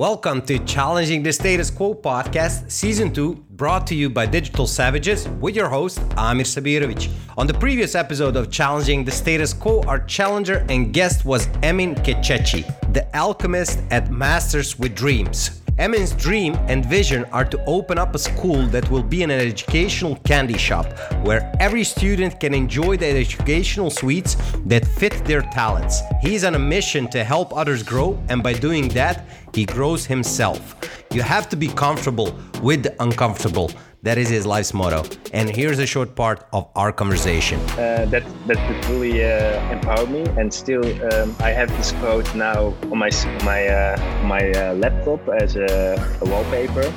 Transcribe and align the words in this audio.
Welcome 0.00 0.40
to 0.46 0.58
Challenging 0.60 1.22
the 1.22 1.30
Status 1.30 1.68
Quo 1.68 1.92
podcast, 1.92 2.70
season 2.70 3.12
2, 3.12 3.34
brought 3.50 3.86
to 3.88 3.94
you 3.94 4.08
by 4.08 4.24
Digital 4.24 4.66
Savages 4.66 5.28
with 5.28 5.54
your 5.54 5.68
host, 5.68 6.00
Amir 6.16 6.46
Sabirovic. 6.46 7.12
On 7.36 7.46
the 7.46 7.52
previous 7.52 7.94
episode 7.94 8.34
of 8.34 8.50
Challenging 8.50 9.04
the 9.04 9.10
Status 9.10 9.52
Quo, 9.52 9.82
our 9.82 9.98
challenger 10.06 10.64
and 10.70 10.94
guest 10.94 11.26
was 11.26 11.48
Emin 11.62 11.96
Keçeci, 11.96 12.64
the 12.94 13.14
alchemist 13.14 13.80
at 13.90 14.10
Masters 14.10 14.78
with 14.78 14.94
Dreams. 14.94 15.59
Emin's 15.80 16.12
dream 16.12 16.56
and 16.68 16.84
vision 16.84 17.24
are 17.32 17.46
to 17.46 17.58
open 17.64 17.96
up 17.96 18.14
a 18.14 18.18
school 18.18 18.66
that 18.66 18.90
will 18.90 19.02
be 19.02 19.22
an 19.22 19.30
educational 19.30 20.14
candy 20.26 20.58
shop 20.58 20.84
where 21.24 21.50
every 21.58 21.84
student 21.84 22.38
can 22.38 22.52
enjoy 22.52 22.98
the 22.98 23.06
educational 23.06 23.88
sweets 23.88 24.36
that 24.66 24.86
fit 24.86 25.24
their 25.24 25.40
talents. 25.40 26.02
He's 26.20 26.44
on 26.44 26.54
a 26.54 26.58
mission 26.58 27.08
to 27.12 27.24
help 27.24 27.56
others 27.56 27.82
grow, 27.82 28.22
and 28.28 28.42
by 28.42 28.52
doing 28.52 28.88
that, 28.88 29.24
he 29.54 29.64
grows 29.64 30.04
himself. 30.04 30.76
You 31.14 31.22
have 31.22 31.48
to 31.48 31.56
be 31.56 31.68
comfortable 31.68 32.38
with 32.62 32.82
the 32.82 32.94
uncomfortable. 33.02 33.70
That 34.02 34.16
is 34.16 34.30
his 34.30 34.46
life's 34.46 34.72
motto. 34.72 35.04
And 35.34 35.50
here's 35.50 35.78
a 35.78 35.86
short 35.86 36.16
part 36.16 36.48
of 36.54 36.70
our 36.74 36.90
conversation. 36.90 37.60
Uh, 37.60 38.06
that 38.08 38.24
that 38.46 38.88
really 38.88 39.22
uh, 39.22 39.60
empowered 39.70 40.10
me, 40.10 40.24
and 40.38 40.52
still 40.52 40.84
um, 41.12 41.36
I 41.40 41.50
have 41.50 41.68
this 41.76 41.92
quote 42.00 42.34
now 42.34 42.72
on 42.90 42.96
my 42.96 43.10
my 43.44 43.68
uh, 43.68 44.24
my 44.24 44.52
uh, 44.52 44.74
laptop 44.74 45.28
as 45.28 45.56
a, 45.56 46.00
a 46.22 46.24
wallpaper. 46.30 46.90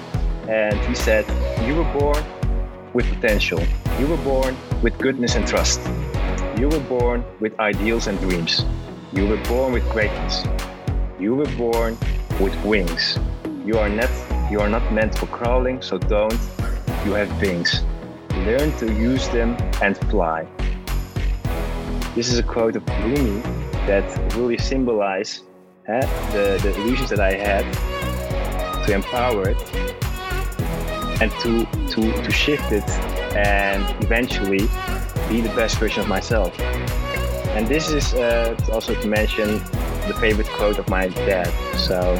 And 0.47 0.79
he 0.87 0.95
said, 0.95 1.25
"You 1.67 1.75
were 1.75 1.91
born 1.99 2.23
with 2.93 3.05
potential. 3.09 3.59
You 3.99 4.07
were 4.07 4.23
born 4.23 4.55
with 4.81 4.97
goodness 4.97 5.35
and 5.35 5.45
trust. 5.45 5.81
You 6.57 6.69
were 6.69 6.85
born 6.87 7.25
with 7.41 7.59
ideals 7.59 8.07
and 8.07 8.17
dreams. 8.19 8.63
You 9.11 9.27
were 9.27 9.43
born 9.51 9.73
with 9.73 9.83
greatness. 9.91 10.45
You 11.19 11.35
were 11.35 11.51
born 11.57 11.97
with 12.39 12.55
wings. 12.63 13.19
You 13.65 13.77
are 13.77 13.89
not 13.89 14.11
you 14.49 14.61
are 14.61 14.69
not 14.69 14.93
meant 14.93 15.19
for 15.19 15.27
crawling, 15.27 15.81
so 15.81 15.97
don't 15.97 16.39
you 17.05 17.13
have 17.13 17.41
wings. 17.41 17.83
Learn 18.45 18.71
to 18.77 18.93
use 18.93 19.27
them 19.29 19.55
and 19.81 19.97
fly. 20.09 20.47
This 22.15 22.31
is 22.31 22.39
a 22.39 22.43
quote 22.43 22.75
of 22.75 22.87
Rumi 23.03 23.41
that 23.87 24.35
really 24.35 24.57
symbolize 24.57 25.41
eh, 25.87 25.99
the, 26.31 26.59
the 26.61 26.73
illusions 26.75 27.09
that 27.09 27.19
I 27.19 27.33
had 27.33 27.65
to 28.85 28.93
empower 28.93 29.49
it 29.49 29.57
and 31.21 31.31
to, 31.41 31.65
to, 31.89 32.23
to 32.23 32.31
shift 32.31 32.71
it 32.71 32.89
and 33.35 33.83
eventually 34.03 34.67
be 35.29 35.41
the 35.41 35.51
best 35.55 35.77
version 35.79 36.01
of 36.01 36.07
myself. 36.07 36.57
And 36.59 37.67
this 37.67 37.89
is 37.89 38.13
uh, 38.13 38.55
also 38.71 38.93
to 38.99 39.07
mention 39.07 39.59
the 40.07 40.15
favorite 40.19 40.47
quote 40.47 40.79
of 40.79 40.89
my 40.89 41.07
dad. 41.07 41.47
So 41.77 42.15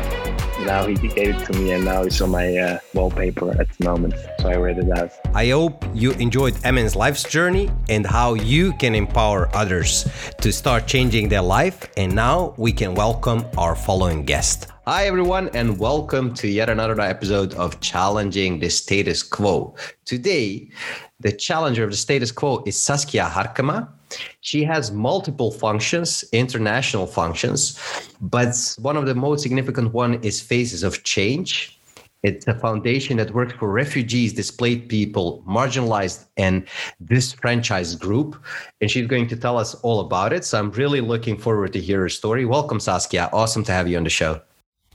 now 0.66 0.88
he 0.88 0.95
gave 0.95 1.36
it 1.36 1.45
to 1.45 1.53
me 1.59 1.72
and 1.72 1.83
now 1.83 2.03
it's 2.03 2.22
on 2.22 2.30
my 2.30 2.58
uh, 2.58 2.80
wallpaper 2.94 3.52
at 3.59 3.67
the 3.78 3.83
moment 3.83 4.14
so 4.39 4.50
i 4.50 4.56
read 4.56 4.78
it 4.78 4.89
out 4.97 5.11
i 5.33 5.50
hope 5.50 5.83
you 5.94 6.11
enjoyed 6.14 6.56
emin's 6.64 6.95
life's 6.95 7.23
journey 7.23 7.69
and 7.89 8.06
how 8.06 8.33
you 8.33 8.72
can 8.73 8.95
empower 8.95 9.53
others 9.53 10.08
to 10.39 10.53
start 10.53 10.88
changing 10.88 11.28
their 11.28 11.41
life 11.41 11.89
and 11.97 12.14
now 12.16 12.53
we 12.58 12.72
can 12.72 12.95
welcome 12.95 13.45
our 13.58 13.75
following 13.75 14.23
guest 14.23 14.67
Hi, 14.86 15.06
everyone, 15.06 15.50
and 15.53 15.80
welcome 15.80 16.34
to 16.34 16.50
yet 16.50 16.69
another 16.69 17.00
episode 17.00 17.53
of 17.53 17.80
Challenging 17.80 18.59
the 18.59 18.69
Status 18.69 19.23
Quo. 19.23 19.75
Today, 20.03 20.69
the 21.22 21.31
challenger 21.31 21.86
of 21.86 21.91
the 21.91 21.95
status 21.95 22.34
quo 22.34 22.61
is 22.66 22.75
Saskia 22.75 23.23
Harkema. 23.23 23.88
She 24.42 24.64
has 24.64 24.92
multiple 24.92 25.52
functions, 25.52 26.23
international 26.31 27.08
functions, 27.08 27.80
but 28.22 28.56
one 28.80 28.97
of 28.97 29.06
the 29.06 29.16
most 29.16 29.44
significant 29.44 29.94
one 29.94 30.16
is 30.23 30.42
Faces 30.42 30.83
of 30.83 31.03
Change. 31.03 31.80
It's 32.23 32.47
a 32.47 32.56
foundation 32.56 33.17
that 33.17 33.31
works 33.31 33.53
for 33.53 33.69
refugees, 33.69 34.31
displaced 34.31 34.88
people, 34.88 35.44
marginalized, 35.45 36.25
and 36.38 36.66
disfranchised 37.03 38.00
group. 38.00 38.41
And 38.79 38.90
she's 38.90 39.07
going 39.07 39.28
to 39.28 39.35
tell 39.35 39.57
us 39.57 39.75
all 39.75 40.00
about 40.00 40.31
it. 40.31 40.46
So 40.46 40.57
I'm 40.57 40.72
really 40.72 41.02
looking 41.02 41.38
forward 41.38 41.73
to 41.73 41.81
hear 41.81 42.00
her 42.00 42.09
story. 42.09 42.46
Welcome, 42.46 42.79
Saskia. 42.79 43.29
Awesome 43.34 43.66
to 43.66 43.73
have 43.73 43.90
you 43.90 43.97
on 43.97 44.06
the 44.06 44.09
show. 44.09 44.41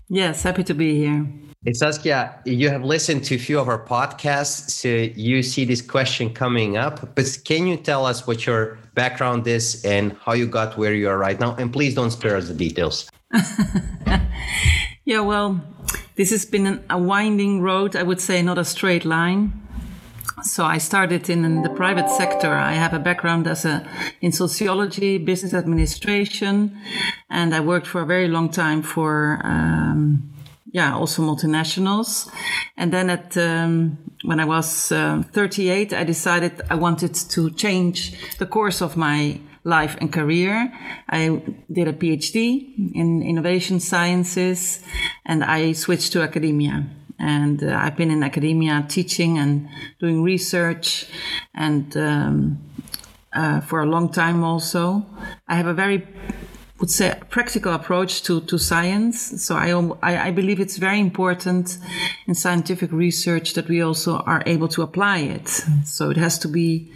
Yes, 0.09 0.43
happy 0.43 0.65
to 0.65 0.75
be 0.75 0.97
here. 0.97 1.27
Hey, 1.65 1.73
Saskia, 1.73 2.41
you 2.45 2.69
have 2.69 2.85
listened 2.85 3.25
to 3.25 3.35
a 3.35 3.39
few 3.39 3.59
of 3.59 3.67
our 3.67 3.85
podcasts, 3.85 4.71
so 4.71 4.89
you 4.89 5.43
see 5.43 5.65
this 5.65 5.83
question 5.83 6.33
coming 6.33 6.77
up. 6.77 7.17
But 7.17 7.37
can 7.45 7.67
you 7.67 7.77
tell 7.77 8.07
us 8.07 8.29
what 8.29 8.47
your 8.47 8.79
background 8.95 9.45
is 9.49 9.85
and 9.85 10.17
how 10.25 10.35
you 10.35 10.47
got 10.47 10.79
where 10.79 10.95
you 10.95 11.09
are 11.09 11.19
right 11.19 11.39
now? 11.41 11.57
And 11.57 11.73
please 11.73 11.97
don't 11.97 12.13
spare 12.13 12.37
us 12.37 12.47
the 12.47 12.55
details. 12.55 13.11
yeah, 15.05 15.19
well, 15.19 15.61
this 16.15 16.31
has 16.31 16.45
been 16.45 16.81
a 16.89 16.97
winding 16.97 17.61
road, 17.61 17.97
I 17.97 18.05
would 18.05 18.21
say, 18.21 18.41
not 18.41 18.57
a 18.57 18.65
straight 18.65 19.05
line. 19.05 19.53
So 20.45 20.65
I 20.65 20.79
started 20.79 21.29
in, 21.29 21.63
the 21.63 21.71
private 21.71 22.09
sector. 22.09 22.53
I 22.53 22.75
have 22.75 22.95
a 22.95 23.01
background 23.01 23.49
as 23.49 23.65
a 23.65 23.85
in 24.21 24.31
sociology, 24.31 25.19
business 25.19 25.55
administration, 25.55 26.79
and 27.29 27.53
I 27.53 27.59
worked 27.59 27.89
for 27.89 28.03
a 28.03 28.07
very 28.07 28.29
long 28.29 28.49
time 28.49 28.81
for 28.83 29.41
um, 29.43 30.31
yeah 30.73 30.95
also 30.95 31.23
multinationals. 31.23 32.31
And 32.77 32.93
then 32.93 33.11
at 33.11 33.37
um, 33.37 33.99
when 34.25 34.41
I 34.41 34.45
was 34.45 34.93
uh, 34.93 35.23
38, 35.33 35.93
I 35.93 36.05
decided 36.05 36.61
I 36.71 36.75
wanted 36.75 37.15
to 37.15 37.51
change 37.51 38.13
the 38.39 38.47
course 38.47 38.81
of 38.81 38.97
my 38.97 39.41
life 39.65 39.97
and 40.01 40.13
career. 40.13 40.73
I 41.09 41.43
did 41.71 41.89
a 41.89 41.93
PhD 41.93 42.95
in 42.95 43.23
innovation 43.23 43.81
sciences, 43.81 44.83
and 45.27 45.45
I 45.45 45.73
switched 45.73 46.13
to 46.13 46.23
academia 46.23 46.87
and 47.19 47.63
uh, 47.63 47.75
I've 47.75 47.97
been 47.97 48.11
in 48.11 48.23
academia 48.23 48.87
teaching 48.89 49.39
and 49.39 49.69
doing 49.99 50.23
research 50.23 51.07
and 51.55 51.97
um, 51.97 52.59
uh, 53.33 53.61
for 53.61 53.81
a 53.81 53.87
long 53.87 54.11
time 54.11 54.45
also. 54.45 55.05
I 55.47 55.57
have 55.57 55.67
a 55.67 55.75
very 55.75 56.07
would 56.81 56.91
say 56.91 57.15
practical 57.29 57.73
approach 57.73 58.23
to, 58.23 58.41
to 58.43 58.59
science. 58.59 59.43
So 59.43 59.57
I, 59.57 59.71
I, 60.03 60.29
I 60.29 60.31
believe 60.31 60.61
it's 60.61 60.77
very 60.77 61.01
important 61.01 61.79
in 62.27 62.35
scientific 62.35 62.93
research 62.93 63.55
that 63.55 63.69
we 63.69 63.83
also 63.83 64.19
are 64.19 64.43
able 64.47 64.69
to 64.69 64.83
apply 64.83 65.19
it. 65.19 65.49
So 65.85 66.11
it 66.11 66.17
has 66.17 66.39
to 66.41 66.49
be 66.49 66.93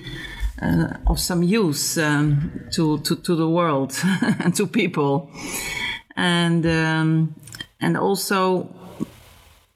uh, 0.61 0.95
of 1.09 1.19
some 1.19 1.43
use 1.43 1.99
um, 1.99 2.69
to, 2.73 2.99
to, 3.01 3.17
to 3.17 3.35
the 3.35 3.49
world 3.49 3.99
and 4.39 4.55
to 4.55 4.67
people. 4.67 5.31
And, 6.17 6.65
um, 6.67 7.35
and 7.81 7.97
also 7.97 8.73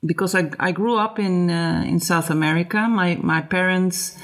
because 0.05 0.35
I, 0.35 0.51
I 0.61 0.73
grew 0.73 0.97
up 0.97 1.19
in 1.19 1.51
uh, 1.51 1.83
in 1.87 2.01
South 2.01 2.31
America. 2.31 2.87
My 2.89 3.17
my 3.21 3.41
parents 3.41 4.17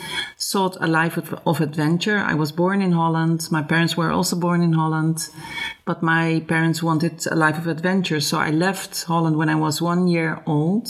sought 0.53 0.77
a 0.81 0.87
life 0.87 1.17
of, 1.47 1.61
adventure. 1.61 2.19
I 2.19 2.35
was 2.35 2.53
born 2.53 2.83
in 2.83 2.93
Holland. 2.93 3.49
My 3.51 3.63
parents 3.63 3.97
were 3.97 4.13
also 4.13 4.37
born 4.37 4.61
in 4.63 4.75
Holland, 4.75 5.19
but 5.87 6.03
my 6.03 6.45
parents 6.47 6.83
wanted 6.83 7.27
a 7.27 7.35
life 7.35 7.59
of 7.59 7.67
adventure. 7.67 8.21
So 8.21 8.37
I 8.39 8.51
left 8.51 9.05
Holland 9.05 9.37
when 9.37 9.49
I 9.49 9.55
was 9.55 9.81
one 9.81 10.09
year 10.09 10.43
old, 10.47 10.87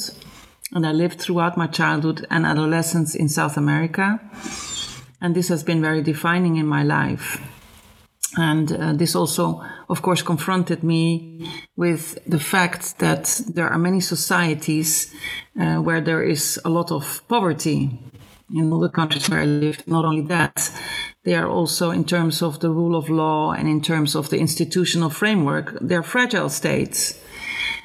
and 0.72 0.84
I 0.84 0.92
lived 0.92 1.20
throughout 1.20 1.56
my 1.56 1.68
childhood 1.68 2.26
and 2.28 2.44
adolescence 2.44 3.14
in 3.14 3.28
South 3.28 3.56
America. 3.56 4.18
And 5.20 5.36
this 5.36 5.48
has 5.48 5.62
been 5.62 5.80
very 5.80 6.02
defining 6.02 6.56
in 6.56 6.66
my 6.66 6.82
life. 6.82 7.40
And 8.36 8.72
uh, 8.72 8.92
this 8.94 9.14
also, 9.14 9.62
of 9.88 10.02
course, 10.02 10.22
confronted 10.22 10.82
me 10.82 11.48
with 11.76 12.18
the 12.26 12.40
fact 12.40 12.98
that 12.98 13.24
there 13.54 13.68
are 13.68 13.78
many 13.78 14.00
societies 14.00 15.14
uh, 15.60 15.76
where 15.76 16.00
there 16.00 16.22
is 16.22 16.58
a 16.64 16.68
lot 16.68 16.90
of 16.90 17.22
poverty 17.28 17.90
in 18.54 18.72
all 18.72 18.80
the 18.80 18.88
countries 18.88 19.28
where 19.28 19.40
I 19.40 19.44
lived. 19.44 19.86
Not 19.86 20.04
only 20.04 20.22
that, 20.22 20.70
they 21.24 21.34
are 21.34 21.48
also, 21.48 21.90
in 21.90 22.04
terms 22.04 22.42
of 22.42 22.60
the 22.60 22.70
rule 22.70 22.96
of 22.96 23.08
law 23.08 23.52
and 23.52 23.68
in 23.68 23.80
terms 23.80 24.14
of 24.14 24.30
the 24.30 24.38
institutional 24.38 25.10
framework, 25.10 25.76
they're 25.80 26.02
fragile 26.02 26.48
states. 26.48 27.18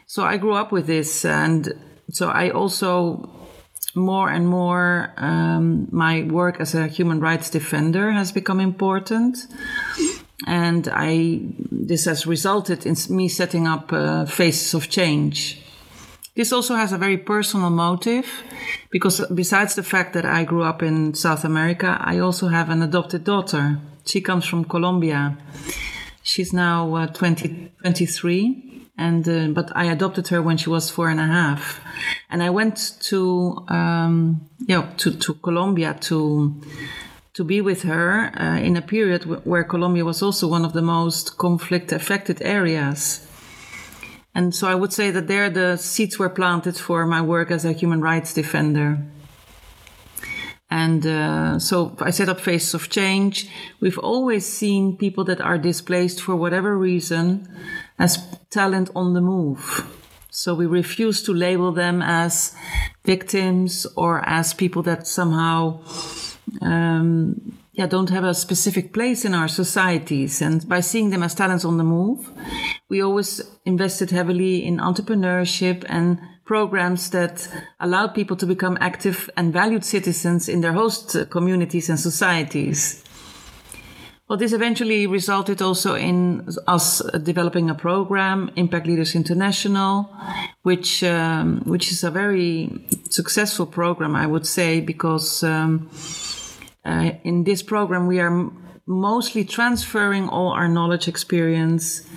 So 0.05 0.23
I 0.23 0.37
grew 0.37 0.53
up 0.53 0.71
with 0.71 0.87
this, 0.87 1.25
and 1.25 1.73
so 2.11 2.29
I 2.29 2.49
also 2.49 3.29
more 3.95 4.29
and 4.29 4.47
more 4.47 5.13
um, 5.17 5.87
my 5.91 6.23
work 6.23 6.59
as 6.59 6.75
a 6.75 6.87
human 6.87 7.19
rights 7.19 7.49
defender 7.49 8.11
has 8.11 8.31
become 8.31 8.59
important 8.59 9.47
and 10.45 10.87
I 10.91 11.41
this 11.71 12.05
has 12.05 12.27
resulted 12.27 12.85
in 12.85 12.95
me 13.09 13.27
setting 13.27 13.65
up 13.65 13.91
uh, 13.91 14.25
Faces 14.25 14.73
of 14.73 14.89
Change. 14.89 15.61
This 16.37 16.53
also 16.53 16.75
has 16.75 16.93
a 16.93 16.99
very 16.99 17.17
personal 17.17 17.71
motive 17.71 18.27
because 18.91 19.25
besides 19.33 19.73
the 19.73 19.81
fact 19.81 20.13
that 20.13 20.23
I 20.23 20.43
grew 20.43 20.61
up 20.61 20.83
in 20.83 21.15
South 21.15 21.43
America, 21.43 21.97
I 21.99 22.19
also 22.19 22.47
have 22.47 22.69
an 22.69 22.83
adopted 22.83 23.23
daughter. 23.23 23.79
She 24.05 24.21
comes 24.21 24.45
from 24.45 24.63
Colombia. 24.63 25.35
She's 26.21 26.53
now 26.53 26.95
uh, 26.95 27.07
20, 27.07 27.71
23 27.81 28.67
and 28.99 29.27
uh, 29.27 29.47
but 29.47 29.71
I 29.75 29.85
adopted 29.85 30.27
her 30.27 30.41
when 30.41 30.57
she 30.57 30.69
was 30.69 30.91
four 30.91 31.09
and 31.09 31.19
a 31.19 31.25
half, 31.25 31.79
and 32.29 32.41
I 32.41 32.49
went 32.49 32.95
to 33.09 33.63
um, 33.67 34.41
yeah 34.59 34.89
to 34.97 35.11
to 35.11 35.33
Colombia 35.35 35.95
to 36.01 36.59
to 37.33 37.43
be 37.43 37.61
with 37.61 37.83
her 37.83 38.31
uh, 38.39 38.57
in 38.57 38.75
a 38.75 38.81
period 38.81 39.45
where 39.45 39.63
Colombia 39.63 40.03
was 40.03 40.23
also 40.23 40.47
one 40.47 40.65
of 40.65 40.73
the 40.73 40.81
most 40.81 41.37
conflict 41.37 41.91
affected 41.91 42.41
areas. 42.41 43.26
And 44.37 44.53
so 44.53 44.67
I 44.67 44.75
would 44.75 44.93
say 44.93 45.09
that 45.09 45.27
there 45.27 45.49
the 45.49 45.77
seeds 45.77 46.19
were 46.19 46.29
planted 46.29 46.77
for 46.77 47.07
my 47.07 47.23
work 47.23 47.49
as 47.49 47.65
a 47.65 47.71
human 47.71 48.01
rights 48.01 48.35
defender. 48.35 48.99
And 50.69 51.07
uh, 51.07 51.57
so 51.57 51.97
I 51.99 52.11
set 52.11 52.29
up 52.29 52.39
Faces 52.39 52.75
of 52.75 52.87
Change. 52.87 53.49
We've 53.79 53.97
always 53.97 54.45
seen 54.45 54.95
people 54.95 55.23
that 55.23 55.41
are 55.41 55.57
displaced 55.57 56.21
for 56.21 56.35
whatever 56.35 56.77
reason 56.77 57.49
as 57.97 58.19
talent 58.51 58.91
on 58.95 59.15
the 59.15 59.21
move. 59.21 59.87
So 60.29 60.53
we 60.53 60.67
refuse 60.67 61.23
to 61.23 61.33
label 61.33 61.71
them 61.71 62.03
as 62.03 62.53
victims 63.05 63.87
or 63.95 64.21
as 64.29 64.53
people 64.53 64.83
that 64.83 65.07
somehow 65.07 65.81
um, 66.61 67.57
yeah, 67.77 67.85
don't 67.85 68.09
have 68.09 68.23
a 68.23 68.33
specific 68.33 68.91
place 68.91 69.23
in 69.23 69.35
our 69.35 69.47
societies. 69.47 70.41
And 70.41 70.67
by 70.67 70.79
seeing 70.79 71.11
them 71.11 71.21
as 71.21 71.35
talents 71.35 71.63
on 71.63 71.77
the 71.77 71.83
move, 71.83 72.27
we 72.89 73.03
always 73.03 73.39
invested 73.65 74.09
heavily 74.09 74.65
in 74.65 74.77
entrepreneurship 74.79 75.85
and 75.87 76.19
programs 76.43 77.11
that 77.11 77.47
allowed 77.79 78.15
people 78.15 78.35
to 78.37 78.47
become 78.47 78.79
active 78.81 79.29
and 79.37 79.53
valued 79.53 79.85
citizens 79.85 80.49
in 80.49 80.61
their 80.61 80.73
host 80.73 81.29
communities 81.29 81.87
and 81.87 81.99
societies. 81.99 83.03
Well, 84.27 84.39
this 84.39 84.53
eventually 84.53 85.05
resulted 85.05 85.61
also 85.61 85.93
in 85.93 86.49
us 86.67 87.01
developing 87.23 87.69
a 87.69 87.75
program, 87.75 88.49
Impact 88.55 88.87
Leaders 88.87 89.15
International, 89.15 90.09
which 90.63 91.03
um, 91.03 91.61
which 91.65 91.91
is 91.91 92.03
a 92.03 92.11
very 92.11 92.69
successful 93.09 93.67
program, 93.67 94.15
I 94.15 94.25
would 94.25 94.45
say, 94.45 94.81
because 94.81 95.43
um, 95.43 95.89
uh, 96.87 97.11
in 97.23 97.43
this 97.43 97.61
program 97.61 98.07
we 98.07 98.19
are 98.19 98.51
mostly 98.87 99.43
transferring 99.43 100.29
all 100.29 100.51
our 100.53 100.67
knowledge, 100.67 101.07
experience, 101.07 102.07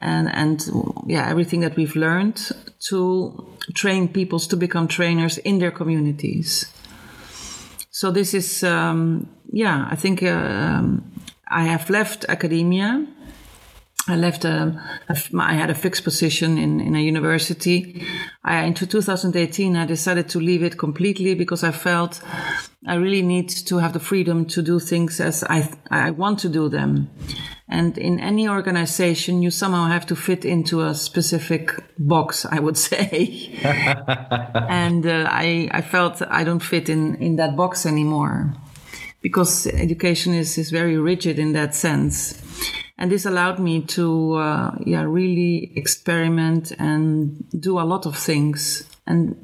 and 0.00 0.28
and 0.34 0.66
yeah, 1.06 1.28
everything 1.28 1.60
that 1.60 1.76
we've 1.76 1.96
learned 1.96 2.50
to 2.88 3.46
train 3.74 4.08
peoples 4.08 4.46
to 4.48 4.56
become 4.56 4.88
trainers 4.88 5.38
in 5.38 5.58
their 5.58 5.70
communities. 5.70 6.72
So 7.90 8.10
this 8.10 8.34
is 8.34 8.64
um, 8.64 9.28
yeah, 9.52 9.86
I 9.90 9.96
think. 9.96 10.22
Uh, 10.22 10.28
um, 10.30 11.14
I 11.54 11.64
have 11.64 11.88
left 11.88 12.24
academia. 12.28 13.06
I 14.06 14.16
left 14.16 14.44
a, 14.44 14.78
a, 15.08 15.16
I 15.38 15.54
had 15.54 15.70
a 15.70 15.74
fixed 15.74 16.04
position 16.04 16.58
in, 16.58 16.78
in 16.80 16.94
a 16.94 17.00
university. 17.00 18.06
I, 18.44 18.64
in 18.64 18.74
2018, 18.74 19.76
I 19.76 19.86
decided 19.86 20.28
to 20.30 20.40
leave 20.40 20.62
it 20.62 20.76
completely 20.76 21.34
because 21.34 21.64
I 21.64 21.70
felt 21.70 22.20
I 22.86 22.96
really 22.96 23.22
need 23.22 23.48
to 23.48 23.78
have 23.78 23.94
the 23.94 24.00
freedom 24.00 24.44
to 24.46 24.60
do 24.60 24.78
things 24.78 25.20
as 25.20 25.42
I, 25.44 25.72
I 25.90 26.10
want 26.10 26.38
to 26.40 26.50
do 26.50 26.68
them. 26.68 27.08
And 27.66 27.96
in 27.96 28.20
any 28.20 28.46
organization, 28.46 29.40
you 29.40 29.50
somehow 29.50 29.86
have 29.86 30.04
to 30.06 30.16
fit 30.16 30.44
into 30.44 30.82
a 30.82 30.94
specific 30.94 31.72
box, 31.98 32.44
I 32.44 32.60
would 32.60 32.76
say. 32.90 33.58
and 33.64 35.06
uh, 35.06 35.28
I, 35.30 35.70
I 35.72 35.80
felt 35.80 36.20
I 36.28 36.44
don't 36.44 36.62
fit 36.62 36.90
in, 36.90 37.14
in 37.16 37.36
that 37.36 37.56
box 37.56 37.86
anymore 37.86 38.52
because 39.22 39.66
education 39.66 40.34
is, 40.34 40.58
is 40.58 40.70
very 40.70 40.98
rigid 40.98 41.38
in 41.38 41.54
that 41.54 41.74
sense. 41.74 42.43
And 42.96 43.10
this 43.10 43.26
allowed 43.26 43.58
me 43.58 43.80
to, 43.82 44.34
uh, 44.34 44.76
yeah, 44.84 45.02
really 45.02 45.72
experiment 45.76 46.72
and 46.78 47.44
do 47.50 47.78
a 47.80 47.82
lot 47.82 48.06
of 48.06 48.16
things. 48.16 48.88
And 49.06 49.36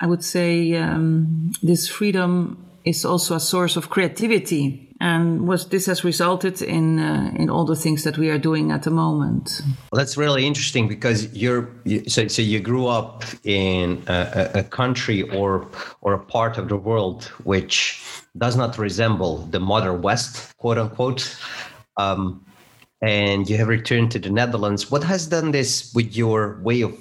I 0.00 0.06
would 0.06 0.24
say 0.24 0.74
um, 0.74 1.52
this 1.62 1.88
freedom 1.88 2.66
is 2.84 3.04
also 3.04 3.36
a 3.36 3.40
source 3.40 3.76
of 3.76 3.90
creativity. 3.90 4.82
And 4.98 5.46
was 5.46 5.68
this 5.68 5.86
has 5.86 6.04
resulted 6.04 6.62
in 6.62 6.98
uh, 6.98 7.30
in 7.36 7.50
all 7.50 7.66
the 7.66 7.76
things 7.76 8.02
that 8.04 8.16
we 8.16 8.30
are 8.30 8.38
doing 8.38 8.72
at 8.72 8.84
the 8.84 8.90
moment. 8.90 9.60
Well, 9.92 9.98
that's 9.98 10.16
really 10.16 10.46
interesting 10.46 10.88
because 10.88 11.30
you're 11.34 11.68
you, 11.84 12.08
so 12.08 12.28
so 12.28 12.40
you 12.40 12.60
grew 12.60 12.86
up 12.86 13.22
in 13.44 14.02
a, 14.06 14.50
a 14.54 14.62
country 14.62 15.22
or 15.22 15.68
or 16.00 16.14
a 16.14 16.18
part 16.18 16.56
of 16.56 16.68
the 16.68 16.78
world 16.78 17.24
which 17.44 18.00
does 18.38 18.56
not 18.56 18.78
resemble 18.78 19.36
the 19.50 19.60
modern 19.60 20.00
West, 20.00 20.56
quote 20.56 20.78
unquote. 20.78 21.36
Um, 21.98 22.46
and 23.02 23.48
you 23.48 23.56
have 23.56 23.68
returned 23.68 24.10
to 24.12 24.18
the 24.18 24.30
Netherlands. 24.30 24.90
What 24.90 25.04
has 25.04 25.26
done 25.26 25.50
this 25.50 25.92
with 25.94 26.16
your 26.16 26.58
way 26.62 26.82
of 26.82 26.94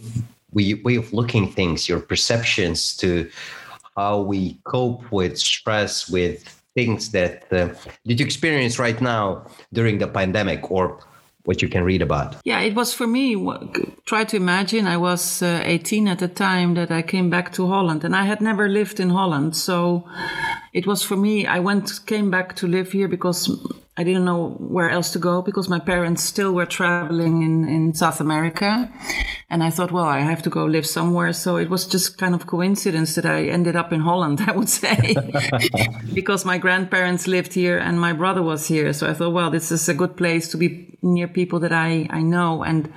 way 0.51 0.95
of 0.95 1.11
looking 1.11 1.51
things, 1.51 1.89
your 1.89 1.99
perceptions 1.99 2.95
to 2.97 3.29
how 3.97 4.21
we 4.21 4.57
cope 4.63 5.11
with 5.11 5.37
stress, 5.37 6.09
with 6.09 6.43
things 6.73 7.11
that 7.11 7.51
uh, 7.51 7.73
did 8.05 8.19
you 8.19 8.25
experience 8.25 8.79
right 8.79 8.99
now 9.01 9.45
during 9.73 9.97
the 9.97 10.07
pandemic, 10.07 10.69
or 10.71 10.99
what 11.45 11.61
you 11.61 11.69
can 11.69 11.83
read 11.83 12.01
about? 12.01 12.35
Yeah, 12.43 12.59
it 12.59 12.75
was 12.75 12.93
for 12.93 13.07
me. 13.07 13.35
Try 14.05 14.25
to 14.25 14.35
imagine 14.35 14.87
I 14.87 14.97
was 14.97 15.41
uh, 15.41 15.61
18 15.63 16.07
at 16.07 16.19
the 16.19 16.27
time 16.27 16.73
that 16.73 16.91
I 16.91 17.01
came 17.01 17.29
back 17.29 17.53
to 17.53 17.67
Holland, 17.67 18.03
and 18.03 18.15
I 18.15 18.23
had 18.25 18.41
never 18.41 18.67
lived 18.67 18.99
in 18.99 19.09
Holland. 19.09 19.55
So 19.55 20.05
it 20.75 20.85
was 20.85 21.01
for 21.01 21.15
me. 21.15 21.45
I 21.45 21.59
went, 21.59 22.05
came 22.05 22.29
back 22.29 22.57
to 22.57 22.67
live 22.67 22.91
here 22.91 23.07
because 23.07 23.49
I 23.95 24.03
didn't 24.03 24.25
know 24.25 24.49
where 24.59 24.89
else 24.89 25.09
to 25.11 25.19
go 25.19 25.41
because 25.41 25.69
my 25.69 25.79
parents 25.79 26.21
still 26.21 26.51
were 26.51 26.65
traveling 26.65 27.43
in, 27.43 27.65
in 27.65 27.93
South 27.93 28.19
America. 28.19 28.91
And 29.49 29.63
I 29.63 29.69
thought, 29.69 29.93
well, 29.93 30.03
I 30.03 30.19
have 30.19 30.41
to 30.41 30.49
go 30.49 30.65
live 30.65 30.85
somewhere. 30.85 31.31
So 31.31 31.55
it 31.55 31.69
was 31.69 31.87
just 31.87 32.17
kind 32.17 32.35
of 32.35 32.45
coincidence 32.45 33.15
that 33.15 33.25
I 33.25 33.45
ended 33.45 33.77
up 33.77 33.93
in 33.93 34.01
Holland, 34.01 34.41
I 34.47 34.51
would 34.51 34.67
say, 34.67 35.15
because 36.13 36.43
my 36.43 36.57
grandparents 36.57 37.25
lived 37.25 37.53
here 37.53 37.77
and 37.77 37.97
my 37.97 38.11
brother 38.11 38.43
was 38.43 38.67
here. 38.67 38.91
So 38.91 39.09
I 39.09 39.13
thought, 39.13 39.31
well, 39.31 39.51
this 39.51 39.71
is 39.71 39.87
a 39.87 39.93
good 39.93 40.17
place 40.17 40.49
to 40.49 40.57
be 40.57 40.97
near 41.01 41.29
people 41.29 41.61
that 41.61 41.71
I, 41.71 42.05
I 42.09 42.21
know. 42.21 42.65
And, 42.65 42.91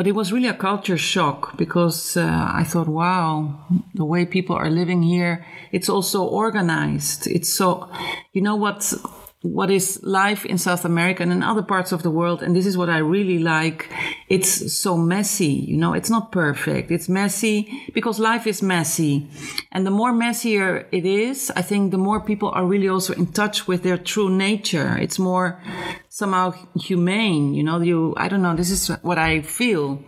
but 0.00 0.06
it 0.06 0.14
was 0.14 0.32
really 0.32 0.48
a 0.48 0.54
culture 0.54 0.96
shock 0.96 1.58
because 1.58 2.16
uh, 2.16 2.50
I 2.54 2.64
thought, 2.64 2.88
wow, 2.88 3.66
the 3.92 4.06
way 4.06 4.24
people 4.24 4.56
are 4.56 4.70
living 4.70 5.02
here, 5.02 5.44
it's 5.72 5.90
also 5.90 6.24
organized. 6.24 7.26
It's 7.26 7.52
so, 7.52 7.86
you 8.32 8.40
know 8.40 8.56
what? 8.56 8.94
What 9.42 9.70
is 9.70 9.98
life 10.02 10.44
in 10.44 10.58
South 10.58 10.84
America 10.84 11.22
and 11.22 11.32
in 11.32 11.42
other 11.42 11.62
parts 11.62 11.92
of 11.92 12.02
the 12.02 12.10
world. 12.10 12.42
And 12.42 12.54
this 12.54 12.66
is 12.66 12.76
what 12.76 12.90
I 12.90 12.98
really 12.98 13.38
like. 13.38 13.90
It's 14.28 14.76
so 14.76 14.98
messy. 14.98 15.46
You 15.46 15.78
know, 15.78 15.94
it's 15.94 16.10
not 16.10 16.30
perfect. 16.30 16.90
It's 16.90 17.08
messy 17.08 17.88
because 17.94 18.18
life 18.18 18.46
is 18.46 18.60
messy. 18.60 19.30
And 19.72 19.86
the 19.86 19.90
more 19.90 20.12
messier 20.12 20.86
it 20.92 21.06
is, 21.06 21.50
I 21.56 21.62
think 21.62 21.90
the 21.90 21.98
more 21.98 22.20
people 22.20 22.50
are 22.50 22.66
really 22.66 22.88
also 22.88 23.14
in 23.14 23.28
touch 23.28 23.66
with 23.66 23.82
their 23.82 23.96
true 23.96 24.28
nature. 24.28 24.98
It's 24.98 25.18
more 25.18 25.62
somehow 26.10 26.52
humane. 26.78 27.54
You 27.54 27.62
know, 27.62 27.80
you, 27.80 28.14
I 28.18 28.28
don't 28.28 28.42
know, 28.42 28.54
this 28.54 28.70
is 28.70 28.88
what 29.00 29.16
I 29.16 29.40
feel 29.40 30.02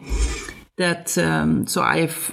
that, 0.76 1.16
um, 1.16 1.66
so 1.66 1.80
I've, 1.80 2.32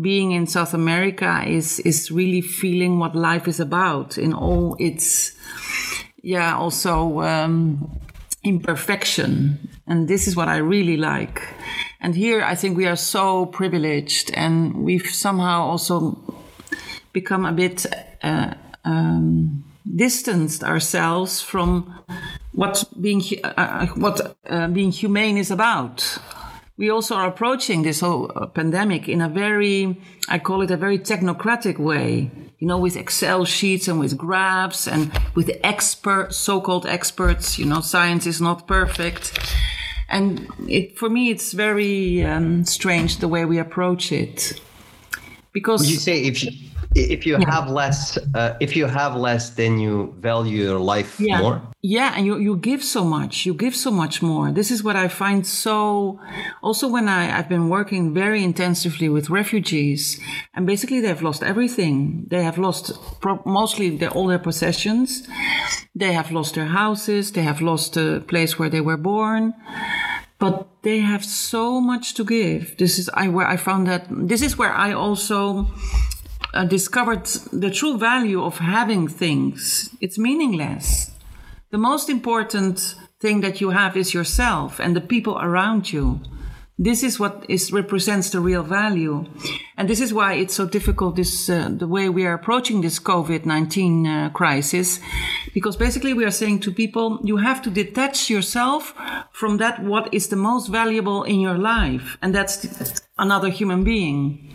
being 0.00 0.32
in 0.32 0.46
South 0.46 0.74
America 0.74 1.42
is 1.46 1.80
is 1.80 2.10
really 2.10 2.40
feeling 2.40 2.98
what 2.98 3.14
life 3.14 3.48
is 3.48 3.60
about 3.60 4.18
in 4.18 4.32
all 4.32 4.76
its 4.78 5.32
yeah 6.22 6.56
also 6.56 7.20
um, 7.20 8.00
imperfection. 8.42 9.68
And 9.86 10.08
this 10.08 10.26
is 10.26 10.36
what 10.36 10.48
i 10.48 10.56
really 10.56 10.96
like. 10.96 11.42
And 12.00 12.14
here 12.14 12.42
i 12.42 12.54
think 12.54 12.76
we 12.76 12.86
are 12.86 12.96
so 12.96 13.46
privileged 13.46 14.30
and 14.34 14.84
we've 14.84 15.08
somehow 15.08 15.62
also 15.62 16.18
become 17.12 17.46
a 17.46 17.52
bit 17.52 17.86
uh, 18.22 18.54
um, 18.84 19.64
distanced 19.96 20.64
ourselves 20.64 21.40
from 21.40 21.94
what 22.52 22.84
being 23.00 23.22
uh, 23.42 23.52
uh, 23.56 23.86
what 23.96 24.36
uh, 24.48 24.68
being 24.68 24.90
humane 24.90 25.38
is 25.38 25.50
about 25.50 26.18
we 26.76 26.90
also 26.90 27.14
are 27.14 27.28
approaching 27.28 27.82
this 27.82 28.00
whole 28.00 28.32
uh, 28.34 28.46
pandemic 28.46 29.08
in 29.08 29.20
a 29.20 29.28
very 29.28 29.96
i 30.28 30.38
call 30.38 30.62
it 30.62 30.70
a 30.70 30.76
very 30.76 30.98
technocratic 30.98 31.78
way 31.78 32.30
you 32.64 32.68
know, 32.68 32.78
with 32.78 32.96
Excel 32.96 33.44
sheets 33.44 33.88
and 33.88 34.00
with 34.00 34.16
graphs 34.16 34.88
and 34.88 35.12
with 35.34 35.50
expert, 35.62 36.32
so-called 36.32 36.86
experts. 36.86 37.58
You 37.58 37.66
know, 37.66 37.82
science 37.82 38.26
is 38.26 38.40
not 38.40 38.66
perfect, 38.66 39.38
and 40.08 40.48
it 40.66 40.96
for 40.96 41.10
me 41.10 41.28
it's 41.28 41.52
very 41.52 42.24
um, 42.24 42.64
strange 42.64 43.18
the 43.18 43.28
way 43.28 43.44
we 43.44 43.58
approach 43.58 44.12
it. 44.12 44.58
Because 45.52 45.82
Would 45.82 45.90
you 45.90 45.98
say 45.98 46.22
if 46.24 46.42
you, 46.42 46.52
if 46.94 47.26
you 47.26 47.36
yeah. 47.38 47.50
have 47.50 47.68
less 47.68 48.18
uh, 48.34 48.56
if 48.60 48.76
you 48.76 48.86
have 48.86 49.16
less 49.16 49.50
then 49.50 49.78
you 49.78 50.14
value 50.18 50.62
your 50.64 50.78
life 50.78 51.18
yeah. 51.18 51.40
more. 51.40 51.62
Yeah 51.82 52.14
and 52.16 52.24
you, 52.24 52.38
you 52.38 52.56
give 52.56 52.82
so 52.82 53.04
much. 53.04 53.44
You 53.46 53.54
give 53.54 53.74
so 53.74 53.90
much 53.90 54.22
more. 54.22 54.52
This 54.52 54.70
is 54.70 54.82
what 54.82 54.96
i 54.96 55.08
find 55.08 55.46
so 55.46 56.20
also 56.62 56.88
when 56.88 57.08
I, 57.08 57.36
i've 57.36 57.48
been 57.48 57.68
working 57.68 58.14
very 58.14 58.42
intensively 58.42 59.08
with 59.08 59.30
refugees 59.30 60.20
and 60.54 60.66
basically 60.66 61.00
they've 61.00 61.22
lost 61.22 61.42
everything. 61.42 62.26
They 62.28 62.42
have 62.42 62.58
lost 62.58 62.92
pro- 63.20 63.42
mostly 63.44 63.96
their, 63.96 64.10
all 64.10 64.26
their 64.26 64.38
possessions. 64.38 65.26
They 65.94 66.12
have 66.12 66.30
lost 66.30 66.54
their 66.54 66.66
houses. 66.66 67.32
They 67.32 67.42
have 67.42 67.60
lost 67.60 67.94
the 67.94 68.22
place 68.26 68.58
where 68.58 68.68
they 68.68 68.80
were 68.80 68.96
born. 68.96 69.54
But 70.38 70.68
they 70.82 70.98
have 70.98 71.24
so 71.24 71.80
much 71.80 72.14
to 72.14 72.24
give. 72.24 72.76
This 72.76 72.98
is 72.98 73.10
i 73.14 73.28
where 73.28 73.46
i 73.46 73.56
found 73.56 73.86
that 73.86 74.06
this 74.10 74.42
is 74.42 74.56
where 74.58 74.72
i 74.72 74.92
also 74.92 75.66
uh, 76.54 76.64
discovered 76.64 77.26
the 77.52 77.70
true 77.70 77.98
value 77.98 78.42
of 78.42 78.58
having 78.58 79.08
things. 79.08 79.90
It's 80.00 80.18
meaningless. 80.18 81.10
The 81.70 81.78
most 81.78 82.08
important 82.08 82.94
thing 83.20 83.40
that 83.40 83.60
you 83.60 83.70
have 83.70 83.96
is 83.96 84.14
yourself 84.14 84.78
and 84.78 84.94
the 84.94 85.00
people 85.00 85.38
around 85.38 85.92
you. 85.92 86.20
this 86.78 87.04
is 87.04 87.20
what 87.20 87.46
is 87.48 87.72
represents 87.72 88.30
the 88.30 88.40
real 88.40 88.62
value 88.62 89.24
and 89.76 89.88
this 89.88 90.00
is 90.00 90.12
why 90.12 90.34
it's 90.34 90.54
so 90.54 90.66
difficult 90.66 91.14
this 91.14 91.48
uh, 91.48 91.68
the 91.70 91.86
way 91.86 92.08
we 92.08 92.26
are 92.26 92.34
approaching 92.34 92.80
this 92.80 92.98
covid-19 92.98 94.06
uh, 94.06 94.30
crisis 94.30 94.98
because 95.52 95.76
basically 95.76 96.12
we 96.12 96.24
are 96.24 96.32
saying 96.32 96.58
to 96.58 96.72
people 96.72 97.20
you 97.22 97.36
have 97.36 97.62
to 97.62 97.70
detach 97.70 98.28
yourself 98.28 98.92
from 99.30 99.58
that 99.58 99.84
what 99.84 100.12
is 100.12 100.28
the 100.28 100.36
most 100.36 100.66
valuable 100.66 101.22
in 101.22 101.38
your 101.38 101.56
life 101.56 102.18
and 102.20 102.34
that's 102.34 103.00
another 103.18 103.50
human 103.50 103.84
being 103.84 104.50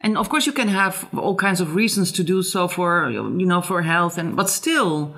and 0.00 0.16
of 0.16 0.28
course 0.28 0.46
you 0.46 0.52
can 0.52 0.68
have 0.68 1.08
all 1.16 1.34
kinds 1.34 1.60
of 1.60 1.74
reasons 1.74 2.10
to 2.12 2.22
do 2.22 2.42
so 2.42 2.68
for 2.68 3.10
you 3.10 3.46
know 3.46 3.60
for 3.60 3.82
health 3.82 4.18
and 4.18 4.36
but 4.36 4.48
still 4.48 5.14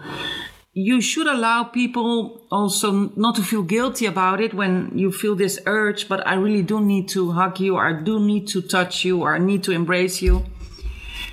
you 0.75 1.03
should 1.03 1.27
allow 1.27 1.65
people 1.65 2.47
also 2.51 3.13
not 3.15 3.35
to 3.35 3.43
feel 3.43 3.63
guilty 3.63 4.07
about 4.07 4.41
it 4.41 4.55
when 4.55 4.91
you 4.97 5.13
feel 5.13 5.35
this 5.35 5.61
urge, 5.67 6.09
but 6.09 6.27
I 6.27 6.35
really 6.35 6.63
do 6.63 6.81
need 6.81 7.11
to 7.11 7.33
hug 7.33 7.61
you, 7.61 7.77
or 7.77 7.87
I 7.87 8.03
do 8.03 8.19
need 8.19 8.49
to 8.49 8.63
touch 8.63 9.05
you, 9.05 9.21
or 9.21 9.35
I 9.35 9.39
need 9.39 9.63
to 9.65 9.73
embrace 9.73 10.23
you. 10.23 10.47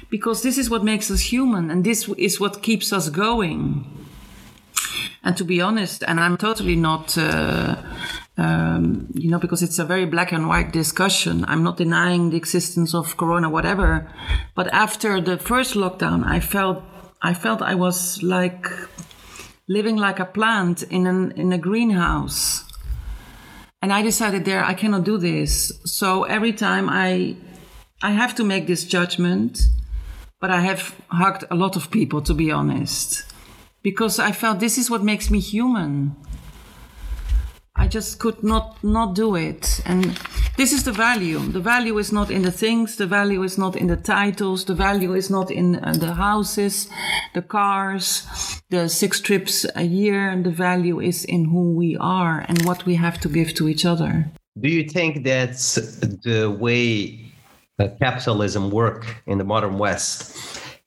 Because 0.10 0.42
this 0.42 0.58
is 0.58 0.70
what 0.70 0.84
makes 0.84 1.10
us 1.10 1.32
human, 1.32 1.72
and 1.72 1.86
this 1.86 2.10
is 2.18 2.40
what 2.40 2.62
keeps 2.62 2.92
us 2.92 3.08
going. 3.08 3.86
And 5.24 5.36
to 5.38 5.44
be 5.44 5.62
honest, 5.62 6.04
and 6.08 6.20
I'm 6.20 6.38
totally 6.38 6.76
not, 6.76 7.18
uh, 7.18 7.76
um, 8.38 9.08
you 9.14 9.30
know, 9.30 9.40
because 9.40 9.62
it's 9.62 9.80
a 9.80 9.86
very 9.86 10.06
black 10.06 10.32
and 10.32 10.48
white 10.48 10.72
discussion. 10.72 11.44
I'm 11.48 11.64
not 11.64 11.78
denying 11.78 12.30
the 12.30 12.38
existence 12.38 12.94
of 12.96 13.18
Corona, 13.18 13.50
whatever. 13.50 14.10
But 14.56 14.74
after 14.74 15.20
the 15.20 15.38
first 15.38 15.74
lockdown, 15.74 16.26
I 16.26 16.40
felt, 16.40 16.84
I 17.22 17.34
felt 17.34 17.62
I 17.62 17.76
was 17.76 18.24
like 18.24 18.66
living 19.70 19.98
like 19.98 20.20
a 20.20 20.26
plant 20.26 20.84
in 20.84 21.08
an 21.08 21.32
in 21.34 21.54
a 21.54 21.58
greenhouse. 21.58 22.66
And 23.82 23.94
I 23.94 24.02
decided 24.02 24.44
there 24.44 24.64
I 24.64 24.74
cannot 24.74 25.06
do 25.06 25.18
this. 25.18 25.72
So 25.86 26.24
every 26.24 26.52
time 26.52 26.90
I 26.90 27.38
I 28.02 28.12
have 28.12 28.36
to 28.36 28.44
make 28.44 28.68
this 28.68 28.84
judgment, 28.84 29.60
but 30.42 30.50
I 30.50 30.62
have 30.62 30.96
hugged 31.08 31.46
a 31.50 31.56
lot 31.56 31.76
of 31.76 31.92
people 31.92 32.22
to 32.24 32.34
be 32.34 32.52
honest. 32.52 33.24
Because 33.82 34.20
I 34.20 34.32
felt 34.32 34.60
this 34.60 34.78
is 34.78 34.90
what 34.90 35.04
makes 35.04 35.30
me 35.30 35.40
human. 35.40 36.16
I 37.76 37.88
just 37.88 38.20
could 38.20 38.44
not 38.44 38.84
not 38.84 39.16
do 39.16 39.36
it. 39.36 39.82
And 39.86 40.20
this 40.58 40.74
is 40.74 40.84
the 40.84 40.92
value. 40.92 41.40
The 41.40 41.62
value 41.62 41.98
is 41.98 42.12
not 42.12 42.30
in 42.30 42.42
the 42.42 42.52
things. 42.52 42.98
The 42.98 43.08
value 43.08 43.42
is 43.44 43.58
not 43.58 43.76
in 43.78 43.88
the 43.88 43.96
titles. 43.96 44.66
The 44.66 44.76
value 44.76 45.14
is 45.14 45.30
not 45.30 45.50
in 45.50 45.78
uh, 45.78 45.94
the 45.94 46.14
houses, 46.14 46.90
the 47.34 47.42
cars, 47.42 48.28
the 48.70 48.90
six 48.90 49.22
trips 49.22 49.66
a 49.76 49.84
year. 49.84 50.30
And 50.30 50.46
the 50.46 50.52
value 50.52 51.00
is 51.00 51.24
in 51.24 51.46
who 51.46 51.74
we 51.74 51.96
are 51.96 52.46
and 52.50 52.66
what 52.66 52.86
we 52.86 52.96
have 52.96 53.18
to 53.22 53.30
give 53.30 53.54
to 53.54 53.70
each 53.70 53.86
other. 53.86 54.30
Do 54.60 54.68
you 54.68 54.84
think 54.84 55.24
that's 55.24 55.76
the 55.76 56.54
way 56.60 57.30
capitalism 57.88 58.72
work 58.72 59.06
in 59.26 59.38
the 59.38 59.46
modern 59.46 59.78
West 59.78 60.36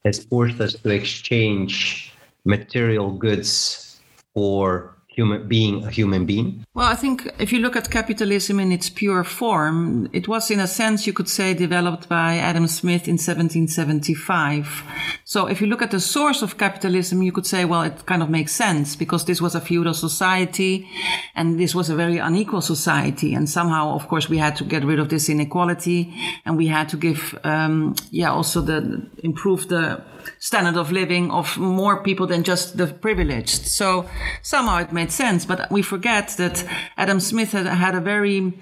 has 0.05 0.25
forced 0.25 0.61
us 0.61 0.75
to 0.75 0.91
exchange 0.91 2.12
material 2.45 3.13
goods 3.13 4.01
for 4.35 4.97
human 5.14 5.47
being 5.49 5.85
a 5.85 5.90
human 5.90 6.26
being? 6.26 6.64
Well, 6.75 6.87
I 6.87 6.95
think 6.95 7.31
if 7.38 7.52
you 7.52 7.61
look 7.61 7.76
at 7.76 7.90
capitalism 7.90 8.59
in 8.59 8.73
its 8.73 8.88
pure 8.88 9.25
form, 9.25 10.09
it 10.12 10.26
was 10.26 10.50
in 10.50 10.61
a 10.61 10.66
sense 10.66 11.07
you 11.07 11.12
could 11.12 11.28
say 11.28 11.54
developed 11.54 12.09
by 12.09 12.37
Adam 12.38 12.66
Smith 12.66 13.07
in 13.07 13.19
1775. 13.19 14.83
So 15.25 15.47
if 15.47 15.61
you 15.61 15.66
look 15.66 15.83
at 15.83 15.90
the 15.90 16.00
source 16.00 16.42
of 16.42 16.59
capitalism, 16.59 17.23
you 17.23 17.33
could 17.33 17.47
say, 17.47 17.64
well, 17.64 17.83
it 17.83 18.07
kind 18.07 18.23
of 18.23 18.31
makes 18.31 18.52
sense 18.52 18.97
because 18.97 19.25
this 19.25 19.40
was 19.40 19.54
a 19.54 19.61
feudal 19.61 19.95
society 19.95 20.88
and 21.35 21.61
this 21.61 21.75
was 21.75 21.90
a 21.90 21.95
very 21.95 22.19
unequal 22.19 22.61
society. 22.61 23.35
And 23.35 23.49
somehow, 23.49 23.95
of 23.95 24.09
course, 24.09 24.28
we 24.28 24.38
had 24.38 24.57
to 24.57 24.64
get 24.64 24.85
rid 24.85 24.99
of 24.99 25.09
this 25.09 25.28
inequality 25.28 26.14
and 26.45 26.57
we 26.57 26.69
had 26.69 26.88
to 26.90 26.97
give, 26.97 27.38
um, 27.45 27.95
yeah, 28.11 28.33
also 28.33 28.61
the 28.61 29.07
improve 29.23 29.69
the 29.69 30.02
standard 30.38 30.76
of 30.76 30.92
living 30.92 31.31
of 31.31 31.59
more 31.59 32.02
people 32.02 32.26
than 32.26 32.42
just 32.42 32.76
the 32.76 32.87
privileged. 32.87 33.66
So 33.66 34.09
somehow 34.42 34.78
it 34.78 34.92
made 34.92 35.01
sense, 35.11 35.44
but 35.44 35.71
we 35.71 35.82
forget 35.82 36.28
that 36.38 36.64
Adam 36.97 37.18
Smith 37.21 37.52
had, 37.52 37.66
had 37.66 37.94
a 37.94 38.00
very 38.00 38.52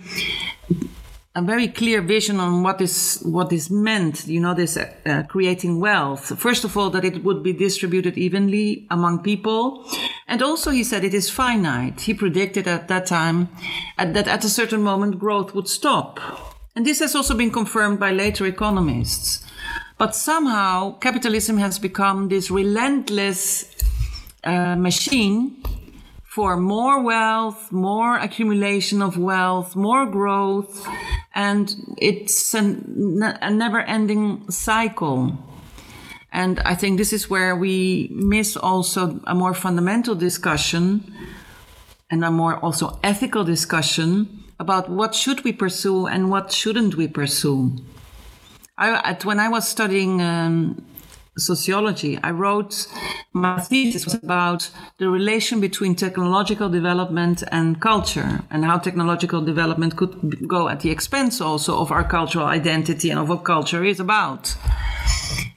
a 1.36 1.42
very 1.42 1.68
clear 1.68 2.02
vision 2.02 2.40
on 2.40 2.64
what 2.64 2.80
is 2.80 3.20
what 3.22 3.52
is 3.52 3.70
meant 3.70 4.26
you 4.26 4.40
know 4.40 4.52
this 4.52 4.76
uh, 4.76 5.22
creating 5.28 5.78
wealth. 5.78 6.36
First 6.38 6.64
of 6.64 6.76
all 6.76 6.90
that 6.90 7.04
it 7.04 7.22
would 7.22 7.42
be 7.42 7.52
distributed 7.52 8.18
evenly 8.18 8.86
among 8.90 9.22
people. 9.22 9.86
And 10.26 10.42
also 10.42 10.70
he 10.70 10.84
said 10.84 11.04
it 11.04 11.14
is 11.14 11.30
finite. 11.30 12.00
He 12.02 12.14
predicted 12.14 12.66
at 12.66 12.88
that 12.88 13.06
time 13.06 13.48
at, 13.96 14.14
that 14.14 14.26
at 14.26 14.44
a 14.44 14.48
certain 14.48 14.82
moment 14.82 15.18
growth 15.18 15.54
would 15.54 15.68
stop. 15.68 16.18
And 16.74 16.84
this 16.84 17.00
has 17.00 17.14
also 17.14 17.34
been 17.36 17.50
confirmed 17.50 18.00
by 18.00 18.12
later 18.12 18.46
economists. 18.46 19.44
But 19.98 20.16
somehow 20.16 20.98
capitalism 20.98 21.58
has 21.58 21.78
become 21.78 22.28
this 22.28 22.50
relentless 22.50 23.76
uh, 24.42 24.74
machine 24.76 25.62
for 26.30 26.56
more 26.56 27.02
wealth, 27.02 27.72
more 27.72 28.16
accumulation 28.16 29.02
of 29.02 29.18
wealth, 29.18 29.74
more 29.74 30.06
growth, 30.06 30.86
and 31.34 31.74
it's 31.98 32.54
an, 32.54 33.20
a 33.42 33.50
never 33.50 33.80
ending 33.80 34.48
cycle. 34.48 35.36
And 36.32 36.60
I 36.60 36.76
think 36.76 36.98
this 36.98 37.12
is 37.12 37.28
where 37.28 37.56
we 37.56 38.10
miss 38.12 38.56
also 38.56 39.20
a 39.26 39.34
more 39.34 39.54
fundamental 39.54 40.14
discussion 40.14 41.12
and 42.08 42.24
a 42.24 42.30
more 42.30 42.56
also 42.58 43.00
ethical 43.02 43.42
discussion 43.42 44.44
about 44.60 44.88
what 44.88 45.16
should 45.16 45.42
we 45.42 45.52
pursue 45.52 46.06
and 46.06 46.30
what 46.30 46.52
shouldn't 46.52 46.94
we 46.94 47.08
pursue. 47.08 47.76
I, 48.78 49.18
when 49.24 49.40
I 49.40 49.48
was 49.48 49.68
studying 49.68 50.22
um, 50.22 50.86
sociology, 51.36 52.18
I 52.22 52.30
wrote 52.30 52.86
my 53.32 53.60
thesis 53.60 54.04
was 54.04 54.14
about 54.14 54.70
the 54.98 55.08
relation 55.08 55.60
between 55.60 55.94
technological 55.94 56.68
development 56.68 57.44
and 57.50 57.80
culture, 57.80 58.40
and 58.50 58.64
how 58.64 58.78
technological 58.78 59.40
development 59.40 59.96
could 59.96 60.48
go 60.48 60.68
at 60.68 60.80
the 60.80 60.90
expense 60.90 61.40
also 61.40 61.78
of 61.78 61.92
our 61.92 62.04
cultural 62.04 62.46
identity 62.46 63.10
and 63.10 63.20
of 63.20 63.28
what 63.28 63.44
culture 63.44 63.84
is 63.84 64.00
about. 64.00 64.56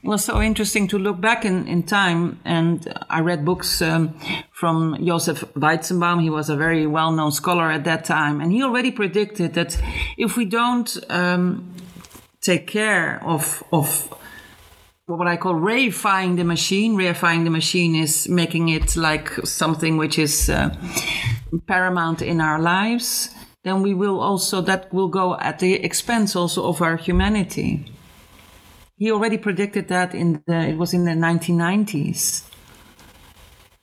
It 0.04 0.08
was 0.08 0.24
so 0.24 0.42
interesting 0.42 0.88
to 0.90 1.00
look 1.00 1.20
back 1.20 1.46
in, 1.46 1.68
in 1.68 1.84
time, 1.84 2.40
and 2.46 2.94
I 3.10 3.22
read 3.22 3.46
books 3.46 3.82
um, 3.82 4.20
from 4.52 4.98
Josef 5.04 5.46
Weizenbaum. 5.56 6.22
He 6.22 6.30
was 6.30 6.50
a 6.50 6.56
very 6.56 6.86
well 6.86 7.12
known 7.12 7.32
scholar 7.32 7.72
at 7.72 7.86
that 7.86 8.06
time, 8.06 8.42
and 8.42 8.52
he 8.52 8.62
already 8.62 8.92
predicted 8.92 9.54
that 9.54 9.82
if 10.18 10.38
we 10.38 10.46
don't 10.46 10.96
um, 11.10 11.74
take 12.42 12.68
care 12.68 13.24
of 13.24 13.64
of 13.72 14.14
what 15.06 15.28
I 15.28 15.38
call 15.38 15.56
reifying 15.56 16.38
the 16.38 16.44
machine. 16.44 16.96
Reifying 16.96 17.44
the 17.44 17.50
machine 17.50 17.96
is 17.96 18.30
making 18.30 18.70
it 18.70 18.96
like 18.96 19.30
something 19.44 19.98
which 19.98 20.18
is 20.18 20.50
uh, 20.50 20.76
paramount 21.68 22.22
in 22.22 22.40
our 22.40 22.60
lives. 22.60 23.30
Then 23.64 23.82
we 23.82 23.94
will 23.94 24.20
also 24.20 24.62
that 24.62 24.94
will 24.94 25.08
go 25.08 25.38
at 25.40 25.60
the 25.60 25.74
expense 25.74 26.36
also 26.36 26.68
of 26.68 26.82
our 26.82 26.98
humanity. 26.98 27.86
He 28.96 29.12
already 29.12 29.38
predicted 29.38 29.88
that 29.90 30.14
in 30.14 30.44
the 30.48 30.70
it 30.70 30.78
was 30.78 30.94
in 30.94 31.06
the 31.06 31.12
1990s. 31.12 32.44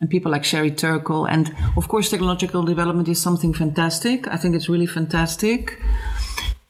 And 0.01 0.09
people 0.09 0.33
like 0.33 0.45
Sherry 0.45 0.71
Turkle, 0.71 1.27
and 1.27 1.55
of 1.77 1.89
course, 1.89 2.09
technological 2.09 2.63
development 2.63 3.07
is 3.09 3.21
something 3.21 3.53
fantastic. 3.53 4.27
I 4.29 4.39
think 4.39 4.55
it's 4.55 4.67
really 4.67 4.87
fantastic. 4.87 5.79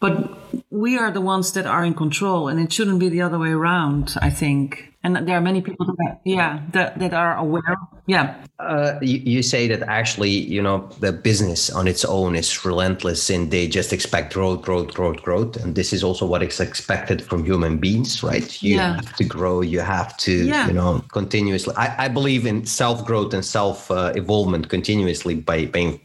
But 0.00 0.38
we 0.71 0.99
are 0.99 1.11
the 1.11 1.21
ones 1.21 1.52
that 1.52 1.66
are 1.66 1.85
in 1.85 1.95
control, 1.95 2.49
and 2.49 2.59
it 2.59 2.73
shouldn't 2.73 2.99
be 2.99 3.09
the 3.09 3.23
other 3.23 3.38
way 3.38 3.50
around. 3.50 4.16
I 4.21 4.30
think 4.30 4.90
and 5.02 5.16
there 5.26 5.37
are 5.37 5.40
many 5.40 5.61
people 5.62 5.87
that 5.87 6.21
yeah 6.25 6.61
that, 6.73 6.99
that 6.99 7.14
are 7.14 7.37
aware 7.37 7.76
yeah 8.07 8.37
uh, 8.59 8.99
you, 9.00 9.19
you, 9.19 9.42
say 9.42 9.66
that 9.66 9.83
actually 9.83 10.30
you 10.30 10.61
know 10.61 10.88
the 11.00 11.12
business 11.12 11.71
on 11.71 11.88
its 11.88 12.04
own 12.04 12.37
is 12.37 12.64
relentless 12.64 13.30
and 13.30 13.50
they 13.50 13.66
just 13.66 13.92
expect 13.92 14.35
growth 14.35 14.62
growth 14.62 14.92
growth 14.92 15.23
growth 15.23 15.57
and 15.57 15.75
this 15.75 15.92
is 15.92 16.04
also 16.04 16.26
what 16.26 16.42
is 16.42 16.61
expected 16.61 17.23
from 17.23 17.45
human 17.45 17.78
beings 17.78 18.23
right 18.23 18.62
you 18.62 18.76
yeah. 18.76 18.97
have 18.97 19.16
to 19.16 19.25
grow 19.25 19.62
you 19.62 19.80
have 19.80 20.14
to 20.19 20.47
yeah. 20.47 20.66
you 20.66 20.73
know 20.73 21.02
continuously 21.12 21.75
i, 21.76 22.04
I 22.04 22.09
believe 22.09 22.45
in 22.45 22.66
self 22.66 23.04
growth 23.04 23.33
and 23.33 23.45
self 23.45 23.90
uh, 23.90 24.12
evolvement 24.14 24.69
continuously 24.69 25.35
by 25.35 25.64
being 25.66 26.00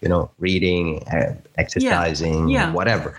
you 0.00 0.08
know 0.08 0.30
reading 0.38 1.02
uh, 1.08 1.34
exercising 1.56 2.48
yeah. 2.48 2.66
Yeah. 2.66 2.72
whatever 2.72 3.16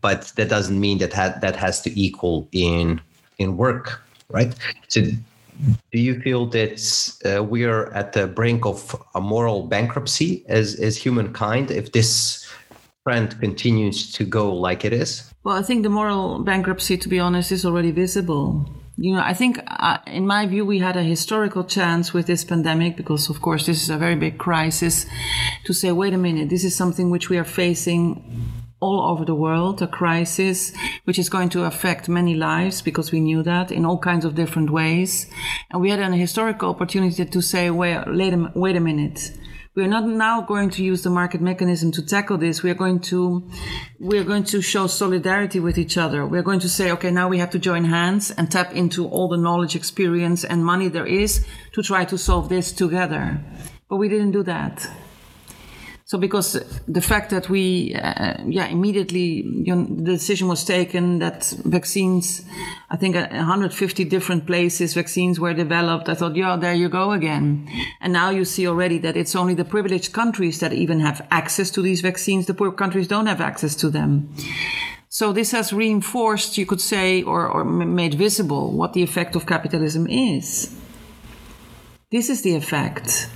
but 0.00 0.32
that 0.36 0.48
doesn't 0.48 0.78
mean 0.78 0.98
that 0.98 1.12
ha- 1.12 1.38
that 1.40 1.56
has 1.56 1.82
to 1.82 2.00
equal 2.00 2.48
in 2.52 3.00
in 3.38 3.56
work 3.56 4.02
right 4.28 4.54
so 4.88 5.02
do 5.92 5.98
you 5.98 6.20
feel 6.20 6.46
that 6.46 6.78
uh, 7.24 7.42
we 7.42 7.64
are 7.64 7.92
at 7.94 8.12
the 8.12 8.26
brink 8.26 8.66
of 8.66 8.94
a 9.14 9.20
moral 9.20 9.66
bankruptcy 9.66 10.44
as 10.48 10.74
as 10.80 10.96
humankind 10.96 11.70
if 11.70 11.92
this 11.92 12.46
trend 13.04 13.38
continues 13.40 14.12
to 14.12 14.24
go 14.24 14.52
like 14.52 14.84
it 14.84 14.92
is 14.92 15.30
well 15.44 15.56
i 15.56 15.62
think 15.62 15.82
the 15.82 15.88
moral 15.88 16.40
bankruptcy 16.40 16.96
to 16.96 17.08
be 17.08 17.18
honest 17.18 17.52
is 17.52 17.64
already 17.64 17.92
visible 17.92 18.68
you 18.98 19.14
know, 19.14 19.20
I 19.20 19.34
think, 19.34 19.60
uh, 19.66 19.98
in 20.06 20.26
my 20.26 20.46
view, 20.46 20.64
we 20.64 20.78
had 20.78 20.96
a 20.96 21.02
historical 21.02 21.64
chance 21.64 22.14
with 22.14 22.26
this 22.26 22.44
pandemic 22.44 22.96
because, 22.96 23.28
of 23.28 23.42
course, 23.42 23.66
this 23.66 23.82
is 23.82 23.90
a 23.90 23.98
very 23.98 24.16
big 24.16 24.38
crisis 24.38 25.04
to 25.64 25.74
say, 25.74 25.92
wait 25.92 26.14
a 26.14 26.18
minute, 26.18 26.48
this 26.48 26.64
is 26.64 26.74
something 26.74 27.10
which 27.10 27.28
we 27.28 27.36
are 27.36 27.44
facing 27.44 28.52
all 28.80 29.10
over 29.10 29.24
the 29.24 29.34
world, 29.34 29.82
a 29.82 29.86
crisis 29.86 30.72
which 31.04 31.18
is 31.18 31.28
going 31.28 31.50
to 31.50 31.64
affect 31.64 32.08
many 32.08 32.34
lives 32.34 32.80
because 32.80 33.12
we 33.12 33.20
knew 33.20 33.42
that 33.42 33.70
in 33.70 33.84
all 33.84 33.98
kinds 33.98 34.24
of 34.24 34.34
different 34.34 34.70
ways. 34.70 35.30
And 35.70 35.82
we 35.82 35.90
had 35.90 36.00
an 36.00 36.12
historical 36.12 36.70
opportunity 36.70 37.24
to 37.24 37.42
say, 37.42 37.70
wait, 37.70 38.02
wait 38.06 38.32
a, 38.32 38.52
wait 38.54 38.76
a 38.76 38.80
minute 38.80 39.32
we're 39.76 39.86
not 39.86 40.06
now 40.06 40.40
going 40.40 40.70
to 40.70 40.82
use 40.82 41.02
the 41.02 41.10
market 41.10 41.42
mechanism 41.42 41.92
to 41.92 42.02
tackle 42.02 42.38
this. 42.38 42.62
We're 42.62 42.74
going 42.74 43.00
to, 43.10 43.46
we're 44.00 44.24
going 44.24 44.44
to 44.44 44.62
show 44.62 44.86
solidarity 44.86 45.60
with 45.60 45.76
each 45.76 45.98
other. 45.98 46.26
We're 46.26 46.42
going 46.42 46.60
to 46.60 46.68
say, 46.68 46.90
okay, 46.92 47.10
now 47.10 47.28
we 47.28 47.38
have 47.38 47.50
to 47.50 47.58
join 47.58 47.84
hands 47.84 48.30
and 48.30 48.50
tap 48.50 48.72
into 48.72 49.06
all 49.06 49.28
the 49.28 49.36
knowledge, 49.36 49.76
experience, 49.76 50.44
and 50.44 50.64
money 50.64 50.88
there 50.88 51.04
is 51.04 51.46
to 51.72 51.82
try 51.82 52.06
to 52.06 52.16
solve 52.16 52.48
this 52.48 52.72
together. 52.72 53.38
But 53.90 53.98
we 53.98 54.08
didn't 54.08 54.30
do 54.30 54.42
that. 54.44 54.88
So 56.06 56.18
because 56.18 56.52
the 56.86 57.00
fact 57.00 57.30
that 57.30 57.48
we, 57.48 57.92
uh, 57.96 58.36
yeah, 58.46 58.68
immediately 58.68 59.42
you 59.44 59.74
know, 59.74 59.84
the 59.84 60.12
decision 60.12 60.46
was 60.46 60.62
taken 60.62 61.18
that 61.18 61.52
vaccines, 61.64 62.42
I 62.90 62.96
think 62.96 63.16
150 63.16 64.04
different 64.04 64.46
places 64.46 64.94
vaccines 64.94 65.40
were 65.40 65.52
developed. 65.52 66.08
I 66.08 66.14
thought, 66.14 66.36
yeah, 66.36 66.54
there 66.54 66.74
you 66.74 66.88
go 66.88 67.10
again. 67.10 67.68
And 68.00 68.12
now 68.12 68.30
you 68.30 68.44
see 68.44 68.68
already 68.68 68.98
that 68.98 69.16
it's 69.16 69.34
only 69.34 69.54
the 69.54 69.64
privileged 69.64 70.12
countries 70.12 70.60
that 70.60 70.72
even 70.72 71.00
have 71.00 71.26
access 71.32 71.72
to 71.72 71.82
these 71.82 72.02
vaccines. 72.02 72.46
The 72.46 72.54
poor 72.54 72.70
countries 72.70 73.08
don't 73.08 73.26
have 73.26 73.40
access 73.40 73.74
to 73.74 73.90
them. 73.90 74.32
So 75.08 75.32
this 75.32 75.50
has 75.50 75.72
reinforced, 75.72 76.56
you 76.56 76.66
could 76.66 76.80
say, 76.80 77.24
or, 77.24 77.48
or 77.48 77.64
made 77.64 78.14
visible 78.14 78.70
what 78.70 78.92
the 78.92 79.02
effect 79.02 79.34
of 79.34 79.44
capitalism 79.44 80.06
is. 80.06 80.72
This 82.12 82.30
is 82.30 82.42
the 82.42 82.54
effect. 82.54 83.28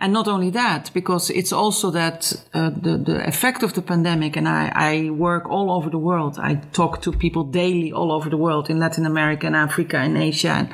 And 0.00 0.12
not 0.12 0.28
only 0.28 0.50
that, 0.50 0.92
because 0.94 1.28
it's 1.28 1.52
also 1.52 1.90
that 1.90 2.32
uh, 2.54 2.70
the, 2.70 2.98
the 2.98 3.26
effect 3.26 3.64
of 3.64 3.72
the 3.72 3.82
pandemic, 3.82 4.36
and 4.36 4.48
I, 4.48 4.70
I 4.74 5.10
work 5.10 5.48
all 5.48 5.72
over 5.72 5.90
the 5.90 5.98
world. 5.98 6.38
I 6.38 6.54
talk 6.72 7.02
to 7.02 7.10
people 7.10 7.42
daily 7.42 7.92
all 7.92 8.12
over 8.12 8.30
the 8.30 8.36
world 8.36 8.70
in 8.70 8.78
Latin 8.78 9.04
America 9.04 9.48
and 9.48 9.56
Africa 9.56 9.98
and 9.98 10.16
Asia. 10.16 10.68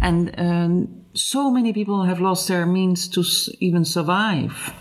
And, 0.00 0.38
and 0.38 0.38
um, 0.38 1.04
so 1.14 1.50
many 1.50 1.72
people 1.72 2.04
have 2.04 2.20
lost 2.20 2.46
their 2.46 2.64
means 2.64 3.08
to 3.08 3.24
even 3.58 3.84
survive. 3.84 4.72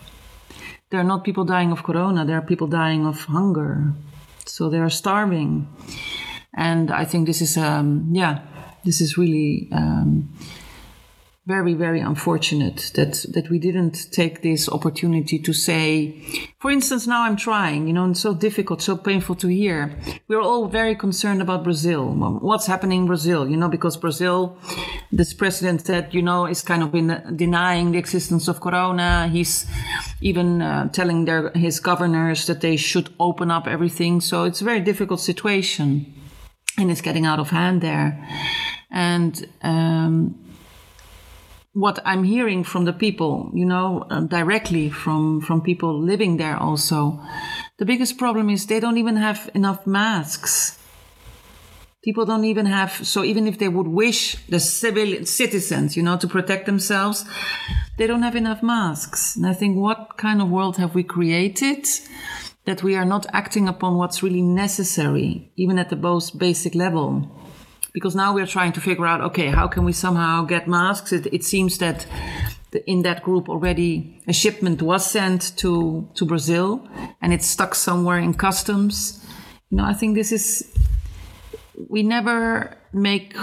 There 0.92 1.00
are 1.00 1.04
not 1.04 1.24
people 1.24 1.44
dying 1.44 1.72
of 1.72 1.82
corona, 1.84 2.26
there 2.26 2.38
are 2.38 2.46
people 2.46 2.68
dying 2.68 3.08
of 3.08 3.26
hunger. 3.26 3.92
So 4.46 4.70
they 4.70 4.78
are 4.78 4.92
starving. 4.92 5.68
And 6.54 6.92
I 6.92 7.06
think 7.06 7.26
this 7.26 7.42
is, 7.42 7.58
um, 7.58 8.10
yeah, 8.12 8.40
this 8.86 9.02
is 9.02 9.18
really. 9.18 9.68
Um, 9.72 10.30
very 11.48 11.74
very 11.74 12.02
unfortunate 12.02 12.92
that 12.96 13.26
that 13.34 13.50
we 13.50 13.58
didn't 13.58 14.12
take 14.12 14.42
this 14.42 14.68
opportunity 14.68 15.40
to 15.40 15.54
say 15.54 16.22
for 16.60 16.70
instance 16.70 17.08
now 17.08 17.24
i'm 17.24 17.38
trying 17.38 17.88
you 17.88 17.94
know 17.94 18.10
it's 18.10 18.20
so 18.20 18.34
difficult 18.34 18.82
so 18.82 18.98
painful 18.98 19.36
to 19.36 19.48
hear. 19.48 19.98
We're 20.28 20.42
all 20.42 20.68
very 20.68 20.96
concerned 20.96 21.42
about 21.42 21.64
brazil. 21.64 22.04
What's 22.50 22.68
happening 22.68 23.02
in 23.02 23.08
brazil 23.08 23.48
you 23.50 23.58
know 23.58 23.70
because 23.70 23.96
brazil 23.98 24.58
this 25.12 25.34
president 25.34 25.86
said 25.86 26.14
you 26.14 26.22
know 26.22 26.46
is 26.46 26.62
kind 26.62 26.84
of 26.84 26.94
in 26.94 27.08
denying 27.36 27.92
the 27.92 27.98
existence 27.98 28.48
of 28.48 28.60
corona. 28.60 29.30
He's 29.30 29.66
even 30.22 30.62
uh, 30.62 30.90
telling 30.90 31.26
their 31.26 31.52
his 31.52 31.80
governors 31.80 32.46
that 32.48 32.62
they 32.62 32.76
should 32.76 33.10
open 33.20 33.52
up 33.52 33.68
everything. 33.68 34.22
So 34.22 34.44
it's 34.44 34.62
a 34.62 34.66
very 34.66 34.82
difficult 34.82 35.22
situation 35.22 36.14
and 36.78 36.92
it's 36.92 37.02
getting 37.02 37.26
out 37.26 37.40
of 37.40 37.50
hand 37.50 37.82
there. 37.82 38.10
And 38.92 39.34
um, 39.62 40.36
what 41.78 42.00
I'm 42.06 42.24
hearing 42.24 42.64
from 42.64 42.86
the 42.86 42.94
people, 42.94 43.52
you 43.54 43.66
know, 43.66 44.08
uh, 44.10 44.22
directly 44.22 44.90
from 44.90 45.42
from 45.42 45.62
people 45.62 46.02
living 46.02 46.38
there 46.38 46.58
also, 46.58 47.22
the 47.78 47.86
biggest 47.86 48.18
problem 48.18 48.50
is 48.50 48.66
they 48.66 48.80
don't 48.80 48.98
even 48.98 49.16
have 49.16 49.50
enough 49.54 49.86
masks. 49.86 50.80
People 52.04 52.26
don't 52.26 52.46
even 52.46 52.66
have 52.66 52.92
so 53.06 53.24
even 53.24 53.46
if 53.46 53.60
they 53.60 53.70
would 53.70 53.88
wish 53.88 54.44
the 54.48 54.60
civil 54.60 55.24
citizens, 55.26 55.96
you 55.96 56.02
know, 56.02 56.18
to 56.18 56.28
protect 56.28 56.66
themselves, 56.66 57.26
they 58.00 58.08
don't 58.08 58.24
have 58.24 58.36
enough 58.36 58.64
masks. 58.64 59.36
And 59.36 59.46
I 59.46 59.54
think 59.54 59.78
what 59.78 60.18
kind 60.18 60.42
of 60.42 60.50
world 60.50 60.78
have 60.78 60.96
we 60.96 61.04
created 61.04 61.86
that 62.66 62.82
we 62.82 62.96
are 62.96 63.06
not 63.06 63.28
acting 63.34 63.68
upon 63.68 63.98
what's 63.98 64.24
really 64.24 64.42
necessary, 64.42 65.52
even 65.56 65.78
at 65.78 65.90
the 65.92 65.96
most 65.96 66.40
basic 66.40 66.74
level? 66.74 67.30
Because 67.98 68.16
now 68.16 68.30
we're 68.36 68.52
trying 68.58 68.74
to 68.78 68.82
figure 68.90 69.08
out 69.12 69.20
okay 69.30 69.48
how 69.60 69.68
can 69.68 69.84
we 69.84 69.94
somehow 70.06 70.36
get 70.54 70.68
masks? 70.68 71.12
It, 71.12 71.26
it 71.38 71.44
seems 71.44 71.78
that 71.80 72.06
in 72.86 73.02
that 73.02 73.24
group 73.24 73.50
already 73.50 74.22
a 74.28 74.34
shipment 74.34 74.82
was 74.82 75.04
sent 75.18 75.42
to 75.62 76.08
to 76.14 76.26
brazil 76.26 76.88
and 77.22 77.34
it's 77.34 77.48
stuck 77.48 77.74
somewhere 77.74 78.20
in 78.20 78.34
customs. 78.34 78.96
You 79.70 79.78
know 79.78 79.86
i 79.94 79.96
think 80.00 80.16
this 80.16 80.32
is 80.32 80.46
we 81.90 82.04
never 82.04 82.78
make 82.94 83.36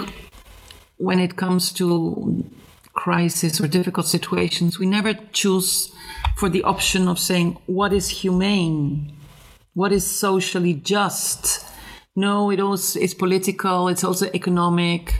when 1.07 1.19
it 1.19 1.35
comes 1.35 1.73
to 1.73 2.45
crisis 2.93 3.59
or 3.61 3.67
difficult 3.67 4.07
situations 4.07 4.79
we 4.79 4.85
never 4.85 5.13
choose 5.33 5.71
for 6.35 6.49
the 6.49 6.63
option 6.63 7.07
of 7.07 7.17
saying 7.17 7.57
what 7.65 7.93
is 7.93 8.09
humane? 8.09 9.15
What 9.73 9.91
is 9.91 10.05
socially 10.05 10.73
just 10.73 11.65
no, 12.15 12.49
it 12.51 12.59
also 12.59 12.99
it's 12.99 13.13
political. 13.13 13.87
It's 13.87 14.03
also 14.03 14.29
economic. 14.33 15.15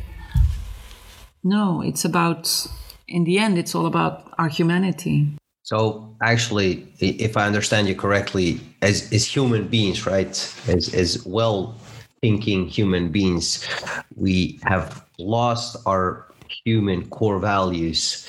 No, 1.43 1.81
it's 1.81 2.05
about. 2.05 2.67
In 3.07 3.23
the 3.23 3.37
end, 3.37 3.59
it's 3.59 3.75
all 3.75 3.85
about 3.85 4.33
our 4.39 4.47
humanity. 4.47 5.27
So 5.61 6.15
actually, 6.23 6.87
if 6.99 7.37
I 7.37 7.45
understand 7.45 7.87
you 7.87 7.95
correctly, 7.95 8.59
as 8.81 9.11
as 9.13 9.25
human 9.25 9.67
beings, 9.67 10.05
right, 10.05 10.33
as 10.67 10.93
as 10.93 11.25
well 11.25 11.75
thinking 12.21 12.67
human 12.67 13.11
beings, 13.11 13.67
we 14.15 14.59
have 14.63 15.03
lost 15.19 15.77
our 15.85 16.25
human 16.63 17.07
core 17.09 17.39
values, 17.39 18.27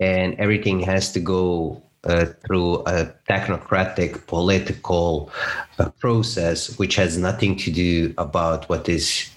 and 0.00 0.34
everything 0.34 0.80
has 0.80 1.12
to 1.12 1.20
go 1.20 1.82
uh, 2.04 2.26
through 2.46 2.76
a 2.86 3.12
technocratic 3.28 4.26
political 4.26 5.30
uh, 5.78 5.90
process 6.00 6.78
which 6.78 6.96
has 6.96 7.18
nothing 7.18 7.56
to 7.56 7.70
do 7.70 8.14
about 8.18 8.68
what 8.68 8.88
is 8.88 9.30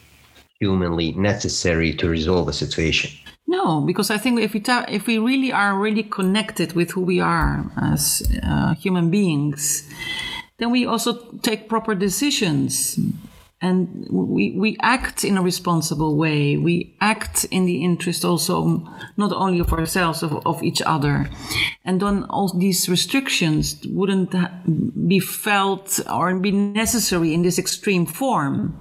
humanly 0.59 1.11
necessary 1.13 1.93
to 1.93 2.07
resolve 2.07 2.47
a 2.47 2.53
situation. 2.53 3.11
No 3.47 3.81
because 3.81 4.09
i 4.09 4.17
think 4.17 4.39
if 4.39 4.53
we 4.53 4.61
ta- 4.61 4.85
if 4.87 5.05
we 5.05 5.17
really 5.19 5.51
are 5.51 5.77
really 5.77 6.03
connected 6.03 6.73
with 6.73 6.91
who 6.91 7.01
we 7.01 7.19
are 7.19 7.69
as 7.77 8.23
uh, 8.41 8.73
human 8.73 9.09
beings 9.09 9.83
then 10.57 10.71
we 10.71 10.85
also 10.85 11.11
take 11.41 11.67
proper 11.67 11.93
decisions 11.93 12.97
and 13.63 14.05
we, 14.11 14.51
we 14.51 14.75
act 14.81 15.23
in 15.23 15.37
a 15.37 15.41
responsible 15.41 16.17
way. 16.17 16.57
We 16.57 16.97
act 16.99 17.45
in 17.45 17.65
the 17.65 17.81
interest 17.81 18.25
also 18.25 18.85
not 19.15 19.31
only 19.31 19.59
of 19.59 19.71
ourselves, 19.71 20.21
of, 20.21 20.45
of 20.45 20.61
each 20.61 20.81
other. 20.81 21.29
And 21.85 22.01
then 22.01 22.25
all 22.25 22.49
these 22.49 22.89
restrictions 22.89 23.81
wouldn't 23.85 24.35
be 25.07 25.21
felt 25.21 26.01
or 26.11 26.35
be 26.35 26.51
necessary 26.51 27.33
in 27.33 27.43
this 27.43 27.57
extreme 27.57 28.05
form. 28.05 28.77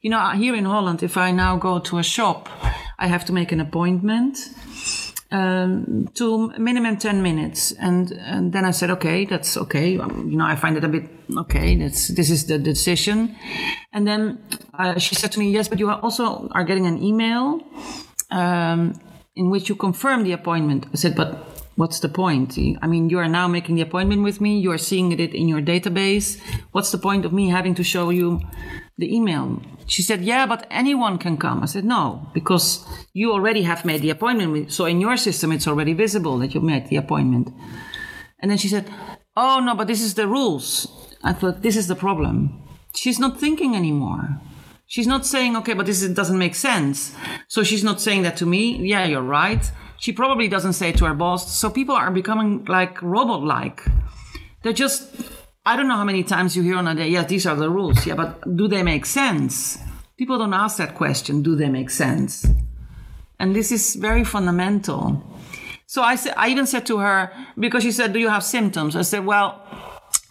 You 0.00 0.08
know, 0.08 0.30
here 0.30 0.54
in 0.54 0.64
Holland, 0.64 1.02
if 1.02 1.18
I 1.18 1.30
now 1.30 1.56
go 1.56 1.78
to 1.80 1.98
a 1.98 2.02
shop, 2.02 2.48
I 2.98 3.08
have 3.08 3.26
to 3.26 3.34
make 3.34 3.52
an 3.52 3.60
appointment 3.60 4.38
um, 5.32 6.08
to 6.14 6.50
minimum 6.58 6.98
10 6.98 7.22
minutes. 7.22 7.72
And, 7.72 8.12
and 8.12 8.52
then 8.52 8.64
I 8.64 8.70
said, 8.70 8.90
okay, 8.90 9.24
that's 9.24 9.56
okay. 9.56 9.98
Um, 9.98 10.28
you 10.30 10.36
know, 10.36 10.44
I 10.44 10.56
find 10.56 10.76
it 10.76 10.84
a 10.84 10.88
bit 10.88 11.08
okay. 11.38 11.74
That's, 11.74 12.08
this 12.08 12.30
is 12.30 12.46
the 12.46 12.58
decision. 12.58 13.34
And 13.92 14.06
then 14.06 14.38
uh, 14.74 14.98
she 14.98 15.14
said 15.14 15.32
to 15.32 15.38
me, 15.38 15.50
yes, 15.50 15.68
but 15.68 15.78
you 15.78 15.90
also 15.90 16.48
are 16.52 16.64
getting 16.64 16.86
an 16.86 17.02
email 17.02 17.60
um, 18.30 19.00
in 19.34 19.50
which 19.50 19.68
you 19.68 19.74
confirm 19.74 20.22
the 20.22 20.32
appointment. 20.32 20.86
I 20.92 20.96
said, 20.96 21.16
but 21.16 21.48
what's 21.76 22.00
the 22.00 22.10
point? 22.10 22.58
I 22.82 22.86
mean, 22.86 23.08
you 23.08 23.18
are 23.18 23.28
now 23.28 23.48
making 23.48 23.76
the 23.76 23.82
appointment 23.82 24.22
with 24.22 24.40
me. 24.40 24.58
You 24.58 24.70
are 24.72 24.78
seeing 24.78 25.12
it 25.12 25.34
in 25.34 25.48
your 25.48 25.62
database. 25.62 26.38
What's 26.72 26.92
the 26.92 26.98
point 26.98 27.24
of 27.24 27.32
me 27.32 27.48
having 27.48 27.74
to 27.76 27.82
show 27.82 28.10
you 28.10 28.42
the 28.98 29.14
email. 29.14 29.60
She 29.86 30.02
said, 30.02 30.22
Yeah, 30.22 30.46
but 30.46 30.66
anyone 30.70 31.18
can 31.18 31.36
come. 31.36 31.62
I 31.62 31.66
said, 31.66 31.84
No, 31.84 32.28
because 32.34 32.86
you 33.12 33.32
already 33.32 33.62
have 33.62 33.84
made 33.84 34.02
the 34.02 34.10
appointment. 34.10 34.72
So 34.72 34.86
in 34.86 35.00
your 35.00 35.16
system, 35.16 35.52
it's 35.52 35.68
already 35.68 35.92
visible 35.94 36.38
that 36.38 36.54
you 36.54 36.60
made 36.60 36.88
the 36.88 36.96
appointment. 36.96 37.50
And 38.40 38.50
then 38.50 38.58
she 38.58 38.68
said, 38.68 38.90
Oh, 39.36 39.60
no, 39.60 39.74
but 39.74 39.86
this 39.86 40.02
is 40.02 40.14
the 40.14 40.28
rules. 40.28 40.88
I 41.22 41.32
thought, 41.32 41.62
This 41.62 41.76
is 41.76 41.88
the 41.88 41.94
problem. 41.94 42.62
She's 42.94 43.18
not 43.18 43.40
thinking 43.40 43.74
anymore. 43.74 44.40
She's 44.86 45.06
not 45.06 45.24
saying, 45.24 45.56
Okay, 45.56 45.72
but 45.72 45.86
this 45.86 46.06
doesn't 46.08 46.38
make 46.38 46.54
sense. 46.54 47.14
So 47.48 47.62
she's 47.62 47.84
not 47.84 48.00
saying 48.00 48.22
that 48.22 48.36
to 48.38 48.46
me. 48.46 48.76
Yeah, 48.76 49.06
you're 49.06 49.22
right. 49.22 49.70
She 49.98 50.12
probably 50.12 50.48
doesn't 50.48 50.72
say 50.74 50.90
it 50.90 50.98
to 50.98 51.04
her 51.06 51.14
boss. 51.14 51.56
So 51.56 51.70
people 51.70 51.94
are 51.94 52.10
becoming 52.10 52.64
like 52.64 53.00
robot 53.00 53.42
like. 53.42 53.82
They're 54.62 54.72
just 54.72 55.14
I 55.64 55.76
don't 55.76 55.86
know 55.86 55.96
how 55.96 56.04
many 56.04 56.24
times 56.24 56.56
you 56.56 56.62
hear 56.62 56.76
on 56.76 56.88
a 56.88 56.94
day, 56.94 57.08
yes, 57.08 57.28
these 57.28 57.46
are 57.46 57.54
the 57.54 57.70
rules. 57.70 58.04
Yeah, 58.04 58.16
but 58.16 58.56
do 58.56 58.66
they 58.66 58.82
make 58.82 59.06
sense? 59.06 59.78
People 60.16 60.38
don't 60.38 60.54
ask 60.54 60.78
that 60.78 60.96
question 60.96 61.42
do 61.42 61.54
they 61.54 61.68
make 61.68 61.90
sense? 61.90 62.46
And 63.38 63.54
this 63.54 63.70
is 63.70 63.94
very 63.94 64.24
fundamental. 64.24 65.22
So 65.86 66.02
I, 66.02 66.16
said, 66.16 66.34
I 66.36 66.48
even 66.48 66.66
said 66.66 66.86
to 66.86 66.98
her, 66.98 67.30
because 67.58 67.82
she 67.82 67.92
said, 67.92 68.12
Do 68.12 68.18
you 68.18 68.28
have 68.28 68.42
symptoms? 68.42 68.96
I 68.96 69.02
said, 69.02 69.24
Well, 69.24 69.60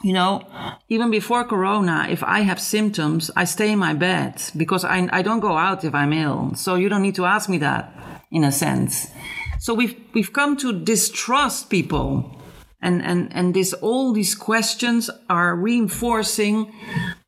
you 0.03 0.11
know, 0.11 0.45
even 0.89 1.11
before 1.11 1.43
Corona, 1.45 2.07
if 2.09 2.23
I 2.23 2.41
have 2.41 2.59
symptoms, 2.59 3.31
I 3.35 3.45
stay 3.45 3.71
in 3.71 3.79
my 3.79 3.93
bed 3.93 4.41
because 4.57 4.83
I, 4.83 5.07
I 5.11 5.21
don't 5.21 5.39
go 5.39 5.55
out 5.55 5.83
if 5.83 5.93
I'm 5.93 6.11
ill. 6.11 6.55
So 6.55 6.75
you 6.75 6.89
don't 6.89 7.03
need 7.03 7.15
to 7.15 7.25
ask 7.25 7.47
me 7.47 7.57
that 7.59 7.93
in 8.31 8.43
a 8.43 8.51
sense. 8.51 9.11
So 9.59 9.73
we've, 9.73 9.95
we've 10.13 10.33
come 10.33 10.57
to 10.57 10.73
distrust 10.73 11.69
people. 11.69 12.40
And, 12.81 13.03
and, 13.03 13.31
and 13.35 13.53
this, 13.53 13.73
all 13.73 14.11
these 14.11 14.33
questions 14.33 15.09
are 15.29 15.55
reinforcing 15.55 16.73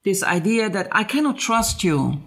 this 0.04 0.24
idea 0.24 0.70
that 0.70 0.88
I 0.92 1.04
cannot 1.04 1.38
trust 1.38 1.84
you. 1.84 2.22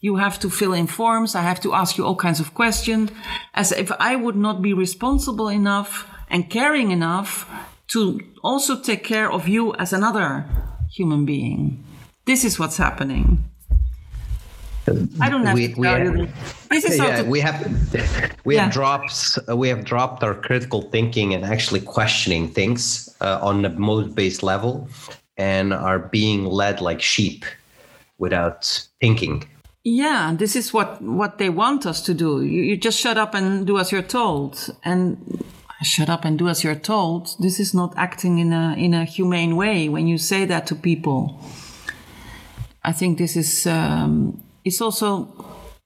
You 0.00 0.16
have 0.16 0.38
to 0.40 0.50
fill 0.50 0.72
in 0.72 0.86
forms. 0.86 1.34
I 1.34 1.42
have 1.42 1.60
to 1.62 1.74
ask 1.74 1.98
you 1.98 2.04
all 2.04 2.14
kinds 2.14 2.38
of 2.40 2.54
questions 2.54 3.10
as 3.54 3.72
if 3.72 3.90
I 3.98 4.14
would 4.14 4.36
not 4.36 4.62
be 4.62 4.72
responsible 4.72 5.48
enough 5.48 6.08
and 6.30 6.48
caring 6.48 6.90
enough 6.92 7.48
to 7.88 8.20
also 8.42 8.80
take 8.80 9.02
care 9.02 9.30
of 9.30 9.48
you 9.48 9.74
as 9.74 9.92
another 9.92 10.44
human 10.90 11.24
being. 11.24 11.84
This 12.26 12.44
is 12.44 12.58
what's 12.58 12.76
happening. 12.76 13.50
I 15.20 15.28
don't 15.28 15.44
have 15.44 15.54
we, 15.54 15.68
to 15.68 15.74
tell 15.74 16.04
you 16.04 16.28
this. 16.70 16.84
is 16.84 16.98
yeah, 16.98 17.22
we 17.22 17.40
have 17.40 17.58
we 18.44 18.54
yeah. 18.54 18.64
have 18.64 18.72
dropped 18.72 19.38
uh, 19.48 19.56
we 19.56 19.68
have 19.68 19.84
dropped 19.84 20.22
our 20.22 20.34
critical 20.34 20.82
thinking 20.82 21.34
and 21.34 21.44
actually 21.44 21.80
questioning 21.80 22.48
things 22.48 23.08
uh, 23.20 23.38
on 23.40 23.62
the 23.62 23.70
mode 23.70 24.14
based 24.14 24.42
level, 24.42 24.88
and 25.36 25.72
are 25.72 25.98
being 25.98 26.44
led 26.44 26.80
like 26.80 27.00
sheep 27.00 27.44
without 28.18 28.88
thinking. 29.00 29.48
Yeah, 29.84 30.34
this 30.36 30.56
is 30.56 30.72
what 30.72 31.00
what 31.00 31.38
they 31.38 31.50
want 31.50 31.86
us 31.86 32.00
to 32.02 32.14
do. 32.14 32.42
You, 32.42 32.62
you 32.62 32.76
just 32.76 32.98
shut 32.98 33.16
up 33.16 33.34
and 33.34 33.66
do 33.66 33.78
as 33.78 33.90
you're 33.90 34.02
told, 34.02 34.70
and 34.84 35.44
shut 35.82 36.10
up 36.10 36.24
and 36.24 36.38
do 36.38 36.48
as 36.48 36.64
you're 36.64 36.74
told, 36.74 37.36
this 37.38 37.60
is 37.60 37.72
not 37.72 37.94
acting 37.96 38.38
in 38.38 38.52
a 38.52 38.74
in 38.76 38.94
a 38.94 39.04
humane 39.04 39.56
way 39.56 39.88
when 39.88 40.06
you 40.06 40.18
say 40.18 40.44
that 40.44 40.66
to 40.66 40.74
people. 40.74 41.40
I 42.84 42.92
think 42.92 43.18
this 43.18 43.36
is 43.36 43.66
um, 43.66 44.40
it's 44.68 44.80
also 44.80 45.08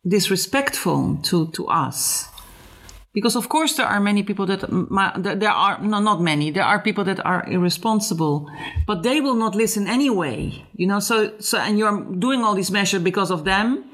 disrespectful 0.06 1.16
to 1.22 1.36
to 1.56 1.66
us 1.68 2.28
because 3.14 3.36
of 3.36 3.48
course 3.48 3.76
there 3.76 3.86
are 3.86 4.00
many 4.00 4.22
people 4.22 4.46
that 4.46 4.60
there 5.40 5.50
are 5.50 5.80
no, 5.80 6.00
not 6.00 6.20
many 6.20 6.50
there 6.50 6.64
are 6.64 6.80
people 6.80 7.04
that 7.04 7.24
are 7.24 7.46
irresponsible 7.48 8.50
but 8.86 9.02
they 9.02 9.20
will 9.20 9.38
not 9.44 9.54
listen 9.54 9.86
anyway 9.86 10.36
you 10.74 10.86
know 10.86 10.98
so 10.98 11.16
so 11.38 11.58
and 11.58 11.78
you're 11.78 11.98
doing 12.18 12.42
all 12.42 12.54
these 12.54 12.72
measures 12.72 13.02
because 13.02 13.30
of 13.30 13.44
them 13.44 13.84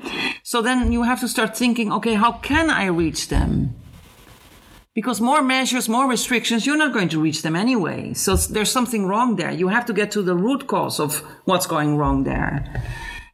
so 0.42 0.62
then 0.62 0.90
you 0.90 1.02
have 1.02 1.20
to 1.20 1.28
start 1.28 1.56
thinking 1.56 1.92
okay 1.92 2.14
how 2.14 2.32
can 2.32 2.70
i 2.70 2.86
reach 2.86 3.28
them 3.28 3.74
because 4.98 5.20
more 5.20 5.42
measures, 5.42 5.88
more 5.88 6.08
restrictions, 6.10 6.66
you're 6.66 6.76
not 6.76 6.92
going 6.92 7.08
to 7.10 7.20
reach 7.20 7.42
them 7.42 7.54
anyway. 7.54 8.12
So 8.14 8.34
there's 8.34 8.72
something 8.72 9.06
wrong 9.06 9.36
there. 9.36 9.52
You 9.52 9.68
have 9.68 9.86
to 9.86 9.92
get 9.92 10.10
to 10.10 10.22
the 10.22 10.34
root 10.34 10.66
cause 10.66 10.98
of 10.98 11.18
what's 11.44 11.68
going 11.68 11.96
wrong 11.96 12.24
there. 12.24 12.82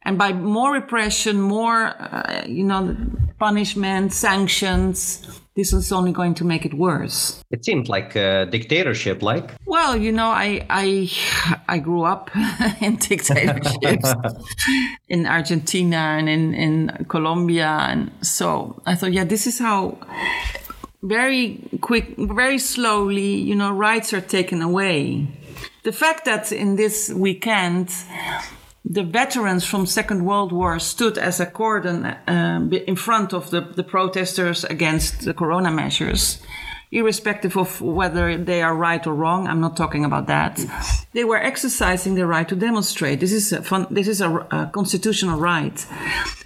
And 0.05 0.17
by 0.17 0.33
more 0.33 0.71
repression, 0.71 1.41
more, 1.41 1.87
uh, 1.99 2.43
you 2.47 2.63
know, 2.63 2.95
punishment, 3.39 4.13
sanctions, 4.13 5.41
this 5.55 5.71
is 5.71 5.91
only 5.91 6.11
going 6.11 6.33
to 6.35 6.43
make 6.43 6.65
it 6.65 6.73
worse. 6.73 7.43
It 7.49 7.63
seemed 7.63 7.87
like 7.87 8.15
a 8.15 8.45
dictatorship, 8.45 9.21
like. 9.21 9.51
Well, 9.65 9.95
you 9.95 10.11
know, 10.11 10.27
I 10.27 10.65
I 10.69 11.09
I 11.67 11.79
grew 11.79 12.03
up 12.03 12.29
in 12.81 12.97
dictatorships 12.97 14.13
in 15.07 15.25
Argentina 15.25 16.17
and 16.19 16.27
in 16.27 16.53
in 16.53 17.05
Colombia, 17.07 17.87
and 17.89 18.11
so 18.21 18.81
I 18.85 18.95
thought, 18.95 19.13
yeah, 19.13 19.23
this 19.23 19.47
is 19.47 19.57
how 19.59 19.97
very 21.01 21.59
quick, 21.81 22.15
very 22.17 22.57
slowly, 22.57 23.35
you 23.35 23.55
know, 23.55 23.71
rights 23.71 24.13
are 24.13 24.21
taken 24.21 24.61
away. 24.61 25.27
The 25.83 25.91
fact 25.91 26.25
that 26.25 26.51
in 26.51 26.75
this 26.75 27.11
weekend, 27.15 27.93
the 28.87 29.03
veterans 29.03 29.65
from 29.65 29.85
Second 29.85 30.23
World 30.25 30.51
War 30.51 30.79
stood 30.79 31.17
as 31.17 31.39
a 31.39 31.45
cordon 31.45 32.05
uh, 32.05 32.69
in 32.71 32.95
front 32.95 33.33
of 33.33 33.49
the, 33.49 33.61
the 33.61 33.83
protesters 33.83 34.63
against 34.63 35.21
the 35.25 35.33
corona 35.33 35.71
measures, 35.71 36.39
irrespective 36.91 37.57
of 37.57 37.81
whether 37.81 38.37
they 38.37 38.61
are 38.61 38.75
right 38.75 39.05
or 39.07 39.15
wrong. 39.15 39.47
I'm 39.47 39.59
not 39.59 39.75
talking 39.75 40.05
about 40.05 40.27
that. 40.27 40.59
They 41.13 41.23
were 41.23 41.37
exercising 41.37 42.13
the 42.13 42.27
right 42.27 42.47
to 42.47 42.55
demonstrate. 42.55 43.19
This 43.19 43.33
is 43.33 43.51
a 43.51 43.63
fun, 43.63 43.87
this 43.89 44.07
is 44.07 44.21
a, 44.21 44.29
a 44.51 44.69
constitutional 44.71 45.39
right. 45.39 45.85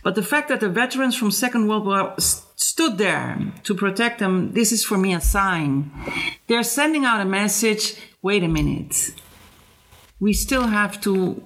But 0.02 0.16
the 0.16 0.24
fact 0.24 0.48
that 0.48 0.62
the 0.62 0.70
veterans 0.70 1.18
from 1.18 1.32
Second 1.32 1.68
World 1.68 1.86
War 1.86 2.16
stood 2.18 2.98
there 2.98 3.52
to 3.64 3.76
protect 3.76 4.20
them, 4.20 4.54
this 4.54 4.72
is 4.72 4.86
for 4.86 4.98
me 4.98 5.14
a 5.14 5.20
sign. 5.20 5.92
They're 6.48 6.64
sending 6.64 7.04
out 7.04 7.20
a 7.20 7.26
message 7.26 7.96
wait 8.22 8.44
a 8.44 8.48
minute. 8.48 9.14
We 10.20 10.34
still 10.34 10.68
have 10.68 11.00
to 11.02 11.42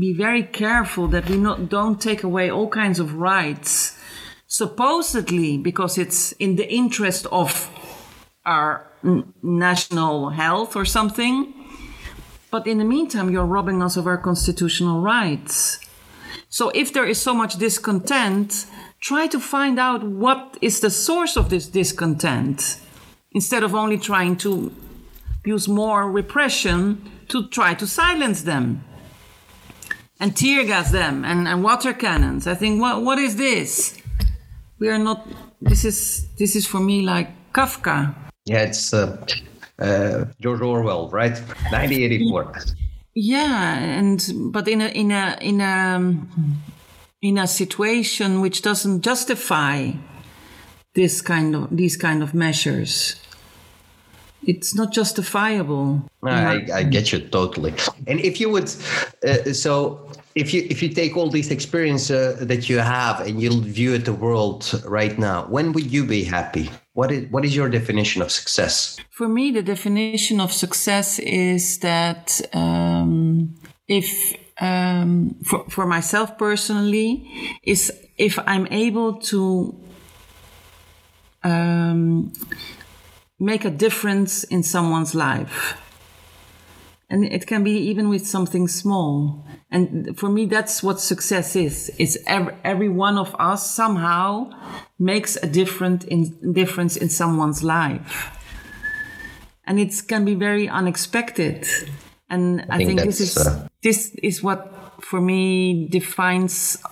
be 0.00 0.12
very 0.12 0.42
careful 0.42 1.08
that 1.08 1.28
we 1.28 1.36
not, 1.36 1.68
don't 1.68 2.00
take 2.00 2.22
away 2.22 2.50
all 2.50 2.68
kinds 2.68 2.98
of 2.98 3.14
rights, 3.14 3.98
supposedly 4.46 5.58
because 5.58 5.98
it's 5.98 6.32
in 6.32 6.56
the 6.56 6.68
interest 6.72 7.26
of 7.32 7.70
our 8.44 8.86
n- 9.04 9.32
national 9.42 10.30
health 10.30 10.76
or 10.76 10.84
something. 10.84 11.52
But 12.50 12.66
in 12.66 12.78
the 12.78 12.84
meantime, 12.84 13.30
you're 13.30 13.44
robbing 13.44 13.82
us 13.82 13.96
of 13.96 14.06
our 14.06 14.18
constitutional 14.18 15.00
rights. 15.00 15.78
So 16.48 16.70
if 16.70 16.92
there 16.92 17.06
is 17.06 17.20
so 17.20 17.34
much 17.34 17.56
discontent, 17.56 18.66
try 19.00 19.26
to 19.26 19.40
find 19.40 19.78
out 19.78 20.02
what 20.02 20.56
is 20.62 20.80
the 20.80 20.90
source 20.90 21.36
of 21.36 21.50
this 21.50 21.66
discontent 21.68 22.80
instead 23.32 23.62
of 23.62 23.74
only 23.74 23.98
trying 23.98 24.36
to 24.36 24.72
use 25.44 25.68
more 25.68 26.10
repression 26.10 27.10
to 27.28 27.48
try 27.48 27.74
to 27.74 27.86
silence 27.86 28.42
them 28.42 28.84
and 30.20 30.36
tear 30.36 30.64
gas 30.64 30.90
them 30.90 31.24
and, 31.24 31.46
and 31.46 31.62
water 31.62 31.92
cannons. 31.92 32.46
I 32.46 32.54
think, 32.54 32.80
what, 32.80 33.02
what 33.02 33.18
is 33.18 33.36
this? 33.36 34.00
We 34.78 34.88
are 34.88 34.98
not, 34.98 35.26
this 35.60 35.84
is, 35.84 36.28
this 36.38 36.56
is 36.56 36.66
for 36.66 36.80
me 36.80 37.02
like 37.02 37.28
Kafka. 37.52 38.14
Yeah, 38.44 38.62
it's 38.62 38.92
uh, 38.92 39.24
uh, 39.78 40.26
George 40.40 40.60
Orwell, 40.60 41.08
right? 41.10 41.32
1984. 41.32 42.54
Yeah, 43.18 43.78
and 43.78 44.52
but 44.52 44.68
in 44.68 44.82
a 44.82 44.88
in 44.88 45.10
a 45.10 45.38
in 45.40 45.62
a 45.62 46.14
in 47.22 47.38
a 47.38 47.46
situation 47.46 48.42
which 48.42 48.60
doesn't 48.60 49.00
justify 49.00 49.92
this 50.94 51.22
kind 51.22 51.56
of 51.56 51.74
these 51.74 51.96
kind 51.96 52.22
of 52.22 52.34
measures 52.34 53.16
it's 54.46 54.74
not 54.74 54.92
justifiable. 54.92 56.02
I, 56.22 56.66
I 56.72 56.82
get 56.84 57.12
you 57.12 57.20
totally. 57.20 57.74
And 58.06 58.20
if 58.20 58.40
you 58.40 58.50
would 58.50 58.72
uh, 59.26 59.52
so 59.52 60.10
if 60.34 60.54
you 60.54 60.66
if 60.70 60.82
you 60.82 60.88
take 60.88 61.16
all 61.16 61.30
these 61.30 61.50
experience 61.50 62.10
uh, 62.10 62.36
that 62.40 62.68
you 62.68 62.78
have 62.78 63.20
and 63.20 63.40
you 63.40 63.60
view 63.62 63.98
the 63.98 64.12
world 64.12 64.82
right 64.86 65.18
now 65.18 65.46
when 65.46 65.72
would 65.72 65.90
you 65.90 66.04
be 66.04 66.24
happy? 66.24 66.70
What 66.94 67.10
is 67.12 67.30
what 67.30 67.44
is 67.44 67.54
your 67.54 67.68
definition 67.68 68.22
of 68.22 68.30
success? 68.30 68.96
For 69.10 69.28
me 69.28 69.50
the 69.50 69.62
definition 69.62 70.40
of 70.40 70.52
success 70.52 71.18
is 71.18 71.78
that 71.80 72.40
um, 72.52 73.54
if 73.88 74.36
um, 74.60 75.36
for, 75.44 75.64
for 75.68 75.86
myself 75.86 76.38
personally 76.38 77.58
is 77.62 77.92
if 78.16 78.38
I'm 78.46 78.66
able 78.68 79.14
to 79.30 79.78
um, 81.44 82.32
make 83.38 83.64
a 83.64 83.70
difference 83.70 84.44
in 84.44 84.62
someone's 84.62 85.14
life. 85.14 85.80
And 87.08 87.24
it 87.24 87.46
can 87.46 87.62
be 87.62 87.70
even 87.70 88.08
with 88.08 88.26
something 88.26 88.66
small. 88.66 89.44
And 89.70 90.18
for 90.18 90.28
me, 90.28 90.46
that's 90.46 90.82
what 90.82 91.00
success 91.00 91.54
is. 91.54 91.92
It's 91.98 92.18
every, 92.26 92.54
every 92.64 92.88
one 92.88 93.16
of 93.16 93.34
us 93.38 93.70
somehow 93.70 94.50
makes 94.98 95.36
a 95.36 95.46
different 95.46 96.04
in, 96.04 96.52
difference 96.52 96.96
in 96.96 97.08
someone's 97.08 97.62
life. 97.62 98.30
And 99.64 99.78
it 99.78 99.94
can 100.08 100.24
be 100.24 100.34
very 100.34 100.68
unexpected 100.68 101.66
and 102.28 102.62
I, 102.68 102.74
I 102.74 102.78
think, 102.78 103.00
think 103.00 103.02
this 103.02 103.20
is 103.20 103.36
uh, 103.36 103.68
this 103.82 104.14
is 104.22 104.42
what 104.42 104.72
for 105.00 105.20
me 105.20 105.88
defines 105.88 106.82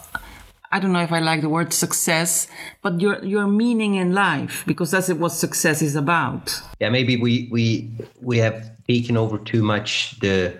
I 0.74 0.80
don't 0.80 0.92
know 0.92 1.02
if 1.02 1.12
I 1.12 1.20
like 1.20 1.40
the 1.40 1.48
word 1.48 1.72
success, 1.72 2.48
but 2.82 3.00
your 3.00 3.24
your 3.24 3.46
meaning 3.46 3.94
in 3.94 4.12
life, 4.12 4.64
because 4.66 4.90
that's 4.90 5.08
what 5.12 5.30
success 5.30 5.80
is 5.82 5.94
about. 5.94 6.60
Yeah, 6.80 6.90
maybe 6.90 7.14
we 7.16 7.48
we 7.52 7.88
we 8.20 8.38
have 8.38 8.56
taken 8.88 9.16
over 9.16 9.38
too 9.38 9.62
much 9.62 10.18
the 10.18 10.52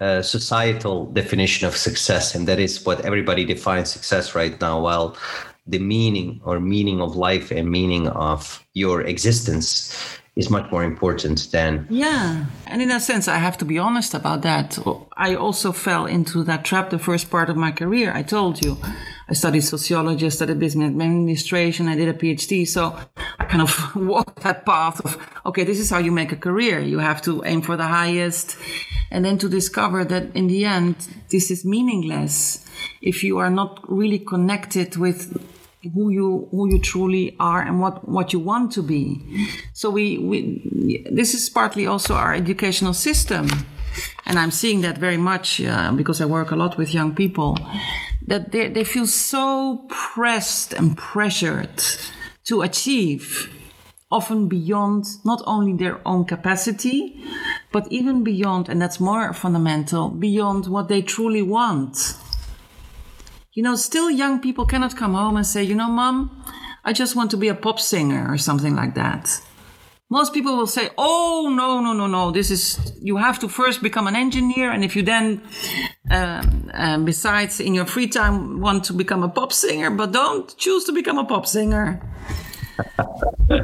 uh, 0.00 0.22
societal 0.22 1.12
definition 1.12 1.68
of 1.68 1.76
success, 1.76 2.34
and 2.34 2.48
that 2.48 2.58
is 2.58 2.86
what 2.86 3.04
everybody 3.04 3.44
defines 3.44 3.90
success 3.90 4.34
right 4.34 4.58
now. 4.58 4.80
While 4.80 5.18
the 5.66 5.78
meaning 5.78 6.40
or 6.46 6.60
meaning 6.60 7.02
of 7.02 7.14
life 7.14 7.50
and 7.50 7.70
meaning 7.70 8.08
of 8.08 8.64
your 8.72 9.02
existence 9.02 9.92
is 10.38 10.48
much 10.50 10.70
more 10.70 10.84
important 10.84 11.50
than. 11.50 11.86
Yeah. 11.90 12.46
And 12.68 12.80
in 12.80 12.90
a 12.92 13.00
sense, 13.00 13.26
I 13.26 13.38
have 13.38 13.58
to 13.58 13.64
be 13.64 13.76
honest 13.76 14.14
about 14.14 14.42
that. 14.42 14.78
I 15.16 15.34
also 15.34 15.72
fell 15.72 16.06
into 16.06 16.44
that 16.44 16.64
trap 16.64 16.90
the 16.90 16.98
first 16.98 17.28
part 17.28 17.50
of 17.50 17.56
my 17.56 17.72
career. 17.72 18.12
I 18.14 18.22
told 18.22 18.64
you. 18.64 18.78
I 19.30 19.34
studied 19.34 19.60
sociology, 19.60 20.24
I 20.24 20.30
studied 20.30 20.58
business 20.58 20.86
administration, 20.86 21.86
I 21.86 21.96
did 21.96 22.08
a 22.08 22.14
PhD. 22.14 22.66
So 22.66 22.96
I 23.38 23.44
kind 23.44 23.60
of 23.60 23.94
walked 24.14 24.40
that 24.40 24.64
path 24.64 25.04
of, 25.04 25.18
okay, 25.44 25.64
this 25.64 25.78
is 25.78 25.90
how 25.90 25.98
you 25.98 26.12
make 26.12 26.32
a 26.32 26.36
career. 26.36 26.80
You 26.80 27.00
have 27.00 27.20
to 27.22 27.42
aim 27.44 27.60
for 27.60 27.76
the 27.76 27.88
highest. 27.88 28.56
And 29.10 29.24
then 29.24 29.36
to 29.38 29.48
discover 29.48 30.04
that 30.04 30.34
in 30.34 30.46
the 30.46 30.64
end, 30.64 30.96
this 31.30 31.50
is 31.50 31.64
meaningless 31.64 32.64
if 33.02 33.22
you 33.22 33.38
are 33.38 33.50
not 33.50 33.80
really 33.90 34.18
connected 34.18 34.96
with 34.96 35.18
who 35.94 36.10
you 36.10 36.48
who 36.50 36.70
you 36.70 36.78
truly 36.78 37.36
are 37.38 37.62
and 37.62 37.80
what 37.80 38.08
what 38.08 38.32
you 38.32 38.38
want 38.38 38.72
to 38.72 38.82
be. 38.82 39.48
So 39.72 39.90
we 39.90 40.18
we 40.18 41.06
this 41.10 41.34
is 41.34 41.48
partly 41.50 41.86
also 41.86 42.14
our 42.14 42.34
educational 42.34 42.94
system. 42.94 43.48
And 44.26 44.38
i'm 44.38 44.50
seeing 44.50 44.82
that 44.82 44.98
very 44.98 45.16
much 45.16 45.60
uh, 45.60 45.90
because 45.92 46.20
i 46.20 46.24
work 46.24 46.50
a 46.50 46.56
lot 46.56 46.76
with 46.78 46.94
young 46.94 47.14
people 47.14 47.58
that 48.28 48.52
they, 48.52 48.68
they 48.68 48.84
feel 48.84 49.06
so 49.06 49.86
pressed 49.88 50.72
and 50.74 50.96
pressured 50.96 51.82
to 52.44 52.62
achieve 52.62 53.50
often 54.10 54.48
beyond 54.48 55.04
not 55.24 55.42
only 55.46 55.72
their 55.72 56.00
own 56.06 56.24
capacity 56.24 57.22
but 57.72 57.86
even 57.90 58.22
beyond 58.22 58.68
and 58.68 58.80
that's 58.80 59.00
more 59.00 59.32
fundamental 59.32 60.10
beyond 60.10 60.66
what 60.66 60.88
they 60.88 61.02
truly 61.02 61.42
want 61.42 62.14
you 63.58 63.64
know, 63.64 63.74
still 63.74 64.08
young 64.08 64.38
people 64.40 64.64
cannot 64.64 64.96
come 64.96 65.14
home 65.14 65.36
and 65.36 65.44
say, 65.44 65.64
you 65.64 65.74
know, 65.74 65.88
mom, 65.88 66.44
I 66.84 66.92
just 66.92 67.16
want 67.16 67.32
to 67.32 67.36
be 67.36 67.48
a 67.48 67.56
pop 67.56 67.80
singer 67.80 68.24
or 68.30 68.38
something 68.38 68.76
like 68.76 68.94
that. 68.94 69.42
Most 70.08 70.32
people 70.32 70.56
will 70.56 70.68
say, 70.68 70.90
oh, 70.96 71.52
no, 71.52 71.80
no, 71.80 71.92
no, 71.92 72.06
no, 72.06 72.30
this 72.30 72.52
is, 72.52 72.96
you 73.02 73.16
have 73.16 73.40
to 73.40 73.48
first 73.48 73.82
become 73.82 74.06
an 74.06 74.14
engineer. 74.14 74.70
And 74.70 74.84
if 74.84 74.94
you 74.94 75.02
then, 75.02 75.42
um, 76.08 76.70
um, 76.72 77.04
besides 77.04 77.58
in 77.58 77.74
your 77.74 77.84
free 77.84 78.06
time, 78.06 78.60
want 78.60 78.84
to 78.84 78.92
become 78.92 79.24
a 79.24 79.28
pop 79.28 79.52
singer, 79.52 79.90
but 79.90 80.12
don't 80.12 80.56
choose 80.56 80.84
to 80.84 80.92
become 80.92 81.18
a 81.18 81.24
pop 81.24 81.44
singer. 81.44 82.00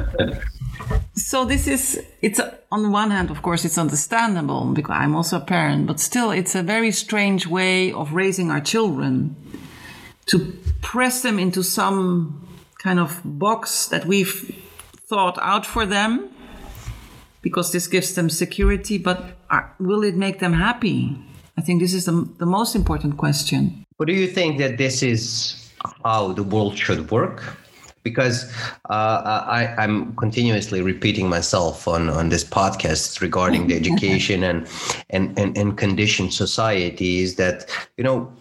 so 1.15 1.45
this 1.45 1.67
is 1.69 2.03
it's 2.21 2.39
a, 2.39 2.59
on 2.69 2.83
the 2.83 2.89
one 2.89 3.09
hand 3.09 3.31
of 3.31 3.41
course 3.41 3.63
it's 3.63 3.77
understandable 3.77 4.65
because 4.73 4.97
i'm 4.99 5.15
also 5.15 5.37
a 5.37 5.39
parent 5.39 5.87
but 5.87 6.01
still 6.01 6.31
it's 6.31 6.53
a 6.53 6.61
very 6.61 6.91
strange 6.91 7.47
way 7.47 7.93
of 7.93 8.11
raising 8.11 8.51
our 8.51 8.59
children 8.59 9.33
to 10.27 10.57
press 10.81 11.21
them 11.21 11.39
into 11.39 11.63
some 11.63 12.47
kind 12.79 12.99
of 12.99 13.21
box 13.23 13.87
that 13.87 14.05
we've 14.05 14.55
thought 15.07 15.37
out 15.41 15.65
for 15.65 15.85
them 15.85 16.29
because 17.41 17.71
this 17.71 17.85
gives 17.85 18.15
them 18.15 18.27
security, 18.29 18.97
but 18.97 19.37
are, 19.51 19.71
will 19.79 20.03
it 20.03 20.15
make 20.15 20.39
them 20.39 20.53
happy? 20.53 21.15
I 21.57 21.61
think 21.61 21.79
this 21.79 21.93
is 21.93 22.05
the, 22.05 22.27
the 22.39 22.45
most 22.45 22.75
important 22.75 23.17
question. 23.17 23.85
But 23.99 24.07
do 24.07 24.13
you 24.13 24.27
think 24.27 24.57
that 24.57 24.79
this 24.79 25.03
is 25.03 25.71
how 26.03 26.33
the 26.33 26.41
world 26.41 26.75
should 26.75 27.11
work? 27.11 27.43
Because 28.01 28.51
uh, 28.89 29.45
I, 29.47 29.75
I'm 29.77 30.15
continuously 30.15 30.81
repeating 30.81 31.29
myself 31.29 31.87
on, 31.87 32.09
on 32.09 32.29
this 32.29 32.43
podcast 32.43 33.21
regarding 33.21 33.67
the 33.67 33.75
education 33.81 34.43
and, 34.43 34.67
and, 35.11 35.37
and, 35.37 35.55
and 35.55 35.77
conditioned 35.77 36.33
societies 36.33 37.35
that, 37.35 37.69
you 37.97 38.03
know, 38.03 38.31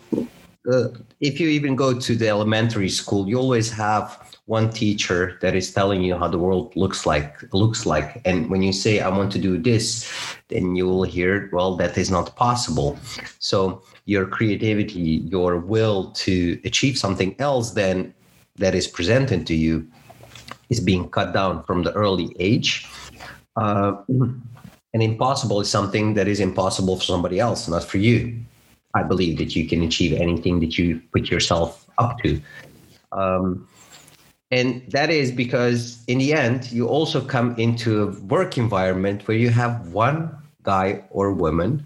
uh, 0.70 0.88
if 1.20 1.38
you 1.38 1.48
even 1.48 1.76
go 1.76 1.98
to 1.98 2.16
the 2.16 2.28
elementary 2.28 2.88
school, 2.88 3.28
you 3.28 3.38
always 3.38 3.70
have 3.70 4.34
one 4.46 4.70
teacher 4.70 5.38
that 5.40 5.54
is 5.54 5.72
telling 5.72 6.02
you 6.02 6.16
how 6.16 6.28
the 6.28 6.38
world 6.38 6.74
looks 6.76 7.06
like 7.06 7.42
looks 7.52 7.86
like. 7.86 8.20
And 8.24 8.50
when 8.50 8.62
you 8.62 8.72
say 8.72 9.00
i 9.00 9.08
want 9.08 9.32
to 9.32 9.38
do 9.38 9.56
this 9.58 10.10
then 10.48 10.76
you 10.76 10.86
will 10.86 11.04
hear 11.04 11.48
well 11.52 11.76
that 11.76 11.96
is 11.96 12.10
not 12.10 12.36
possible. 12.36 12.98
So 13.38 13.82
your 14.04 14.26
creativity 14.26 15.24
your 15.32 15.58
will 15.58 16.10
to 16.24 16.60
achieve 16.64 16.98
something 16.98 17.34
else 17.38 17.70
then 17.70 18.12
that 18.56 18.74
is 18.74 18.86
presented 18.86 19.46
to 19.46 19.54
you 19.54 19.86
is 20.68 20.80
being 20.80 21.08
cut 21.08 21.32
down 21.32 21.62
from 21.64 21.82
the 21.82 21.92
early 21.92 22.34
age. 22.38 22.86
Uh, 23.56 23.96
and 24.94 25.02
impossible 25.02 25.60
is 25.60 25.70
something 25.70 26.14
that 26.14 26.28
is 26.28 26.38
impossible 26.38 26.96
for 26.96 27.04
somebody 27.04 27.40
else 27.40 27.66
not 27.66 27.82
for 27.82 27.98
you 27.98 28.44
I 28.94 29.02
believe 29.02 29.38
that 29.38 29.56
you 29.56 29.68
can 29.68 29.82
achieve 29.82 30.12
anything 30.20 30.60
that 30.60 30.78
you 30.78 31.00
put 31.12 31.30
yourself 31.30 31.86
up 31.98 32.18
to. 32.22 32.40
Um, 33.12 33.68
and 34.50 34.82
that 34.90 35.10
is 35.10 35.32
because 35.32 36.02
in 36.06 36.18
the 36.18 36.32
end, 36.32 36.70
you 36.70 36.86
also 36.86 37.20
come 37.20 37.56
into 37.58 38.02
a 38.02 38.06
work 38.22 38.56
environment 38.56 39.26
where 39.26 39.36
you 39.36 39.50
have 39.50 39.88
one 39.92 40.36
guy 40.62 41.02
or 41.10 41.32
woman 41.32 41.84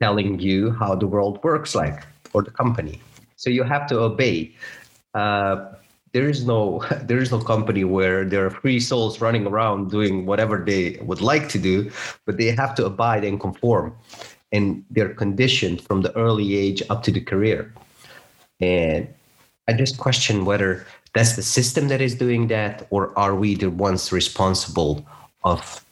telling 0.00 0.40
you 0.40 0.72
how 0.72 0.94
the 0.94 1.06
world 1.06 1.42
works 1.44 1.74
like 1.74 2.06
or 2.32 2.42
the 2.42 2.50
company. 2.50 3.00
So 3.36 3.50
you 3.50 3.64
have 3.64 3.86
to 3.88 4.00
obey. 4.00 4.54
Uh, 5.14 5.72
there 6.12 6.28
is 6.28 6.44
no 6.44 6.82
there 7.02 7.18
is 7.18 7.30
no 7.30 7.40
company 7.40 7.84
where 7.84 8.24
there 8.24 8.46
are 8.46 8.50
free 8.50 8.80
souls 8.80 9.20
running 9.20 9.46
around 9.46 9.90
doing 9.90 10.26
whatever 10.26 10.64
they 10.64 10.98
would 11.02 11.20
like 11.20 11.48
to 11.50 11.58
do, 11.58 11.90
but 12.24 12.38
they 12.38 12.50
have 12.50 12.74
to 12.76 12.86
abide 12.86 13.24
and 13.24 13.38
conform 13.38 13.94
and 14.52 14.84
they're 14.90 15.14
conditioned 15.14 15.80
from 15.80 16.02
the 16.02 16.14
early 16.16 16.56
age 16.56 16.82
up 16.90 17.02
to 17.04 17.12
the 17.12 17.20
career. 17.20 17.72
And 18.60 19.08
I 19.68 19.72
just 19.72 19.98
question 19.98 20.44
whether 20.44 20.86
that's 21.14 21.36
the 21.36 21.42
system 21.42 21.88
that 21.88 22.00
is 22.00 22.14
doing 22.14 22.48
that, 22.48 22.86
or 22.90 23.16
are 23.18 23.34
we 23.34 23.54
the 23.54 23.70
ones 23.70 24.12
responsible 24.12 25.06
of 25.44 25.84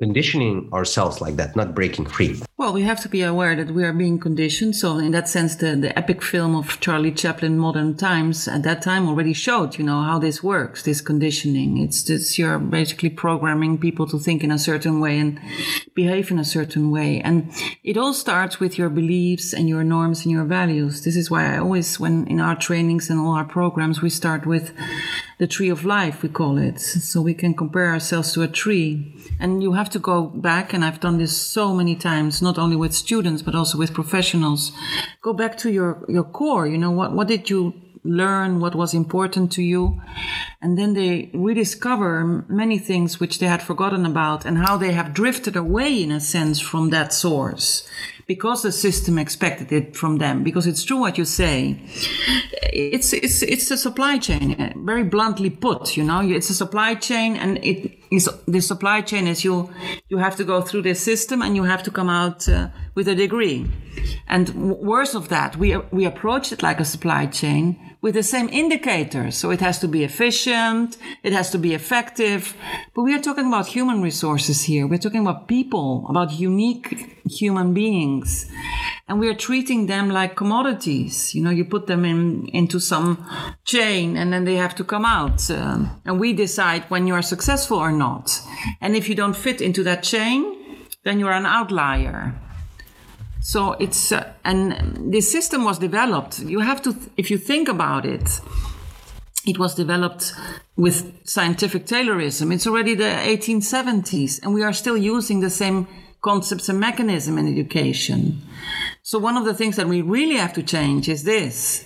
conditioning 0.00 0.68
ourselves 0.72 1.20
like 1.20 1.36
that, 1.36 1.56
not 1.56 1.74
breaking 1.74 2.06
free. 2.06 2.40
Well, 2.56 2.72
we 2.72 2.82
have 2.82 3.00
to 3.00 3.08
be 3.08 3.22
aware 3.22 3.56
that 3.56 3.72
we 3.72 3.84
are 3.84 3.92
being 3.92 4.18
conditioned. 4.18 4.76
So, 4.76 4.98
in 4.98 5.10
that 5.12 5.28
sense, 5.28 5.56
the, 5.56 5.74
the 5.74 5.96
epic 5.98 6.22
film 6.22 6.54
of 6.54 6.78
Charlie 6.80 7.12
Chaplin, 7.12 7.58
Modern 7.58 7.96
Times, 7.96 8.46
at 8.46 8.62
that 8.62 8.82
time 8.82 9.08
already 9.08 9.32
showed, 9.32 9.78
you 9.78 9.84
know, 9.84 10.02
how 10.02 10.18
this 10.18 10.42
works, 10.42 10.82
this 10.82 11.00
conditioning. 11.00 11.78
It's 11.78 12.02
this 12.04 12.38
you're 12.38 12.58
basically 12.58 13.10
programming 13.10 13.78
people 13.78 14.06
to 14.08 14.18
think 14.18 14.44
in 14.44 14.50
a 14.50 14.58
certain 14.58 15.00
way 15.00 15.18
and 15.18 15.40
behave 15.94 16.30
in 16.30 16.38
a 16.38 16.44
certain 16.44 16.90
way. 16.90 17.20
And 17.20 17.52
it 17.82 17.96
all 17.96 18.14
starts 18.14 18.60
with 18.60 18.78
your 18.78 18.90
beliefs 18.90 19.52
and 19.52 19.68
your 19.68 19.84
norms 19.84 20.24
and 20.24 20.30
your 20.30 20.44
values. 20.44 21.04
This 21.04 21.16
is 21.16 21.30
why 21.30 21.54
I 21.54 21.58
always, 21.58 21.98
when 21.98 22.26
in 22.28 22.40
our 22.40 22.56
trainings 22.56 23.10
and 23.10 23.18
all 23.18 23.34
our 23.34 23.44
programs, 23.44 24.00
we 24.00 24.10
start 24.10 24.46
with 24.46 24.72
the 25.38 25.46
tree 25.46 25.68
of 25.68 25.84
life, 25.84 26.22
we 26.22 26.28
call 26.28 26.58
it. 26.58 26.80
So 26.80 27.22
we 27.22 27.32
can 27.32 27.54
compare 27.54 27.90
ourselves 27.92 28.32
to 28.32 28.42
a 28.42 28.48
tree. 28.48 29.14
And 29.40 29.62
you 29.62 29.72
have 29.72 29.88
to 29.90 29.98
go 29.98 30.26
back, 30.26 30.72
and 30.72 30.84
I've 30.84 31.00
done 31.00 31.18
this 31.18 31.36
so 31.36 31.72
many 31.74 31.94
times, 31.94 32.42
not 32.42 32.58
only 32.58 32.76
with 32.76 32.92
students, 32.92 33.42
but 33.42 33.54
also 33.54 33.78
with 33.78 33.94
professionals. 33.94 34.72
Go 35.22 35.32
back 35.32 35.56
to 35.58 35.70
your, 35.70 36.04
your 36.08 36.24
core. 36.24 36.66
You 36.66 36.78
know, 36.78 36.90
what, 36.90 37.12
what 37.12 37.28
did 37.28 37.48
you 37.48 37.72
learn? 38.02 38.58
What 38.58 38.74
was 38.74 38.94
important 38.94 39.52
to 39.52 39.62
you? 39.62 40.00
And 40.60 40.76
then 40.76 40.94
they 40.94 41.30
rediscover 41.32 42.44
many 42.48 42.78
things 42.78 43.20
which 43.20 43.38
they 43.38 43.46
had 43.46 43.62
forgotten 43.62 44.04
about 44.04 44.44
and 44.44 44.58
how 44.58 44.76
they 44.76 44.92
have 44.92 45.14
drifted 45.14 45.54
away, 45.54 46.02
in 46.02 46.10
a 46.10 46.20
sense, 46.20 46.58
from 46.58 46.90
that 46.90 47.12
source 47.12 47.88
because 48.28 48.62
the 48.62 48.70
system 48.70 49.18
expected 49.18 49.72
it 49.72 49.96
from 49.96 50.18
them. 50.18 50.44
Because 50.44 50.66
it's 50.66 50.84
true 50.84 50.98
what 50.98 51.18
you 51.18 51.24
say. 51.24 51.80
It's 52.72 53.12
it's 53.14 53.42
it's 53.42 53.70
a 53.70 53.78
supply 53.78 54.18
chain, 54.18 54.74
very 54.84 55.02
bluntly 55.02 55.50
put. 55.50 55.96
You 55.96 56.04
know, 56.04 56.20
it's 56.20 56.50
a 56.50 56.54
supply 56.54 56.94
chain, 56.94 57.36
and 57.36 57.58
it 57.64 57.98
is 58.10 58.28
the 58.46 58.60
supply 58.60 59.00
chain 59.00 59.26
is 59.26 59.44
you 59.44 59.70
you 60.08 60.18
have 60.18 60.36
to 60.36 60.44
go 60.44 60.60
through 60.60 60.82
this 60.82 61.02
system 61.02 61.42
and 61.42 61.56
you 61.56 61.64
have 61.64 61.82
to 61.82 61.90
come 61.90 62.10
out 62.10 62.48
uh, 62.48 62.68
with 62.94 63.08
a 63.08 63.14
degree. 63.14 63.66
And 64.28 64.54
worse 64.78 65.14
of 65.14 65.28
that, 65.30 65.56
we 65.56 65.76
we 65.90 66.04
approach 66.04 66.52
it 66.52 66.62
like 66.62 66.80
a 66.80 66.84
supply 66.84 67.26
chain 67.26 67.76
with 68.00 68.14
the 68.14 68.22
same 68.22 68.48
indicators. 68.50 69.36
So 69.36 69.50
it 69.50 69.60
has 69.60 69.78
to 69.80 69.88
be 69.88 70.04
efficient, 70.04 70.96
it 71.22 71.32
has 71.32 71.50
to 71.50 71.58
be 71.58 71.74
effective. 71.74 72.54
But 72.94 73.02
we 73.02 73.14
are 73.14 73.20
talking 73.20 73.46
about 73.46 73.66
human 73.66 74.02
resources 74.02 74.62
here. 74.62 74.86
We're 74.86 75.04
talking 75.06 75.20
about 75.20 75.48
people, 75.48 76.06
about 76.08 76.32
unique 76.32 77.18
human 77.28 77.74
beings. 77.74 78.17
And 79.08 79.20
we 79.20 79.28
are 79.28 79.34
treating 79.34 79.86
them 79.86 80.10
like 80.10 80.36
commodities. 80.36 81.34
You 81.34 81.42
know, 81.42 81.50
you 81.50 81.64
put 81.64 81.86
them 81.86 82.04
in 82.04 82.48
into 82.48 82.78
some 82.80 83.26
chain 83.64 84.16
and 84.16 84.32
then 84.32 84.44
they 84.44 84.56
have 84.56 84.74
to 84.76 84.84
come 84.84 85.04
out. 85.04 85.50
Um, 85.50 86.00
and 86.04 86.20
we 86.20 86.32
decide 86.32 86.84
when 86.90 87.06
you 87.06 87.14
are 87.14 87.22
successful 87.22 87.78
or 87.78 87.92
not. 87.92 88.40
And 88.80 88.96
if 88.96 89.08
you 89.08 89.14
don't 89.14 89.36
fit 89.36 89.60
into 89.60 89.82
that 89.84 90.02
chain, 90.02 90.54
then 91.04 91.18
you're 91.18 91.32
an 91.32 91.46
outlier. 91.46 92.34
So 93.40 93.72
it's 93.74 94.12
uh, 94.12 94.32
and 94.44 95.12
this 95.12 95.30
system 95.30 95.64
was 95.64 95.78
developed. 95.78 96.40
You 96.40 96.60
have 96.60 96.82
to, 96.82 96.94
if 97.16 97.30
you 97.30 97.38
think 97.38 97.68
about 97.68 98.04
it, 98.04 98.40
it 99.46 99.58
was 99.58 99.74
developed 99.74 100.34
with 100.76 101.26
scientific 101.26 101.86
Taylorism. 101.86 102.52
It's 102.52 102.66
already 102.66 102.94
the 102.94 103.04
1870s, 103.04 104.40
and 104.42 104.52
we 104.52 104.62
are 104.62 104.72
still 104.72 104.96
using 104.96 105.40
the 105.40 105.50
same 105.50 105.86
concepts 106.20 106.68
and 106.68 106.80
mechanism 106.80 107.38
in 107.38 107.48
education. 107.48 108.42
So 109.02 109.18
one 109.18 109.36
of 109.36 109.44
the 109.44 109.54
things 109.54 109.76
that 109.76 109.88
we 109.88 110.02
really 110.02 110.36
have 110.36 110.52
to 110.54 110.62
change 110.62 111.08
is 111.08 111.24
this. 111.24 111.84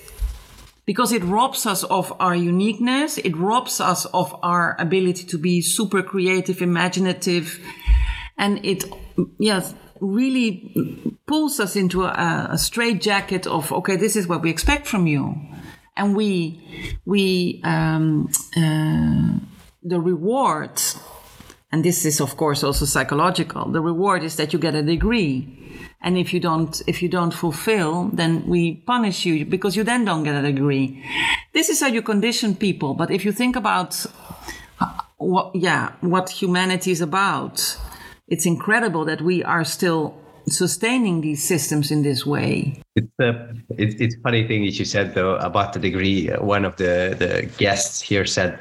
Because 0.84 1.12
it 1.12 1.22
robs 1.22 1.64
us 1.64 1.84
of 1.84 2.12
our 2.18 2.34
uniqueness, 2.34 3.18
it 3.18 3.36
robs 3.36 3.80
us 3.80 4.04
of 4.06 4.34
our 4.42 4.76
ability 4.80 5.24
to 5.26 5.38
be 5.38 5.60
super 5.60 6.02
creative, 6.02 6.60
imaginative, 6.60 7.60
and 8.36 8.64
it, 8.64 8.84
yes, 9.38 9.74
really 10.00 11.16
pulls 11.26 11.60
us 11.60 11.76
into 11.76 12.02
a, 12.02 12.48
a 12.50 12.58
straight 12.58 13.00
jacket 13.00 13.46
of, 13.46 13.70
okay, 13.72 13.94
this 13.94 14.16
is 14.16 14.26
what 14.26 14.42
we 14.42 14.50
expect 14.50 14.88
from 14.88 15.06
you. 15.06 15.36
and 15.96 16.16
we 16.16 16.98
we 17.04 17.60
um, 17.64 18.28
uh, 18.56 19.38
the 19.82 20.00
reward 20.00 20.80
and 21.72 21.82
this 21.82 22.04
is 22.04 22.20
of 22.20 22.36
course 22.36 22.62
also 22.62 22.84
psychological. 22.84 23.70
The 23.70 23.80
reward 23.80 24.22
is 24.22 24.36
that 24.36 24.52
you 24.52 24.58
get 24.58 24.74
a 24.74 24.82
degree. 24.82 25.58
And 26.02 26.18
if 26.18 26.34
you 26.34 26.40
don't 26.40 26.82
if 26.86 27.02
you 27.02 27.08
don't 27.08 27.32
fulfill 27.32 28.10
then 28.12 28.46
we 28.46 28.74
punish 28.86 29.24
you 29.24 29.46
because 29.46 29.76
you 29.76 29.84
then 29.84 30.04
don't 30.04 30.22
get 30.22 30.36
a 30.36 30.42
degree. 30.42 31.02
This 31.52 31.68
is 31.70 31.80
how 31.80 31.86
you 31.86 32.02
condition 32.02 32.54
people. 32.54 32.94
But 32.94 33.10
if 33.10 33.24
you 33.24 33.32
think 33.32 33.56
about 33.56 34.04
uh, 34.80 34.92
what 35.16 35.56
yeah 35.56 35.92
what 36.00 36.28
humanity 36.28 36.90
is 36.90 37.00
about 37.00 37.78
it's 38.28 38.46
incredible 38.46 39.04
that 39.04 39.20
we 39.20 39.42
are 39.42 39.64
still 39.64 40.14
sustaining 40.48 41.20
these 41.20 41.42
systems 41.42 41.90
in 41.90 42.02
this 42.02 42.26
way. 42.26 42.82
It's 42.94 43.08
a 43.20 43.28
uh, 43.28 43.52
it's, 43.78 43.94
it's 44.00 44.16
funny 44.22 44.46
thing 44.46 44.64
that 44.64 44.78
you 44.78 44.84
said 44.84 45.14
though 45.14 45.36
about 45.36 45.72
the 45.72 45.78
degree. 45.78 46.28
One 46.28 46.64
of 46.64 46.76
the 46.76 47.16
the 47.18 47.48
guests 47.56 48.00
here 48.00 48.26
said, 48.26 48.58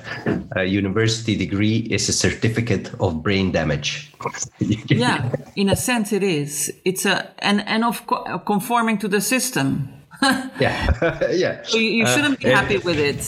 a 0.55 0.63
university 0.63 1.35
degree 1.35 1.87
is 1.89 2.07
a 2.09 2.13
certificate 2.13 2.91
of 2.99 3.21
brain 3.23 3.51
damage. 3.51 4.13
yeah, 4.87 5.31
in 5.55 5.69
a 5.69 5.75
sense, 5.75 6.13
it 6.13 6.23
is. 6.23 6.73
It's 6.85 7.05
a 7.05 7.29
and 7.39 7.67
and 7.67 7.83
of 7.83 8.05
co- 8.07 8.39
conforming 8.39 8.97
to 8.99 9.07
the 9.07 9.21
system. 9.21 9.89
yeah, 10.59 11.19
yeah. 11.31 11.63
So 11.63 11.77
you, 11.77 12.05
shouldn't 12.05 12.35
uh, 12.35 12.47
be 12.47 12.49
happy 12.49 12.77
with 12.77 12.99
it. 12.99 13.21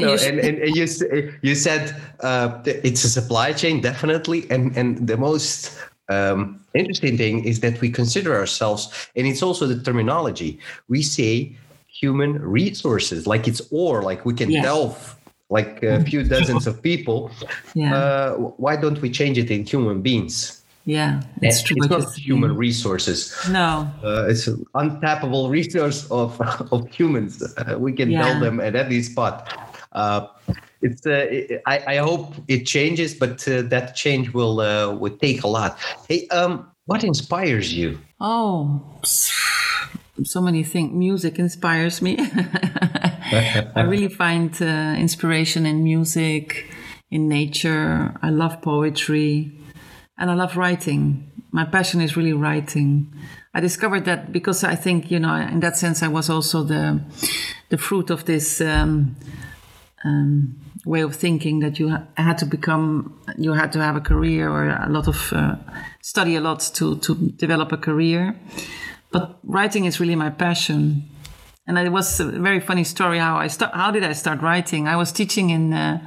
no, 0.00 0.14
and, 0.14 0.40
and, 0.40 0.58
and, 0.58 0.76
you 0.76 0.86
you 1.42 1.54
said 1.54 1.94
uh, 2.20 2.60
it's 2.66 3.04
a 3.04 3.08
supply 3.08 3.52
chain 3.52 3.80
definitely, 3.80 4.50
and 4.50 4.76
and 4.76 5.06
the 5.06 5.16
most 5.16 5.78
um, 6.08 6.60
interesting 6.74 7.16
thing 7.16 7.44
is 7.44 7.60
that 7.60 7.80
we 7.80 7.90
consider 7.90 8.34
ourselves, 8.34 9.08
and 9.16 9.26
it's 9.26 9.42
also 9.42 9.66
the 9.66 9.80
terminology. 9.82 10.58
We 10.88 11.02
say 11.02 11.56
human 11.86 12.40
resources, 12.42 13.26
like 13.26 13.48
it's 13.48 13.62
or, 13.70 14.02
like 14.02 14.24
we 14.24 14.34
can 14.34 14.50
yeah. 14.50 14.62
delve 14.62 15.16
like 15.50 15.82
a 15.82 16.02
few 16.04 16.22
dozens 16.34 16.66
of 16.66 16.82
people. 16.82 17.30
Yeah. 17.74 17.94
Uh, 17.94 18.34
why 18.34 18.76
don't 18.76 19.00
we 19.00 19.10
change 19.10 19.38
it 19.38 19.50
in 19.50 19.64
human 19.64 20.02
beings? 20.02 20.60
Yeah, 20.86 21.22
it's 21.40 21.62
true. 21.62 21.76
It's 21.78 21.88
not 21.88 22.12
human 22.12 22.56
resources. 22.56 23.34
No, 23.48 23.90
uh, 24.02 24.26
it's 24.28 24.46
an 24.46 24.66
untappable 24.74 25.48
resource 25.48 26.06
of 26.10 26.38
of 26.72 26.90
humans. 26.90 27.42
Uh, 27.56 27.78
we 27.78 27.92
can 27.92 28.10
yeah. 28.10 28.38
them 28.38 28.60
at 28.60 28.76
any 28.76 29.00
spot. 29.02 29.48
Uh, 29.92 30.26
it's 30.84 31.06
uh, 31.06 31.60
I, 31.66 31.94
I 31.94 31.96
hope 31.96 32.34
it 32.46 32.64
changes, 32.66 33.14
but 33.14 33.46
uh, 33.48 33.62
that 33.62 33.96
change 33.96 34.32
will 34.34 34.60
uh, 34.60 34.94
will 34.94 35.16
take 35.16 35.42
a 35.42 35.48
lot. 35.48 35.78
Hey, 36.08 36.28
um, 36.28 36.70
what 36.84 37.02
inspires 37.02 37.72
you? 37.72 37.98
Oh, 38.20 38.82
so 39.02 40.40
many 40.40 40.62
things. 40.62 40.92
Music 40.92 41.38
inspires 41.38 42.02
me. 42.02 42.18
I 42.20 43.82
really 43.88 44.08
find 44.08 44.50
uh, 44.60 44.94
inspiration 44.98 45.64
in 45.64 45.82
music, 45.82 46.70
in 47.10 47.28
nature. 47.28 48.14
I 48.22 48.28
love 48.28 48.60
poetry, 48.60 49.58
and 50.18 50.30
I 50.30 50.34
love 50.34 50.56
writing. 50.56 51.30
My 51.50 51.64
passion 51.64 52.02
is 52.02 52.16
really 52.16 52.34
writing. 52.34 53.10
I 53.54 53.60
discovered 53.60 54.04
that 54.04 54.32
because 54.32 54.64
I 54.64 54.74
think 54.74 55.10
you 55.10 55.18
know, 55.18 55.34
in 55.34 55.60
that 55.60 55.78
sense, 55.78 56.02
I 56.02 56.08
was 56.08 56.28
also 56.28 56.62
the 56.62 57.00
the 57.70 57.78
fruit 57.78 58.10
of 58.10 58.26
this. 58.26 58.60
Um, 58.60 59.16
um, 60.04 60.63
way 60.84 61.00
of 61.02 61.14
thinking 61.16 61.60
that 61.60 61.78
you 61.78 61.96
had 62.16 62.38
to 62.38 62.46
become, 62.46 63.18
you 63.38 63.52
had 63.52 63.72
to 63.72 63.80
have 63.80 63.96
a 63.96 64.00
career 64.00 64.50
or 64.50 64.68
a 64.68 64.88
lot 64.88 65.08
of 65.08 65.32
uh, 65.32 65.56
study 66.02 66.36
a 66.36 66.40
lot 66.40 66.60
to 66.74 66.96
to 66.98 67.14
develop 67.14 67.72
a 67.72 67.76
career. 67.76 68.34
But 69.10 69.38
writing 69.44 69.84
is 69.84 70.00
really 70.00 70.16
my 70.16 70.30
passion, 70.30 71.08
and 71.66 71.78
it 71.78 71.90
was 71.90 72.20
a 72.20 72.24
very 72.24 72.60
funny 72.60 72.84
story 72.84 73.18
how 73.18 73.36
I 73.36 73.48
start. 73.48 73.72
How 73.74 73.90
did 73.90 74.04
I 74.04 74.12
start 74.12 74.40
writing? 74.42 74.88
I 74.88 74.96
was 74.96 75.12
teaching 75.12 75.50
in. 75.50 75.72
Uh, 75.72 75.98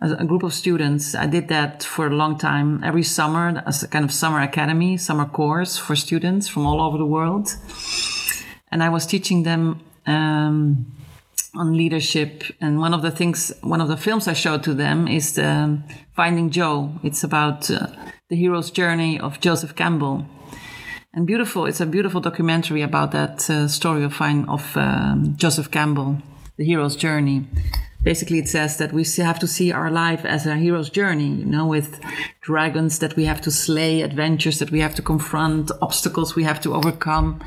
a 0.00 0.24
group 0.24 0.44
of 0.44 0.54
students. 0.54 1.14
I 1.14 1.26
did 1.26 1.48
that 1.48 1.82
for 1.82 2.06
a 2.06 2.10
long 2.10 2.38
time, 2.38 2.84
every 2.84 3.02
summer, 3.02 3.62
as 3.66 3.82
a 3.82 3.88
kind 3.88 4.04
of 4.04 4.12
summer 4.12 4.40
academy, 4.40 4.96
summer 4.96 5.26
course 5.26 5.76
for 5.76 5.96
students 5.96 6.46
from 6.46 6.66
all 6.66 6.80
over 6.80 6.96
the 6.98 7.04
world. 7.04 7.56
And 8.70 8.82
I 8.82 8.90
was 8.90 9.06
teaching 9.06 9.42
them 9.42 9.80
um, 10.06 10.86
on 11.54 11.76
leadership. 11.76 12.44
And 12.60 12.78
one 12.78 12.94
of 12.94 13.02
the 13.02 13.10
things, 13.10 13.52
one 13.62 13.80
of 13.80 13.88
the 13.88 13.96
films 13.96 14.28
I 14.28 14.32
showed 14.32 14.62
to 14.64 14.74
them 14.74 15.08
is 15.08 15.34
the 15.34 15.78
Finding 16.14 16.50
Joe. 16.50 16.92
It's 17.02 17.24
about 17.24 17.70
uh, 17.70 17.88
the 18.28 18.36
hero's 18.36 18.70
journey 18.70 19.18
of 19.18 19.40
Joseph 19.40 19.74
Campbell. 19.74 20.26
And 21.14 21.26
beautiful, 21.26 21.66
it's 21.66 21.80
a 21.80 21.86
beautiful 21.86 22.20
documentary 22.20 22.82
about 22.82 23.12
that 23.12 23.48
uh, 23.48 23.66
story 23.66 24.04
of, 24.04 24.20
of 24.20 24.76
um, 24.76 25.34
Joseph 25.36 25.70
Campbell, 25.70 26.18
the 26.56 26.64
hero's 26.64 26.96
journey. 26.96 27.46
Basically, 28.02 28.38
it 28.38 28.48
says 28.48 28.76
that 28.76 28.92
we 28.92 29.04
have 29.16 29.38
to 29.40 29.48
see 29.48 29.72
our 29.72 29.90
life 29.90 30.24
as 30.24 30.46
a 30.46 30.56
hero's 30.56 30.90
journey, 30.90 31.28
you 31.28 31.44
know, 31.44 31.66
with 31.66 32.00
dragons 32.40 33.00
that 33.00 33.16
we 33.16 33.24
have 33.24 33.40
to 33.40 33.50
slay, 33.50 34.02
adventures 34.02 34.60
that 34.60 34.70
we 34.70 34.80
have 34.80 34.94
to 34.94 35.02
confront, 35.02 35.72
obstacles 35.82 36.36
we 36.36 36.44
have 36.44 36.60
to 36.60 36.74
overcome. 36.74 37.40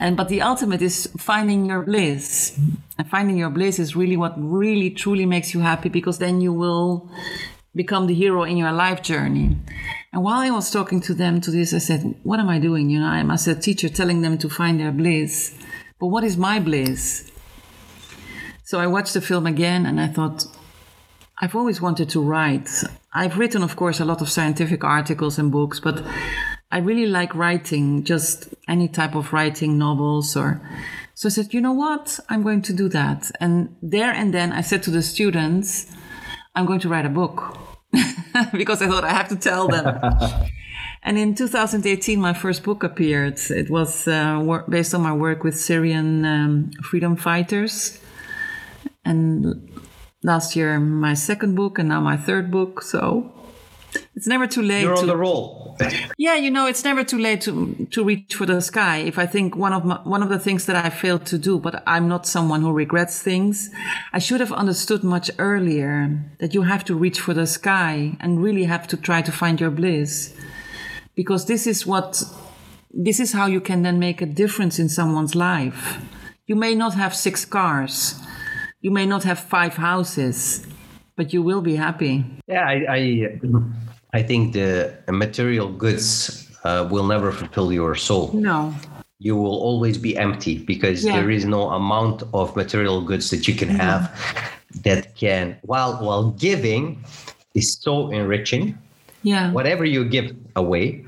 And 0.00 0.16
but 0.16 0.30
the 0.30 0.40
ultimate 0.40 0.80
is 0.80 1.08
finding 1.18 1.66
your 1.66 1.82
bliss. 1.82 2.58
And 2.98 3.08
finding 3.08 3.36
your 3.36 3.50
bliss 3.50 3.78
is 3.78 3.94
really 3.94 4.16
what 4.16 4.32
really 4.36 4.90
truly 4.90 5.26
makes 5.26 5.52
you 5.52 5.60
happy 5.60 5.90
because 5.90 6.18
then 6.18 6.40
you 6.40 6.54
will 6.54 7.08
become 7.74 8.06
the 8.06 8.14
hero 8.14 8.42
in 8.44 8.56
your 8.56 8.72
life 8.72 9.02
journey. 9.02 9.56
And 10.12 10.24
while 10.24 10.40
I 10.40 10.50
was 10.50 10.70
talking 10.70 11.00
to 11.02 11.14
them 11.14 11.40
to 11.42 11.50
this, 11.50 11.74
I 11.74 11.78
said, 11.78 12.14
What 12.24 12.40
am 12.40 12.48
I 12.48 12.58
doing? 12.58 12.88
You 12.88 13.00
know, 13.00 13.06
I'm 13.06 13.30
as 13.30 13.46
a 13.46 13.54
teacher 13.54 13.90
telling 13.90 14.22
them 14.22 14.38
to 14.38 14.48
find 14.48 14.80
their 14.80 14.90
bliss. 14.90 15.54
But 16.00 16.06
what 16.06 16.24
is 16.24 16.36
my 16.36 16.58
bliss? 16.58 17.30
So 18.64 18.80
I 18.80 18.86
watched 18.86 19.12
the 19.12 19.20
film 19.20 19.46
again 19.46 19.84
and 19.84 20.00
I 20.00 20.08
thought, 20.08 20.46
I've 21.42 21.54
always 21.54 21.80
wanted 21.80 22.08
to 22.10 22.22
write. 22.22 22.68
I've 23.12 23.38
written, 23.38 23.62
of 23.62 23.76
course, 23.76 24.00
a 24.00 24.04
lot 24.04 24.22
of 24.22 24.30
scientific 24.30 24.82
articles 24.82 25.38
and 25.38 25.52
books, 25.52 25.78
but 25.78 26.02
I 26.72 26.78
really 26.78 27.06
like 27.06 27.34
writing, 27.34 28.04
just 28.04 28.48
any 28.68 28.88
type 28.88 29.14
of 29.14 29.32
writing, 29.32 29.76
novels 29.78 30.36
or. 30.36 30.60
So 31.14 31.28
I 31.28 31.30
said, 31.30 31.52
you 31.52 31.60
know 31.60 31.72
what? 31.72 32.18
I'm 32.28 32.42
going 32.42 32.62
to 32.62 32.72
do 32.72 32.88
that. 32.90 33.30
And 33.40 33.76
there 33.82 34.10
and 34.10 34.32
then 34.32 34.52
I 34.52 34.62
said 34.62 34.82
to 34.84 34.90
the 34.90 35.02
students, 35.02 35.86
I'm 36.54 36.66
going 36.66 36.80
to 36.80 36.88
write 36.88 37.04
a 37.04 37.10
book 37.10 37.58
because 38.52 38.80
I 38.80 38.86
thought 38.88 39.04
I 39.04 39.12
have 39.12 39.28
to 39.28 39.36
tell 39.36 39.68
them. 39.68 39.98
and 41.02 41.18
in 41.18 41.34
2018, 41.34 42.20
my 42.20 42.32
first 42.32 42.62
book 42.62 42.82
appeared. 42.82 43.38
It 43.50 43.68
was 43.68 44.08
uh, 44.08 44.62
based 44.68 44.94
on 44.94 45.02
my 45.02 45.12
work 45.12 45.44
with 45.44 45.58
Syrian 45.58 46.24
um, 46.24 46.70
freedom 46.82 47.16
fighters. 47.16 48.00
And 49.04 49.70
last 50.22 50.56
year, 50.56 50.78
my 50.78 51.14
second 51.14 51.54
book, 51.54 51.78
and 51.78 51.88
now 51.88 52.00
my 52.00 52.16
third 52.16 52.50
book. 52.50 52.82
So 52.82 53.32
it's 54.14 54.26
never 54.26 54.46
too 54.46 54.62
late. 54.62 54.82
You're 54.82 54.94
on 54.94 55.00
to, 55.00 55.06
the 55.06 55.16
roll. 55.16 55.76
yeah, 56.18 56.36
you 56.36 56.50
know, 56.50 56.66
it's 56.66 56.84
never 56.84 57.04
too 57.04 57.18
late 57.18 57.40
to 57.42 57.86
to 57.90 58.04
reach 58.04 58.34
for 58.34 58.46
the 58.46 58.60
sky. 58.60 58.98
If 58.98 59.18
I 59.18 59.26
think 59.26 59.56
one 59.56 59.72
of 59.72 59.84
my, 59.84 59.96
one 60.04 60.22
of 60.22 60.28
the 60.28 60.38
things 60.38 60.66
that 60.66 60.76
I 60.76 60.90
failed 60.90 61.26
to 61.26 61.38
do, 61.38 61.58
but 61.58 61.82
I'm 61.86 62.08
not 62.08 62.26
someone 62.26 62.62
who 62.62 62.72
regrets 62.72 63.22
things. 63.22 63.70
I 64.12 64.18
should 64.18 64.40
have 64.40 64.52
understood 64.52 65.02
much 65.02 65.30
earlier 65.38 66.20
that 66.38 66.54
you 66.54 66.62
have 66.62 66.84
to 66.84 66.94
reach 66.94 67.20
for 67.20 67.34
the 67.34 67.46
sky 67.46 68.16
and 68.20 68.42
really 68.42 68.64
have 68.64 68.86
to 68.88 68.96
try 68.96 69.22
to 69.22 69.32
find 69.32 69.60
your 69.60 69.70
bliss, 69.70 70.34
because 71.14 71.46
this 71.46 71.66
is 71.66 71.86
what 71.86 72.22
this 72.90 73.20
is 73.20 73.32
how 73.32 73.46
you 73.46 73.60
can 73.60 73.82
then 73.82 73.98
make 73.98 74.20
a 74.20 74.26
difference 74.26 74.78
in 74.78 74.88
someone's 74.88 75.34
life. 75.34 75.98
You 76.46 76.56
may 76.56 76.74
not 76.74 76.94
have 76.94 77.14
six 77.14 77.44
cars. 77.44 78.20
You 78.82 78.90
may 78.90 79.06
not 79.06 79.24
have 79.24 79.38
five 79.38 79.74
houses 79.74 80.66
but 81.16 81.32
you 81.32 81.42
will 81.42 81.60
be 81.60 81.76
happy. 81.76 82.24
Yeah, 82.46 82.66
I 82.66 82.86
I, 82.88 83.00
I 84.12 84.22
think 84.22 84.52
the 84.52 84.92
material 85.08 85.68
goods 85.68 86.48
uh, 86.64 86.88
will 86.90 87.06
never 87.06 87.32
fulfill 87.32 87.72
your 87.72 87.94
soul. 87.94 88.30
No. 88.32 88.74
You 89.18 89.36
will 89.36 89.58
always 89.60 89.98
be 89.98 90.16
empty 90.16 90.58
because 90.58 91.04
yeah. 91.04 91.16
there 91.16 91.30
is 91.30 91.44
no 91.44 91.70
amount 91.70 92.22
of 92.32 92.56
material 92.56 93.02
goods 93.02 93.28
that 93.30 93.46
you 93.46 93.54
can 93.54 93.68
have 93.68 94.08
that 94.82 95.14
can 95.14 95.56
while 95.62 95.94
while 96.00 96.30
giving 96.30 97.04
is 97.54 97.76
so 97.80 98.10
enriching. 98.10 98.78
Yeah. 99.22 99.52
Whatever 99.52 99.84
you 99.84 100.08
give 100.08 100.34
away, 100.56 101.04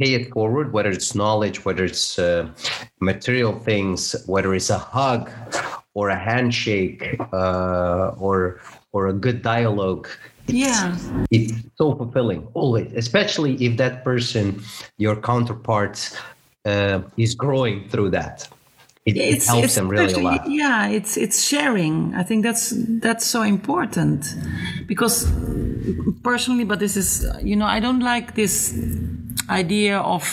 pay 0.00 0.14
it 0.14 0.32
forward, 0.32 0.72
whether 0.72 0.90
it's 0.90 1.14
knowledge, 1.14 1.64
whether 1.64 1.84
it's 1.84 2.18
uh, 2.18 2.48
material 3.00 3.58
things, 3.58 4.14
whether 4.26 4.54
it's 4.54 4.70
a 4.70 4.78
hug 4.78 5.30
or 5.94 6.08
a 6.08 6.18
handshake 6.18 7.16
uh, 7.32 8.14
or 8.18 8.60
or 8.92 9.08
a 9.08 9.12
good 9.12 9.42
dialogue 9.42 10.08
yeah. 10.46 10.96
it's 11.30 11.52
so 11.76 11.94
fulfilling 11.94 12.46
always 12.54 12.90
especially 12.94 13.54
if 13.64 13.76
that 13.76 14.02
person 14.04 14.62
your 14.96 15.16
counterpart 15.16 16.10
uh, 16.68 17.02
is 17.16 17.34
growing 17.34 17.88
through 17.88 18.10
that. 18.10 18.48
It, 19.06 19.16
it 19.16 19.44
helps 19.44 19.64
it's 19.64 19.74
them 19.76 19.88
really 19.88 20.12
a 20.12 20.18
lot. 20.18 20.50
yeah 20.50 20.88
it's 20.88 21.16
it's 21.16 21.42
sharing. 21.42 22.14
I 22.14 22.22
think 22.22 22.44
that's 22.44 22.74
that's 23.00 23.24
so 23.24 23.40
important 23.42 24.34
because 24.86 25.26
personally 26.22 26.64
but 26.64 26.78
this 26.78 26.94
is 26.96 27.26
you 27.42 27.56
know 27.56 27.64
i 27.64 27.80
don't 27.80 28.00
like 28.00 28.34
this 28.34 28.54
idea 29.48 29.98
of 29.98 30.24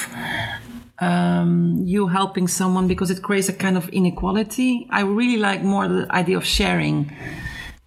um, 0.99 1.78
you 1.86 2.08
helping 2.08 2.47
someone 2.47 2.88
because 2.88 3.10
it 3.12 3.22
creates 3.22 3.49
a 3.49 3.53
kind 3.53 3.78
of 3.78 3.89
inequality. 3.89 4.88
I 4.89 5.01
really 5.01 5.38
like 5.38 5.62
more 5.62 5.88
the 5.88 6.08
idea 6.10 6.38
of 6.38 6.45
sharing 6.45 7.12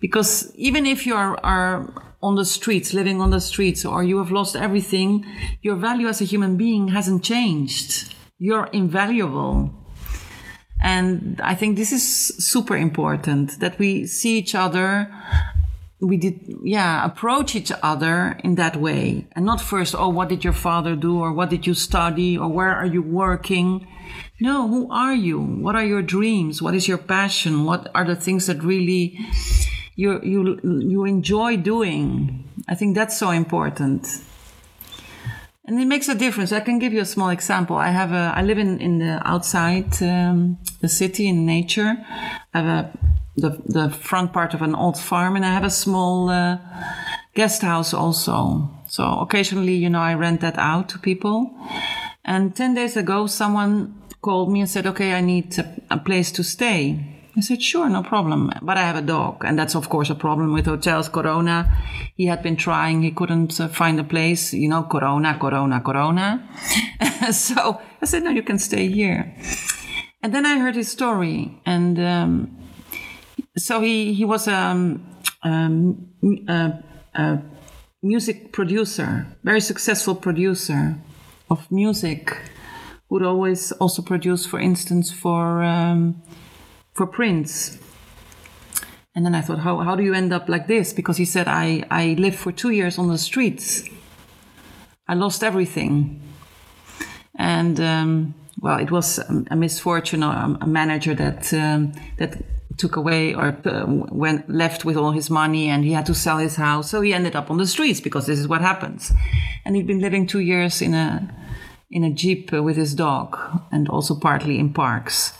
because 0.01 0.53
even 0.55 0.87
if 0.87 1.07
you 1.07 1.15
are, 1.15 1.39
are 1.43 1.93
on 2.23 2.35
the 2.35 2.45
streets, 2.45 2.93
living 2.93 3.21
on 3.21 3.31
the 3.31 3.41
streets, 3.41 3.85
or 3.85 4.03
you 4.03 4.19
have 4.19 4.31
lost 4.31 4.57
everything, 4.57 5.25
your 5.63 5.77
value 5.77 6.09
as 6.09 6.21
a 6.21 6.25
human 6.25 6.57
being 6.57 6.89
hasn't 6.89 7.23
changed. 7.23 8.15
You're 8.39 8.67
invaluable. 8.73 9.71
And 10.81 11.41
I 11.43 11.55
think 11.55 11.77
this 11.77 11.93
is 11.93 12.05
super 12.05 12.77
important 12.77 13.59
that 13.61 13.79
we 13.79 14.07
see 14.07 14.39
each 14.39 14.55
other 14.55 15.11
we 16.01 16.17
did 16.17 16.41
yeah 16.63 17.05
approach 17.05 17.57
each 17.57 17.73
other 17.83 18.39
in 18.45 18.55
that 18.55 18.77
way. 18.77 19.27
And 19.33 19.45
not 19.45 19.61
first 19.61 19.95
oh 19.97 20.09
what 20.09 20.29
did 20.29 20.45
your 20.45 20.53
father 20.53 20.95
do 20.95 21.19
or 21.19 21.33
what 21.33 21.51
did 21.51 21.67
you 21.67 21.75
study 21.75 22.39
or 22.39 22.49
where 22.49 22.75
are 22.75 22.87
you 22.87 23.03
working? 23.03 23.87
No 24.41 24.69
who 24.69 24.91
are 24.93 25.15
you? 25.15 25.41
What 25.41 25.75
are 25.75 25.85
your 25.85 26.03
dreams? 26.03 26.63
What 26.63 26.75
is 26.75 26.87
your 26.87 26.99
passion? 26.99 27.65
What 27.65 27.91
are 27.95 28.05
the 28.05 28.15
things 28.15 28.47
that 28.47 28.63
really 28.63 29.19
you 29.99 30.11
you 30.23 30.41
you 30.93 31.01
enjoy 31.05 31.51
doing 31.57 32.45
i 32.69 32.75
think 32.75 32.95
that's 32.95 33.17
so 33.19 33.31
important 33.31 34.03
and 35.67 35.79
it 35.81 35.87
makes 35.87 36.09
a 36.09 36.15
difference 36.15 36.51
i 36.53 36.61
can 36.61 36.79
give 36.79 36.93
you 36.93 37.01
a 37.01 37.11
small 37.15 37.31
example 37.31 37.77
i 37.77 37.91
have 38.01 38.13
a 38.13 38.33
i 38.39 38.43
live 38.43 38.59
in 38.59 38.81
in 38.81 38.99
the 38.99 39.15
outside 39.33 39.91
um, 40.03 40.59
the 40.81 40.89
city 40.89 41.25
in 41.27 41.45
nature 41.45 41.93
i 42.55 42.59
have 42.61 42.69
a 42.79 42.81
the, 43.39 43.51
the 43.67 43.91
front 43.91 44.33
part 44.33 44.55
of 44.55 44.63
an 44.63 44.75
old 44.75 44.99
farm 44.99 45.37
and 45.37 45.45
I 45.45 45.53
have 45.53 45.65
a 45.65 45.71
small 45.71 46.29
uh, 46.29 46.59
guest 47.35 47.63
house 47.63 47.95
also. 47.95 48.69
So 48.89 49.05
occasionally, 49.21 49.75
you 49.75 49.89
know, 49.89 50.01
I 50.01 50.15
rent 50.15 50.41
that 50.41 50.59
out 50.59 50.89
to 50.91 50.99
people. 50.99 51.55
And 52.25 52.55
10 52.55 52.75
days 52.75 52.97
ago, 52.97 53.27
someone 53.27 53.95
called 54.21 54.53
me 54.53 54.61
and 54.61 54.69
said, 54.69 54.87
okay, 54.87 55.13
I 55.13 55.21
need 55.21 55.59
a, 55.59 55.81
a 55.91 55.99
place 55.99 56.33
to 56.33 56.45
stay. 56.45 57.18
I 57.39 57.41
said, 57.41 57.63
sure, 57.63 57.89
no 57.89 58.03
problem. 58.03 58.51
But 58.63 58.79
I 58.79 58.83
have 58.83 58.97
a 58.97 59.03
dog. 59.03 59.45
And 59.45 59.57
that's, 59.57 59.77
of 59.77 59.89
course, 59.89 60.11
a 60.11 60.17
problem 60.17 60.53
with 60.53 60.67
hotels. 60.67 61.09
Corona. 61.09 61.73
He 62.17 62.27
had 62.27 62.43
been 62.43 62.57
trying. 62.57 63.03
He 63.03 63.13
couldn't 63.13 63.61
uh, 63.61 63.69
find 63.69 64.01
a 64.01 64.05
place. 64.05 64.53
You 64.53 64.69
know, 64.69 64.83
Corona, 64.83 65.39
Corona, 65.39 65.81
Corona. 65.81 66.49
so 67.33 67.81
I 68.03 68.07
said, 68.07 68.25
no, 68.25 68.31
you 68.31 68.43
can 68.43 68.59
stay 68.59 68.89
here. 68.89 69.33
And 70.21 70.35
then 70.35 70.45
I 70.45 70.59
heard 70.59 70.75
his 70.75 70.91
story. 70.91 71.61
And 71.65 72.01
um, 72.01 72.59
so 73.57 73.81
he 73.81 74.15
he 74.15 74.25
was 74.25 74.49
um, 74.49 75.07
um, 75.45 76.09
a, 76.49 76.73
a 77.15 77.43
music 78.03 78.53
producer, 78.53 79.27
very 79.45 79.61
successful 79.61 80.17
producer 80.17 80.97
of 81.51 81.71
music, 81.71 82.37
would 83.11 83.23
always 83.23 83.71
also 83.73 84.03
produce, 84.03 84.45
for 84.45 84.59
instance, 84.59 85.13
for 85.13 85.63
um, 85.63 86.21
for 86.99 87.07
Prince. 87.07 87.79
And 89.15 89.25
then 89.25 89.35
I 89.35 89.41
thought, 89.41 89.61
how, 89.61 89.79
how 89.79 89.95
do 89.95 90.03
you 90.03 90.15
end 90.15 90.33
up 90.33 90.49
like 90.49 90.67
this? 90.67 90.93
Because 90.93 91.17
he 91.17 91.25
said, 91.25 91.47
I, 91.49 91.85
I 91.91 92.17
lived 92.19 92.39
for 92.39 92.53
two 92.53 92.71
years 92.71 92.99
on 92.99 93.09
the 93.09 93.19
streets. 93.19 93.85
I 95.07 95.15
lost 95.15 95.43
everything. 95.43 96.21
And 97.37 97.81
um, 97.81 98.35
well, 98.61 98.79
it 98.81 98.91
was 98.91 99.19
a 99.51 99.57
misfortune, 99.57 100.25
a, 100.25 100.67
manager 100.67 101.15
that 101.15 101.55
um, 101.55 101.93
that 102.19 102.43
took 102.77 102.97
away 102.97 103.35
or 103.35 103.57
uh, 103.65 103.85
went 104.25 104.49
left 104.51 104.85
with 104.85 104.97
all 104.97 105.13
his 105.13 105.31
money 105.31 105.69
and 105.69 105.85
he 105.85 105.93
had 105.93 106.07
to 106.07 106.15
sell 106.15 106.39
his 106.39 106.55
house 106.55 106.89
so 106.91 107.01
he 107.01 107.13
ended 107.13 107.35
up 107.35 107.51
on 107.51 107.57
the 107.57 107.67
streets 107.67 108.01
because 108.01 108.27
this 108.27 108.39
is 108.39 108.47
what 108.47 108.61
happens 108.61 109.13
and 109.65 109.75
he'd 109.75 109.87
been 109.87 109.99
living 110.01 110.25
two 110.29 110.39
years 110.39 110.81
in 110.81 110.95
a 110.95 111.09
in 111.91 112.05
a 112.05 112.11
jeep 112.13 112.53
with 112.53 112.77
his 112.77 112.95
dog 112.95 113.37
and 113.73 113.89
also 113.89 114.15
partly 114.15 114.61
in 114.61 114.73
parks 114.73 115.38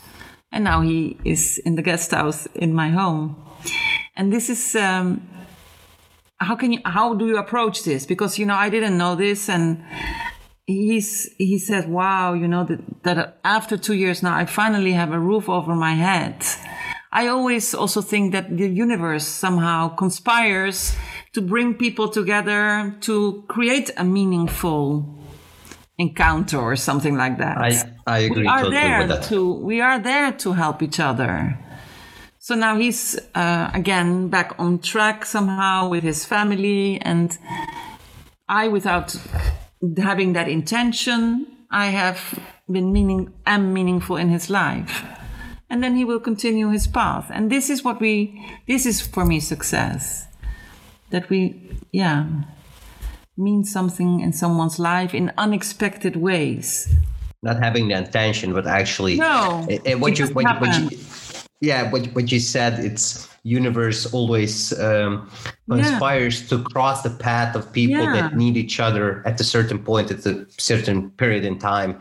and 0.53 0.65
now 0.65 0.81
he 0.81 1.17
is 1.25 1.59
in 1.59 1.75
the 1.75 1.83
guest 1.83 2.11
house 2.11 2.47
in 2.55 2.75
my 2.75 2.89
home. 2.89 3.37
And 4.17 4.33
this 4.33 4.49
is 4.49 4.75
um, 4.75 5.27
how 6.39 6.57
can 6.57 6.73
you 6.73 6.81
how 6.85 7.15
do 7.15 7.27
you 7.27 7.39
approach 7.39 7.85
this? 7.85 8.07
Because 8.07 8.39
you 8.39 8.47
know 8.47 8.55
i 8.55 8.69
didn't 8.69 8.97
know 8.97 9.15
this. 9.15 9.49
And 9.49 9.85
he's 10.67 11.31
he 11.39 11.59
said 11.59 11.89
wow 11.89 12.35
you 12.35 12.47
know 12.47 12.65
that, 12.65 13.03
that 13.03 13.39
after 13.43 13.79
two 13.79 13.95
years 13.95 14.23
now 14.23 14.37
i 14.37 14.45
finally 14.45 14.93
have 14.93 15.13
a 15.13 15.19
roof 15.19 15.49
over 15.49 15.75
my 15.75 15.95
head. 15.95 16.45
I 17.11 17.29
always 17.29 17.75
also 17.75 18.03
think 18.03 18.33
that 18.33 18.55
the 18.55 18.69
universe 18.69 19.27
somehow 19.27 19.89
conspires 19.89 20.95
to 21.33 21.41
bring 21.41 21.75
people 21.75 22.09
together 22.11 22.95
to 23.01 23.45
create 23.49 23.91
a 23.97 24.05
meaningful 24.05 25.18
encounter 25.99 26.59
or 26.59 26.77
something 26.77 27.17
like 27.17 27.39
that. 27.39 27.59
I, 27.59 27.83
I 28.07 28.19
agree 28.21 28.43
we 28.43 28.49
are 28.49 28.59
totally 28.59 28.77
there. 28.77 29.21
To, 29.23 29.53
we 29.53 29.81
are 29.81 29.99
there 29.99 30.33
to 30.33 30.53
help 30.53 30.83
each 30.83 31.01
other. 31.01 31.59
So 32.39 32.55
now 32.55 32.79
he's 32.79 33.19
uh, 33.35 33.71
again 33.75 34.29
back 34.29 34.55
on 34.59 34.79
track 34.79 35.27
somehow 35.27 35.89
with 35.89 36.05
his 36.05 36.25
family, 36.25 36.99
and 37.03 37.37
I, 38.49 38.69
without 38.69 39.15
having 39.99 40.33
that 40.33 40.49
intention, 40.49 41.47
I 41.71 41.87
have 41.87 42.39
been 42.71 42.93
meaning 42.93 43.33
am 43.47 43.73
meaningful 43.73 44.17
in 44.17 44.29
his 44.29 44.49
life 44.49 45.05
and 45.71 45.83
then 45.83 45.97
he 45.97 46.05
will 46.05 46.21
continue 46.21 46.71
his 46.71 46.87
path. 46.87 47.31
And 47.31 47.51
this 47.51 47.71
is 47.71 47.85
what 47.85 48.01
we, 48.01 48.45
this 48.67 48.87
is 48.87 49.01
for 49.01 49.25
me 49.25 49.41
success. 49.41 50.27
That 51.11 51.29
we, 51.31 51.79
yeah, 51.93 52.27
mean 53.39 53.65
something 53.65 54.21
in 54.21 54.33
someone's 54.33 54.79
life 54.79 55.15
in 55.15 55.33
unexpected 55.39 56.17
ways. 56.17 56.93
Not 57.43 57.63
having 57.63 57.89
the 57.89 57.97
intention, 57.97 58.53
but 58.53 58.67
actually, 58.67 59.17
no, 59.17 59.65
eh, 59.71 59.79
eh, 59.87 59.95
what, 59.95 60.19
you, 60.19 60.27
what, 60.29 60.45
you, 60.45 60.55
what 60.57 60.93
you, 60.93 60.99
yeah, 61.61 61.91
what, 61.91 62.07
what 62.09 62.33
you 62.33 62.41
said, 62.41 62.85
it's 62.85 63.29
universe 63.45 64.13
always 64.13 64.79
um, 64.81 65.31
conspires 65.71 66.43
yeah. 66.43 66.49
to 66.49 66.65
cross 66.65 67.03
the 67.03 67.11
path 67.11 67.55
of 67.55 67.73
people 67.73 68.03
yeah. 68.03 68.13
that 68.13 68.37
need 68.37 68.57
each 68.57 68.81
other 68.81 69.27
at 69.27 69.41
a 69.41 69.45
certain 69.45 69.79
point 69.79 70.11
at 70.11 70.27
a 70.27 70.47
certain 70.59 71.11
period 71.13 71.45
in 71.45 71.59
time 71.59 71.99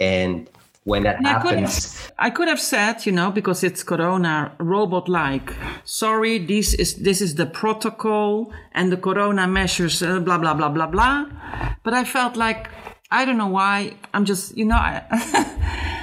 and 0.00 0.48
when 0.88 1.02
that 1.02 1.22
happens. 1.22 1.28
I 1.28 1.50
could, 1.50 1.58
have, 1.60 2.12
I 2.18 2.30
could 2.30 2.48
have 2.48 2.60
said, 2.60 3.06
you 3.06 3.12
know, 3.12 3.30
because 3.30 3.62
it's 3.62 3.82
Corona, 3.82 4.52
robot-like. 4.58 5.54
Sorry, 5.84 6.38
this 6.38 6.74
is 6.74 6.96
this 6.96 7.20
is 7.20 7.34
the 7.34 7.46
protocol 7.46 8.52
and 8.72 8.90
the 8.90 8.96
Corona 8.96 9.46
measures, 9.46 10.02
uh, 10.02 10.18
blah 10.20 10.38
blah 10.38 10.54
blah 10.54 10.70
blah 10.70 10.86
blah. 10.86 11.26
But 11.84 11.92
I 11.92 12.04
felt 12.04 12.36
like 12.36 12.70
I 13.10 13.24
don't 13.24 13.36
know 13.36 13.48
why. 13.48 13.94
I'm 14.14 14.24
just, 14.24 14.56
you 14.56 14.64
know. 14.64 14.76
I 14.76 15.04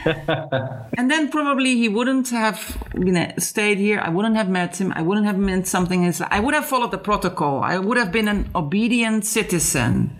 and 0.98 1.10
then 1.10 1.30
probably 1.30 1.76
he 1.76 1.90
wouldn't 1.90 2.30
have 2.30 2.60
you 2.96 3.12
know, 3.12 3.32
stayed 3.40 3.80
here. 3.80 4.00
I 4.00 4.10
wouldn't 4.10 4.36
have 4.36 4.50
met 4.50 4.80
him. 4.80 4.94
I 4.96 5.02
wouldn't 5.02 5.26
have 5.26 5.38
meant 5.38 5.68
something. 5.68 6.02
I 6.30 6.40
would 6.40 6.54
have 6.54 6.66
followed 6.66 6.92
the 6.92 7.00
protocol. 7.00 7.64
I 7.64 7.80
would 7.80 7.98
have 7.98 8.12
been 8.12 8.28
an 8.28 8.50
obedient 8.54 9.26
citizen 9.26 10.16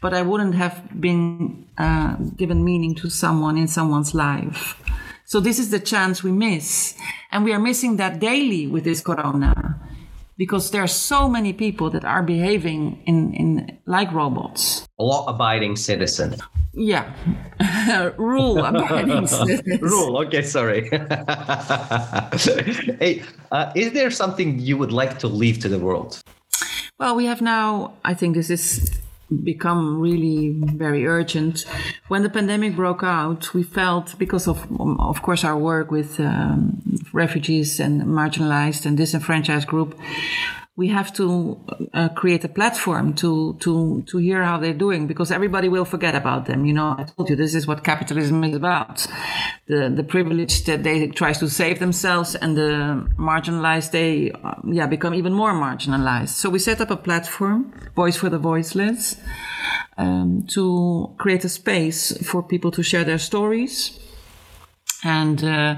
but 0.00 0.14
I 0.14 0.22
wouldn't 0.22 0.54
have 0.54 1.00
been 1.00 1.66
uh, 1.76 2.16
given 2.36 2.64
meaning 2.64 2.94
to 2.96 3.10
someone 3.10 3.58
in 3.58 3.68
someone's 3.68 4.14
life. 4.14 4.80
So 5.24 5.40
this 5.40 5.58
is 5.58 5.70
the 5.70 5.80
chance 5.80 6.22
we 6.22 6.32
miss. 6.32 6.94
And 7.30 7.44
we 7.44 7.52
are 7.52 7.58
missing 7.58 7.96
that 7.96 8.18
daily 8.18 8.66
with 8.66 8.84
this 8.84 9.00
corona 9.02 9.78
because 10.38 10.70
there 10.70 10.82
are 10.82 10.86
so 10.86 11.28
many 11.28 11.52
people 11.52 11.90
that 11.90 12.04
are 12.04 12.22
behaving 12.22 13.02
in, 13.04 13.34
in 13.34 13.78
like 13.86 14.10
robots. 14.12 14.88
Law 14.98 15.26
abiding 15.26 15.76
citizen. 15.76 16.36
Yeah. 16.72 17.12
Rule 18.16 18.64
abiding 18.64 19.26
citizen. 19.36 19.80
Rule, 19.82 20.16
okay, 20.18 20.42
sorry. 20.42 20.88
hey, 23.00 23.22
uh, 23.50 23.72
is 23.74 23.92
there 23.92 24.10
something 24.10 24.60
you 24.60 24.78
would 24.78 24.92
like 24.92 25.18
to 25.18 25.26
leave 25.26 25.58
to 25.58 25.68
the 25.68 25.78
world? 25.78 26.20
Well, 26.98 27.16
we 27.16 27.26
have 27.26 27.42
now, 27.42 27.94
I 28.04 28.14
think 28.14 28.34
this 28.34 28.48
is 28.48 28.98
become 29.42 30.00
really 30.00 30.54
very 30.58 31.06
urgent. 31.06 31.64
When 32.08 32.22
the 32.22 32.30
pandemic 32.30 32.76
broke 32.76 33.02
out, 33.02 33.52
we 33.54 33.62
felt 33.62 34.18
because 34.18 34.48
of, 34.48 34.66
of 34.80 35.22
course, 35.22 35.44
our 35.44 35.56
work 35.56 35.90
with 35.90 36.18
um, 36.18 36.82
refugees 37.12 37.80
and 37.80 38.02
marginalized 38.02 38.86
and 38.86 38.96
disenfranchised 38.96 39.66
group, 39.66 39.98
we 40.78 40.86
have 40.86 41.12
to 41.12 41.58
uh, 41.92 42.08
create 42.10 42.44
a 42.44 42.48
platform 42.48 43.12
to 43.12 43.56
to 43.58 44.02
to 44.06 44.18
hear 44.18 44.44
how 44.44 44.56
they're 44.62 44.80
doing 44.86 45.08
because 45.08 45.32
everybody 45.32 45.68
will 45.68 45.84
forget 45.84 46.14
about 46.14 46.46
them. 46.46 46.64
You 46.64 46.72
know, 46.72 46.94
I 46.96 47.02
told 47.02 47.28
you 47.28 47.34
this 47.34 47.56
is 47.56 47.66
what 47.66 47.82
capitalism 47.82 48.44
is 48.44 48.54
about: 48.54 48.94
the 49.66 49.80
the 49.98 50.04
privileged 50.04 50.66
that 50.66 50.84
they 50.84 51.08
try 51.08 51.32
to 51.32 51.48
save 51.50 51.80
themselves, 51.80 52.36
and 52.36 52.56
the 52.56 52.72
marginalized 53.18 53.90
they 53.90 54.30
uh, 54.30 54.54
yeah 54.78 54.86
become 54.86 55.14
even 55.14 55.32
more 55.32 55.52
marginalized. 55.52 56.34
So 56.42 56.48
we 56.48 56.60
set 56.60 56.80
up 56.80 56.90
a 56.92 57.00
platform, 57.08 57.58
Voice 57.96 58.16
for 58.16 58.30
the 58.30 58.38
Voiceless, 58.38 59.16
um, 59.96 60.44
to 60.54 60.64
create 61.18 61.44
a 61.44 61.48
space 61.48 62.00
for 62.28 62.40
people 62.40 62.70
to 62.70 62.82
share 62.84 63.04
their 63.04 63.18
stories 63.18 63.98
and 65.04 65.42
uh, 65.44 65.76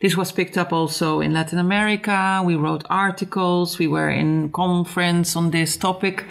this 0.00 0.16
was 0.16 0.32
picked 0.32 0.56
up 0.56 0.72
also 0.72 1.20
in 1.20 1.32
Latin 1.32 1.58
America. 1.58 2.42
We 2.44 2.56
wrote 2.56 2.84
articles. 2.88 3.78
We 3.78 3.88
were 3.88 4.10
in 4.10 4.50
conference 4.50 5.36
on 5.36 5.50
this 5.50 5.76
topic. 5.76 6.24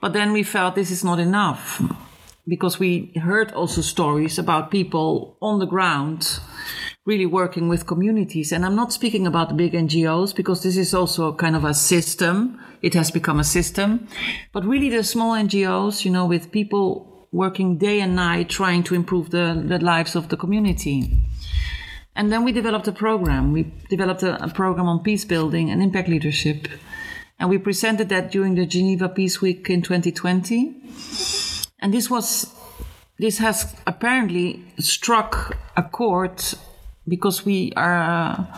But 0.00 0.12
then 0.12 0.32
we 0.32 0.42
felt 0.42 0.74
this 0.74 0.90
is 0.90 1.04
not 1.04 1.18
enough. 1.18 1.80
because 2.46 2.78
we 2.78 3.12
heard 3.22 3.52
also 3.52 3.80
stories 3.80 4.38
about 4.38 4.70
people 4.70 5.36
on 5.40 5.58
the 5.58 5.66
ground 5.66 6.40
really 7.06 7.26
working 7.26 7.68
with 7.68 7.86
communities. 7.86 8.52
And 8.52 8.64
I'm 8.64 8.76
not 8.76 8.92
speaking 8.92 9.26
about 9.26 9.48
the 9.48 9.54
big 9.54 9.72
NGOs 9.72 10.34
because 10.34 10.62
this 10.62 10.76
is 10.76 10.94
also 10.94 11.34
kind 11.34 11.56
of 11.56 11.64
a 11.64 11.74
system. 11.74 12.60
It 12.82 12.94
has 12.94 13.10
become 13.10 13.40
a 13.40 13.44
system. 13.44 14.08
But 14.52 14.64
really 14.64 14.88
the 14.88 15.04
small 15.04 15.32
NGOs, 15.32 16.04
you 16.04 16.10
know, 16.10 16.26
with 16.26 16.50
people 16.50 17.28
working 17.30 17.76
day 17.78 18.00
and 18.00 18.14
night 18.14 18.48
trying 18.48 18.82
to 18.84 18.94
improve 18.94 19.30
the, 19.30 19.62
the 19.66 19.78
lives 19.78 20.14
of 20.14 20.28
the 20.28 20.36
community. 20.36 21.10
And 22.16 22.32
then 22.32 22.44
we 22.44 22.52
developed 22.52 22.86
a 22.86 22.92
program. 22.92 23.52
We 23.52 23.72
developed 23.90 24.22
a, 24.22 24.42
a 24.42 24.48
program 24.48 24.86
on 24.86 25.02
peace 25.02 25.24
building 25.24 25.70
and 25.70 25.82
impact 25.82 26.08
leadership. 26.08 26.68
And 27.38 27.50
we 27.50 27.58
presented 27.58 28.08
that 28.10 28.30
during 28.30 28.54
the 28.54 28.66
Geneva 28.66 29.08
Peace 29.08 29.40
Week 29.40 29.68
in 29.68 29.82
2020. 29.82 30.76
And 31.80 31.92
this 31.92 32.08
was 32.08 32.54
this 33.18 33.38
has 33.38 33.74
apparently 33.86 34.64
struck 34.78 35.56
a 35.76 35.82
chord 35.82 36.42
because 37.06 37.44
we 37.44 37.72
are 37.76 38.48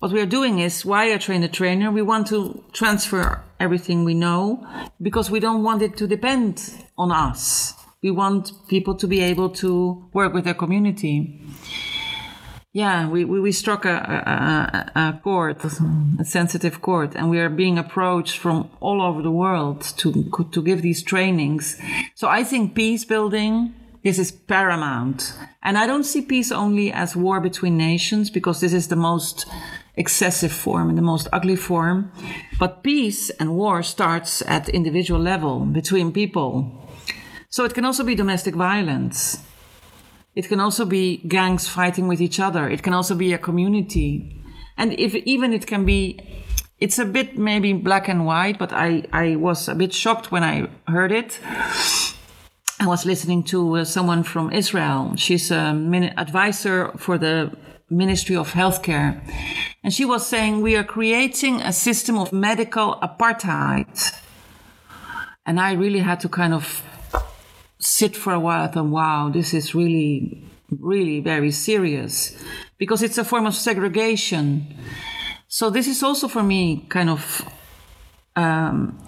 what 0.00 0.10
we 0.10 0.20
are 0.20 0.26
doing 0.26 0.58
is 0.58 0.84
why 0.84 1.12
I 1.12 1.18
train 1.18 1.44
a 1.44 1.48
trainer. 1.48 1.90
We 1.90 2.02
want 2.02 2.26
to 2.28 2.64
transfer 2.72 3.40
everything 3.60 4.02
we 4.02 4.14
know 4.14 4.66
because 5.00 5.30
we 5.30 5.38
don't 5.38 5.62
want 5.62 5.82
it 5.82 5.96
to 5.98 6.08
depend 6.08 6.74
on 6.98 7.12
us. 7.12 7.74
We 8.02 8.10
want 8.10 8.50
people 8.66 8.96
to 8.96 9.06
be 9.06 9.20
able 9.20 9.50
to 9.50 10.08
work 10.12 10.34
with 10.34 10.44
their 10.44 10.54
community. 10.54 11.40
Yeah, 12.74 13.06
we, 13.06 13.26
we, 13.26 13.38
we 13.38 13.52
struck 13.52 13.84
a, 13.84 14.90
a, 14.96 14.98
a 14.98 15.20
chord, 15.22 15.58
a 16.18 16.24
sensitive 16.24 16.80
chord, 16.80 17.14
and 17.14 17.28
we 17.28 17.38
are 17.38 17.50
being 17.50 17.76
approached 17.76 18.38
from 18.38 18.70
all 18.80 19.02
over 19.02 19.20
the 19.20 19.30
world 19.30 19.82
to, 19.98 20.10
to 20.52 20.62
give 20.62 20.80
these 20.80 21.02
trainings. 21.02 21.78
So 22.14 22.28
I 22.28 22.44
think 22.44 22.74
peace 22.74 23.04
building, 23.04 23.74
this 24.02 24.18
is 24.18 24.32
paramount. 24.32 25.34
And 25.62 25.76
I 25.76 25.86
don't 25.86 26.04
see 26.04 26.22
peace 26.22 26.50
only 26.50 26.90
as 26.90 27.14
war 27.14 27.40
between 27.40 27.76
nations 27.76 28.30
because 28.30 28.60
this 28.60 28.72
is 28.72 28.88
the 28.88 28.96
most 28.96 29.44
excessive 29.96 30.52
form 30.52 30.88
and 30.88 30.96
the 30.96 31.02
most 31.02 31.28
ugly 31.30 31.56
form. 31.56 32.10
But 32.58 32.82
peace 32.82 33.28
and 33.38 33.54
war 33.54 33.82
starts 33.82 34.42
at 34.46 34.70
individual 34.70 35.20
level 35.20 35.60
between 35.60 36.10
people. 36.10 36.88
So 37.50 37.66
it 37.66 37.74
can 37.74 37.84
also 37.84 38.02
be 38.02 38.14
domestic 38.14 38.54
violence. 38.54 39.42
It 40.34 40.48
can 40.48 40.60
also 40.60 40.84
be 40.84 41.18
gangs 41.28 41.68
fighting 41.68 42.08
with 42.08 42.20
each 42.20 42.40
other. 42.40 42.68
It 42.68 42.82
can 42.82 42.94
also 42.94 43.14
be 43.14 43.32
a 43.32 43.38
community. 43.38 44.42
And 44.76 44.92
if 44.98 45.14
even 45.14 45.52
it 45.52 45.66
can 45.66 45.84
be 45.84 46.18
it's 46.82 46.98
a 46.98 47.04
bit 47.04 47.38
maybe 47.38 47.72
black 47.74 48.08
and 48.08 48.26
white, 48.26 48.58
but 48.58 48.72
I, 48.72 49.04
I 49.12 49.36
was 49.36 49.68
a 49.68 49.74
bit 49.76 49.94
shocked 49.94 50.32
when 50.32 50.42
I 50.42 50.68
heard 50.88 51.12
it. 51.12 51.38
I 52.80 52.88
was 52.88 53.06
listening 53.06 53.44
to 53.44 53.76
uh, 53.76 53.84
someone 53.84 54.24
from 54.24 54.50
Israel. 54.50 55.14
She's 55.14 55.52
a 55.52 55.72
min- 55.72 56.12
advisor 56.18 56.90
for 56.96 57.18
the 57.18 57.56
Ministry 57.88 58.34
of 58.34 58.50
Healthcare. 58.50 59.22
And 59.84 59.94
she 59.94 60.04
was 60.04 60.26
saying, 60.26 60.60
We 60.60 60.74
are 60.74 60.82
creating 60.82 61.60
a 61.60 61.72
system 61.72 62.18
of 62.18 62.32
medical 62.32 62.98
apartheid. 63.00 64.18
And 65.46 65.60
I 65.60 65.74
really 65.74 66.00
had 66.00 66.18
to 66.20 66.28
kind 66.28 66.52
of 66.52 66.82
sit 67.82 68.16
for 68.16 68.32
a 68.32 68.40
while 68.40 68.70
and 68.74 68.92
wow, 68.92 69.28
this 69.28 69.52
is 69.52 69.74
really, 69.74 70.42
really 70.70 71.20
very 71.20 71.50
serious 71.50 72.32
because 72.78 73.02
it's 73.02 73.18
a 73.18 73.24
form 73.24 73.44
of 73.44 73.54
segregation. 73.54 74.66
So 75.48 75.68
this 75.68 75.88
is 75.88 76.02
also 76.02 76.28
for 76.28 76.42
me 76.42 76.86
kind 76.88 77.10
of 77.10 77.44
um, 78.36 78.98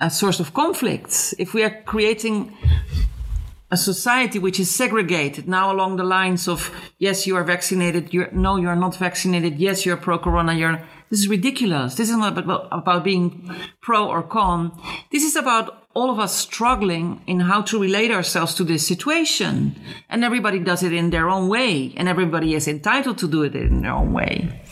a 0.00 0.10
source 0.10 0.40
of 0.40 0.52
conflicts. 0.52 1.32
If 1.38 1.54
we 1.54 1.62
are 1.62 1.82
creating 1.86 2.56
a 3.70 3.76
society 3.76 4.38
which 4.38 4.58
is 4.58 4.74
segregated 4.74 5.46
now 5.46 5.70
along 5.70 5.96
the 5.96 6.04
lines 6.04 6.48
of 6.48 6.74
yes 6.98 7.26
you 7.26 7.36
are 7.36 7.44
vaccinated 7.44 8.14
you 8.14 8.26
no 8.32 8.56
you 8.56 8.66
are 8.66 8.76
not 8.76 8.96
vaccinated 8.96 9.58
yes 9.58 9.84
you're 9.84 9.98
pro 9.98 10.18
corona 10.18 10.54
you're 10.54 10.80
this 11.10 11.20
is 11.20 11.28
ridiculous 11.28 11.94
this 11.96 12.08
is 12.08 12.16
not 12.16 12.38
about, 12.38 12.66
about 12.72 13.04
being 13.04 13.54
pro 13.82 14.08
or 14.08 14.22
con 14.22 14.72
this 15.12 15.22
is 15.22 15.36
about 15.36 15.87
all 15.98 16.10
of 16.10 16.18
us 16.20 16.34
struggling 16.48 17.20
in 17.26 17.40
how 17.40 17.60
to 17.62 17.80
relate 17.80 18.12
ourselves 18.12 18.54
to 18.54 18.64
this 18.64 18.86
situation. 18.86 19.74
And 20.08 20.22
everybody 20.22 20.60
does 20.60 20.82
it 20.82 20.92
in 20.92 21.10
their 21.10 21.28
own 21.28 21.48
way, 21.48 21.92
and 21.96 22.08
everybody 22.08 22.54
is 22.54 22.68
entitled 22.68 23.18
to 23.18 23.28
do 23.28 23.42
it 23.42 23.54
in 23.54 23.82
their 23.82 23.96
own 24.00 24.12
way. 24.12 24.62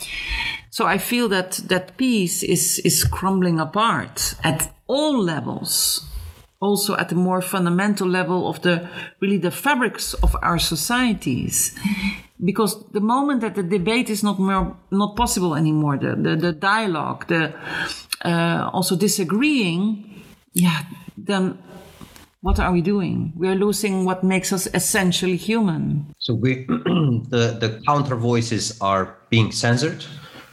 So 0.69 0.85
I 0.85 0.97
feel 0.97 1.27
that 1.29 1.51
that 1.67 1.97
peace 1.97 2.43
is 2.43 2.79
is 2.83 3.03
crumbling 3.03 3.59
apart 3.59 4.35
at 4.43 4.71
all 4.87 5.23
levels. 5.23 6.03
Also 6.59 6.95
at 6.95 7.09
the 7.09 7.15
more 7.15 7.41
fundamental 7.41 8.07
level 8.09 8.47
of 8.47 8.61
the 8.61 8.75
really 9.21 9.39
the 9.39 9.51
fabrics 9.51 10.15
of 10.25 10.35
our 10.41 10.59
societies. 10.59 11.75
Because 12.39 12.73
the 12.93 13.01
moment 13.01 13.41
that 13.41 13.55
the 13.55 13.63
debate 13.63 14.09
is 14.11 14.21
not 14.23 14.39
more 14.39 14.75
not 14.89 15.15
possible 15.15 15.55
anymore, 15.55 15.97
the 15.99 16.15
the, 16.15 16.35
the 16.35 16.53
dialogue, 16.53 17.27
the 17.27 17.53
uh, 18.25 18.69
also 18.73 18.95
disagreeing, 18.95 19.83
yeah, 20.53 20.81
then 21.17 21.57
what 22.41 22.59
are 22.59 22.71
we 22.71 22.81
doing? 22.81 23.33
We 23.35 23.47
are 23.47 23.55
losing 23.55 24.05
what 24.05 24.23
makes 24.23 24.53
us 24.53 24.67
essentially 24.73 25.37
human. 25.37 26.13
So 26.19 26.33
we, 26.33 26.65
the 26.67 27.57
the 27.59 27.81
counter 27.85 28.15
voices 28.15 28.79
are 28.79 29.17
being 29.29 29.51
censored. 29.51 30.05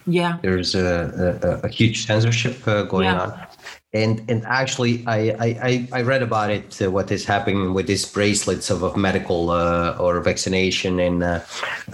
Yeah, 0.07 0.39
there's 0.43 0.75
a, 0.75 1.39
a, 1.43 1.67
a 1.67 1.69
huge 1.69 2.07
censorship 2.07 2.67
uh, 2.67 2.83
going 2.83 3.07
yeah. 3.07 3.23
on 3.23 3.47
and 3.95 4.23
and 4.29 4.45
actually 4.45 5.05
I 5.07 5.19
I, 5.41 5.89
I 5.93 6.03
read 6.03 6.23
about 6.23 6.51
it 6.51 6.83
uh, 6.83 6.91
what 6.91 7.11
is 7.11 7.25
happening 7.25 7.73
with 7.73 7.87
these 7.87 8.05
bracelets 8.05 8.69
of, 8.69 8.83
of 8.83 8.97
medical 8.97 9.51
uh, 9.51 9.97
or 9.99 10.21
vaccination 10.21 10.99
and 10.99 11.23
uh, 11.23 11.41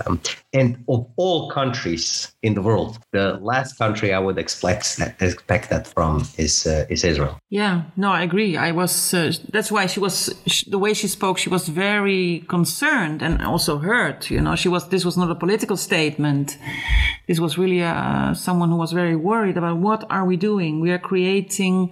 um, 0.06 0.20
and 0.52 0.82
of 0.88 1.06
all 1.16 1.50
countries 1.50 2.32
in 2.42 2.54
the 2.54 2.62
world 2.62 2.98
the 3.12 3.38
last 3.42 3.76
country 3.76 4.14
I 4.14 4.18
would 4.18 4.38
expect 4.38 4.98
expect 5.20 5.68
that 5.70 5.86
from 5.86 6.26
is 6.38 6.66
uh, 6.66 6.86
is 6.88 7.04
Israel. 7.04 7.38
Yeah, 7.50 7.82
no, 7.96 8.10
I 8.10 8.22
agree. 8.22 8.56
I 8.56 8.72
was 8.72 9.12
uh, 9.12 9.32
that's 9.52 9.70
why 9.70 9.86
she 9.86 10.00
was 10.00 10.34
she, 10.46 10.70
the 10.70 10.78
way 10.78 10.94
she 10.94 11.08
spoke. 11.08 11.36
She 11.38 11.50
was 11.50 11.68
very 11.68 12.44
concerned 12.48 13.22
and 13.22 13.42
also 13.42 13.78
hurt. 13.78 14.30
You 14.30 14.40
know, 14.40 14.56
she 14.56 14.68
was. 14.68 14.88
This 14.88 15.04
was 15.04 15.16
not 15.16 15.30
a 15.30 15.34
political 15.34 15.76
statement. 15.76 16.56
This 17.28 17.38
was 17.38 17.58
really 17.58 17.80
someone 18.34 18.70
who 18.70 18.76
was 18.76 18.92
very 18.92 19.16
worried 19.16 19.56
about 19.56 19.76
what 19.76 20.04
are 20.10 20.24
we 20.24 20.36
doing. 20.36 20.80
We 20.80 20.90
are 20.90 20.98
creating 20.98 21.89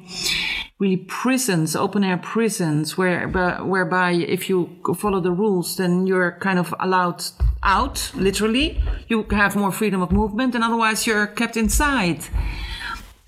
really 0.78 0.96
prisons, 0.96 1.74
open 1.74 2.05
air 2.05 2.18
prisons, 2.18 2.96
where 2.96 3.28
whereby 3.28 4.12
if 4.12 4.49
you 4.49 4.70
follow 4.96 5.20
the 5.20 5.32
rules, 5.32 5.76
then 5.76 6.07
you're 6.07 6.38
kind 6.40 6.59
of 6.59 6.74
allowed 6.78 7.22
out, 7.62 8.12
literally. 8.14 8.80
You 9.09 9.24
have 9.30 9.57
more 9.57 9.72
freedom 9.72 10.03
of 10.03 10.12
movement, 10.12 10.55
and 10.55 10.62
otherwise 10.62 11.07
you're 11.07 11.26
kept 11.26 11.57
inside. 11.57 12.24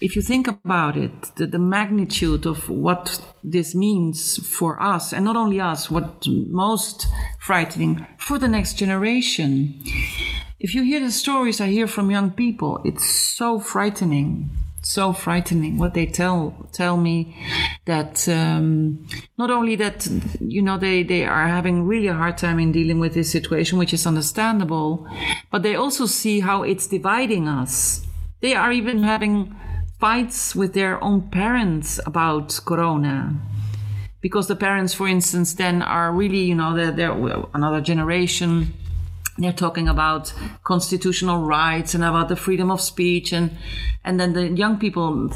If 0.01 0.17
you 0.17 0.23
think 0.23 0.49
about 0.49 0.97
it, 0.97 1.35
the, 1.37 1.47
the 1.47 1.59
magnitude 1.59 2.47
of 2.47 2.71
what 2.71 3.21
this 3.45 3.75
means 3.75 4.39
for 4.47 4.81
us, 4.81 5.13
and 5.13 5.25
not 5.25 5.37
only 5.37 5.61
us, 5.61 5.91
what 5.91 6.27
most 6.27 7.07
frightening 7.39 8.07
for 8.17 8.39
the 8.39 8.49
next 8.49 8.79
generation. 8.79 9.83
If 10.59 10.75
you 10.75 10.85
hear 10.85 11.01
the 11.01 11.11
stories 11.11 11.61
I 11.61 11.69
hear 11.69 11.87
from 11.87 12.11
young 12.11 12.31
people, 12.31 12.81
it's 12.85 13.05
so 13.05 13.59
frightening 13.59 14.51
so 14.83 15.13
frightening 15.13 15.77
what 15.77 15.93
they 15.93 16.07
tell 16.07 16.69
tell 16.73 16.97
me 16.97 17.37
that 17.85 18.27
um, 18.29 19.07
not 19.37 19.51
only 19.51 19.77
that 19.77 20.09
you 20.41 20.63
know 20.63 20.79
they 20.79 21.03
they 21.03 21.25
are 21.25 21.49
having 21.49 21.87
really 21.87 22.07
a 22.07 22.15
hard 22.15 22.39
time 22.39 22.59
in 22.59 22.73
dealing 22.73 22.99
with 22.99 23.13
this 23.13 23.31
situation 23.31 23.79
which 23.79 23.93
is 23.93 24.07
understandable 24.07 25.07
but 25.51 25.63
they 25.63 25.75
also 25.75 26.07
see 26.07 26.41
how 26.41 26.63
it's 26.63 26.87
dividing 26.87 27.49
us. 27.49 28.07
They 28.41 28.55
are 28.55 28.73
even 28.73 29.03
having 29.03 29.55
fights 29.99 30.55
with 30.55 30.73
their 30.73 31.03
own 31.05 31.29
parents 31.29 32.01
about 32.07 32.59
corona 32.65 33.39
because 34.23 34.49
the 34.49 34.57
parents 34.57 34.95
for 34.95 35.07
instance 35.07 35.55
then 35.55 35.83
are 35.83 36.11
really 36.11 36.41
you 36.45 36.55
know 36.55 36.75
they're, 36.75 36.93
they're 36.93 37.45
another 37.53 37.83
generation 37.83 38.73
they're 39.41 39.53
talking 39.53 39.89
about 39.89 40.33
constitutional 40.65 41.43
rights 41.43 41.95
and 41.95 42.05
about 42.05 42.29
the 42.29 42.37
freedom 42.37 42.71
of 42.71 42.81
speech 42.81 43.33
and 43.33 43.51
and 44.05 44.19
then 44.21 44.33
the 44.33 44.49
young 44.49 44.79
people 44.79 45.31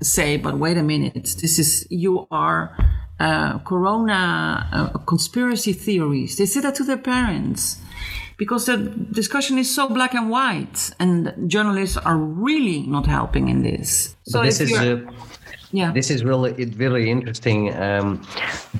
say 0.00 0.36
but 0.36 0.58
wait 0.58 0.76
a 0.76 0.82
minute 0.82 1.36
this 1.40 1.58
is 1.58 1.86
you 1.90 2.26
are 2.30 2.76
uh, 3.20 3.58
corona 3.60 4.68
uh, 4.72 4.98
conspiracy 5.00 5.72
theories 5.72 6.36
they 6.36 6.46
say 6.46 6.60
that 6.60 6.74
to 6.74 6.84
their 6.84 6.98
parents 6.98 7.78
because 8.42 8.66
the 8.66 8.76
discussion 9.12 9.56
is 9.56 9.72
so 9.72 9.88
black 9.88 10.14
and 10.14 10.28
white 10.28 10.90
and 10.98 11.32
journalists 11.48 11.96
are 11.96 12.16
really 12.16 12.82
not 12.82 13.06
helping 13.06 13.48
in 13.48 13.62
this. 13.62 14.16
So 14.24 14.40
but 14.40 14.46
this 14.46 14.60
is 14.60 14.72
uh, 14.72 15.00
yeah. 15.70 15.92
this 15.92 16.10
is 16.10 16.24
really 16.24 16.64
really 16.76 17.08
interesting 17.08 17.74
um, 17.74 18.26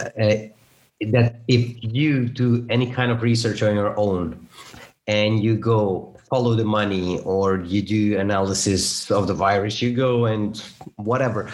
uh, 0.01 0.35
that 1.17 1.41
if 1.47 1.63
you 1.83 2.29
do 2.29 2.67
any 2.71 2.91
kind 2.91 3.11
of 3.13 3.23
research 3.23 3.63
on 3.63 3.75
your 3.75 3.97
own 3.99 4.49
and 5.07 5.43
you 5.43 5.57
go 5.57 6.15
follow 6.31 6.55
the 6.55 6.65
money 6.65 7.21
or 7.21 7.61
you 7.61 7.83
do 7.83 8.19
analysis 8.19 9.11
of 9.11 9.27
the 9.27 9.35
virus 9.35 9.83
you 9.83 9.93
go 9.95 10.27
and 10.27 10.63
whatever 10.97 11.51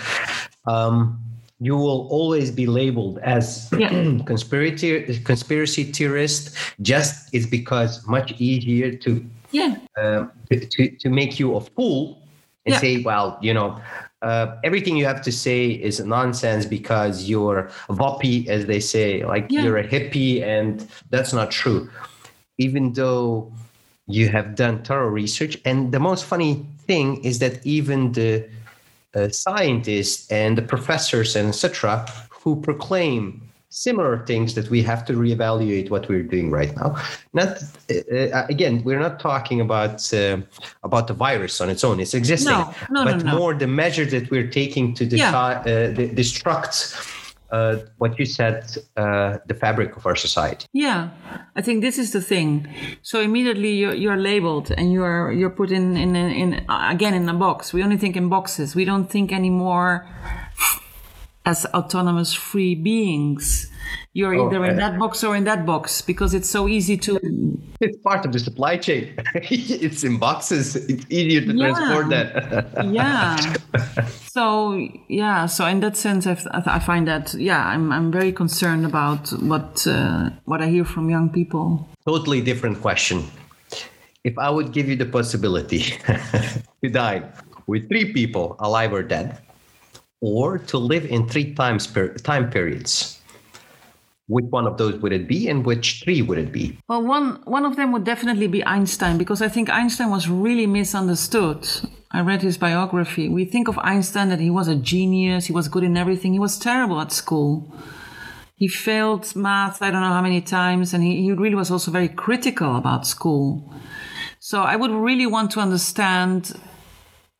um, 0.67 1.19
you 1.61 1.77
will 1.77 2.07
always 2.09 2.51
be 2.51 2.67
labeled 2.67 3.19
as 3.19 3.69
yeah. 3.77 3.89
conspiracy 4.27 5.19
conspiracy 5.21 5.85
theorist. 5.85 6.57
Just 6.81 7.35
it's 7.35 7.47
because 7.47 8.07
much 8.07 8.33
easier 8.39 8.95
to 8.97 9.25
yeah 9.51 9.77
uh, 9.97 10.27
to 10.51 10.91
to 10.97 11.09
make 11.09 11.39
you 11.39 11.57
a 11.57 11.61
fool 11.61 12.23
and 12.65 12.75
yeah. 12.75 12.81
say, 12.81 13.03
well, 13.03 13.39
you 13.41 13.55
know, 13.55 13.81
uh, 14.23 14.57
everything 14.63 14.97
you 14.97 15.05
have 15.07 15.23
to 15.23 15.33
say 15.33 15.71
is 15.71 16.01
nonsense 16.01 16.67
because 16.67 17.29
you're 17.29 17.71
a 17.89 17.95
wappie, 17.95 18.47
as 18.49 18.67
they 18.67 18.81
say, 18.81 19.25
like 19.25 19.47
yeah. 19.49 19.63
you're 19.63 19.79
a 19.79 19.87
hippie, 19.87 20.43
and 20.43 20.87
that's 21.11 21.33
not 21.33 21.51
true. 21.51 21.89
Even 22.59 22.93
though 22.93 23.53
you 24.07 24.29
have 24.29 24.55
done 24.55 24.83
thorough 24.83 25.09
research, 25.09 25.59
and 25.65 25.93
the 25.93 26.01
most 26.01 26.25
funny 26.25 26.67
thing 26.87 27.23
is 27.25 27.39
that 27.39 27.65
even 27.65 28.13
the 28.13 28.49
uh, 29.15 29.29
scientists 29.29 30.31
and 30.31 30.59
the 30.59 30.63
professors 30.63 31.37
and 31.37 31.49
etc. 31.49 32.07
who 32.31 32.61
proclaim 32.61 33.49
similar 33.71 34.25
things 34.27 34.55
that 34.55 34.71
we 34.71 34.83
have 34.83 35.05
to 35.05 35.13
reevaluate 35.13 35.91
what 35.91 36.09
we're 36.09 36.23
doing 36.23 36.51
right 36.51 36.75
now. 36.77 36.97
Not 37.33 37.63
uh, 37.91 38.15
uh, 38.15 38.47
again, 38.49 38.83
we're 38.85 38.99
not 38.99 39.21
talking 39.21 39.61
about 39.61 40.13
uh, 40.13 40.39
about 40.83 41.07
the 41.07 41.15
virus 41.15 41.61
on 41.61 41.69
its 41.71 41.85
own; 41.85 42.01
it's 42.01 42.15
existing, 42.15 42.53
no, 42.53 42.75
no, 42.91 43.05
but 43.05 43.25
no, 43.25 43.39
more 43.39 43.55
the 43.55 43.67
measures 43.67 44.11
that 44.13 44.31
we're 44.31 44.49
taking 44.49 44.95
to 44.95 45.05
yeah. 45.05 45.37
uh, 45.37 45.63
destruct. 45.95 47.15
Uh, 47.51 47.77
what 47.97 48.19
you 48.19 48.27
said, 48.27 48.77
uh, 48.97 49.39
the 49.47 49.55
fabric 49.55 49.97
of 49.97 50.05
our 50.05 50.17
society. 50.17 50.67
Yeah, 50.75 51.09
I 51.57 51.63
think 51.63 51.81
this 51.81 51.97
is 51.97 52.13
the 52.13 52.21
thing. 52.21 52.69
So 53.01 53.21
immediately 53.21 53.73
you're, 53.73 53.95
you're 53.95 54.19
labeled 54.19 54.71
and 54.77 54.93
you're 54.93 55.33
you're 55.33 55.55
put 55.61 55.71
in 55.71 55.97
in 55.97 56.15
in 56.15 56.67
again 56.69 57.15
in 57.15 57.27
a 57.29 57.35
box. 57.35 57.73
We 57.73 57.83
only 57.83 57.97
think 57.97 58.17
in 58.17 58.29
boxes. 58.29 58.75
We 58.75 58.85
don't 58.85 59.09
think 59.11 59.33
anymore 59.33 60.07
as 61.45 61.67
autonomous 61.67 62.35
free 62.35 62.75
beings. 62.75 63.71
You're 64.13 64.35
oh, 64.35 64.49
either 64.49 64.65
in 64.65 64.77
that 64.77 64.99
box 64.99 65.23
or 65.25 65.37
in 65.37 65.45
that 65.45 65.65
box 65.65 66.03
because 66.03 66.35
it's 66.35 66.49
so 66.49 66.69
easy 66.69 66.97
to. 66.99 67.19
It's 67.81 67.97
part 67.99 68.27
of 68.27 68.33
the 68.33 68.41
supply 68.41 68.77
chain. 68.77 69.15
it's 69.35 70.03
in 70.03 70.19
boxes. 70.19 70.75
It's 70.75 71.07
easier 71.09 71.43
to 71.43 71.53
yeah. 71.55 71.69
transport 71.69 72.09
that. 72.11 72.85
yeah. 72.93 73.37
So 74.27 74.89
yeah. 75.07 75.47
So 75.47 75.65
in 75.67 75.79
that 75.81 75.97
sense, 75.97 76.27
I, 76.27 76.37
I 76.67 76.81
find 76.81 77.07
that 77.07 77.35
yeah, 77.35 77.65
I'm 77.65 77.93
I'm 77.93 78.11
very 78.11 78.33
concerned 78.33 78.85
about 78.85 79.29
what 79.51 79.87
uh, 79.87 80.31
what 80.45 80.61
I 80.61 80.67
hear 80.67 80.85
from 80.85 81.09
young 81.09 81.31
people. 81.31 81.89
Totally 82.05 82.41
different 82.41 82.83
question. 82.83 83.23
If 84.25 84.37
I 84.39 84.51
would 84.51 84.73
give 84.73 84.89
you 84.89 84.97
the 84.97 85.07
possibility 85.07 85.83
to 86.83 86.89
die 86.91 87.23
with 87.69 87.89
three 87.89 88.13
people, 88.13 88.57
alive 88.59 88.93
or 88.93 89.05
dead, 89.05 89.39
or 90.21 90.59
to 90.59 90.79
live 90.79 91.05
in 91.05 91.29
three 91.29 91.55
times 91.55 91.87
per 91.87 92.09
time 92.15 92.51
periods. 92.51 93.21
Which 94.27 94.45
one 94.51 94.67
of 94.67 94.77
those 94.77 94.97
would 95.01 95.13
it 95.13 95.27
be 95.27 95.49
and 95.49 95.65
which 95.65 96.03
three 96.05 96.21
would 96.21 96.39
it 96.39 96.53
be? 96.53 96.79
Well 96.89 97.03
one 97.03 97.41
one 97.45 97.65
of 97.65 97.77
them 97.77 97.93
would 97.93 98.05
definitely 98.05 98.47
be 98.47 98.65
einstein 98.65 99.17
because 99.17 99.41
i 99.41 99.49
think 99.49 99.71
einstein 99.71 100.11
was 100.11 100.29
really 100.29 100.67
misunderstood. 100.67 101.67
I 102.11 102.21
read 102.21 102.43
his 102.43 102.59
biography. 102.59 103.29
We 103.29 103.45
think 103.45 103.69
of 103.69 103.79
einstein 103.79 104.29
that 104.31 104.41
he 104.41 104.51
was 104.51 104.69
a 104.69 104.77
genius 104.77 105.47
he 105.47 105.53
was 105.53 105.69
good 105.69 105.85
in 105.85 105.97
everything 105.97 106.33
he 106.33 106.39
was 106.39 106.59
terrible 106.59 107.01
at 107.01 107.13
school. 107.13 107.73
He 108.55 108.69
failed 108.69 109.35
math 109.35 109.81
i 109.81 109.91
don't 109.91 110.03
know 110.03 110.13
how 110.13 110.23
many 110.23 110.43
times 110.43 110.93
and 110.93 111.03
he, 111.03 111.23
he 111.23 111.33
really 111.33 111.55
was 111.55 111.71
also 111.71 111.91
very 111.91 112.09
critical 112.09 112.77
about 112.77 113.07
school. 113.07 113.73
So 114.41 114.61
i 114.61 114.77
would 114.77 114.91
really 114.91 115.27
want 115.27 115.53
to 115.53 115.61
understand 115.61 116.53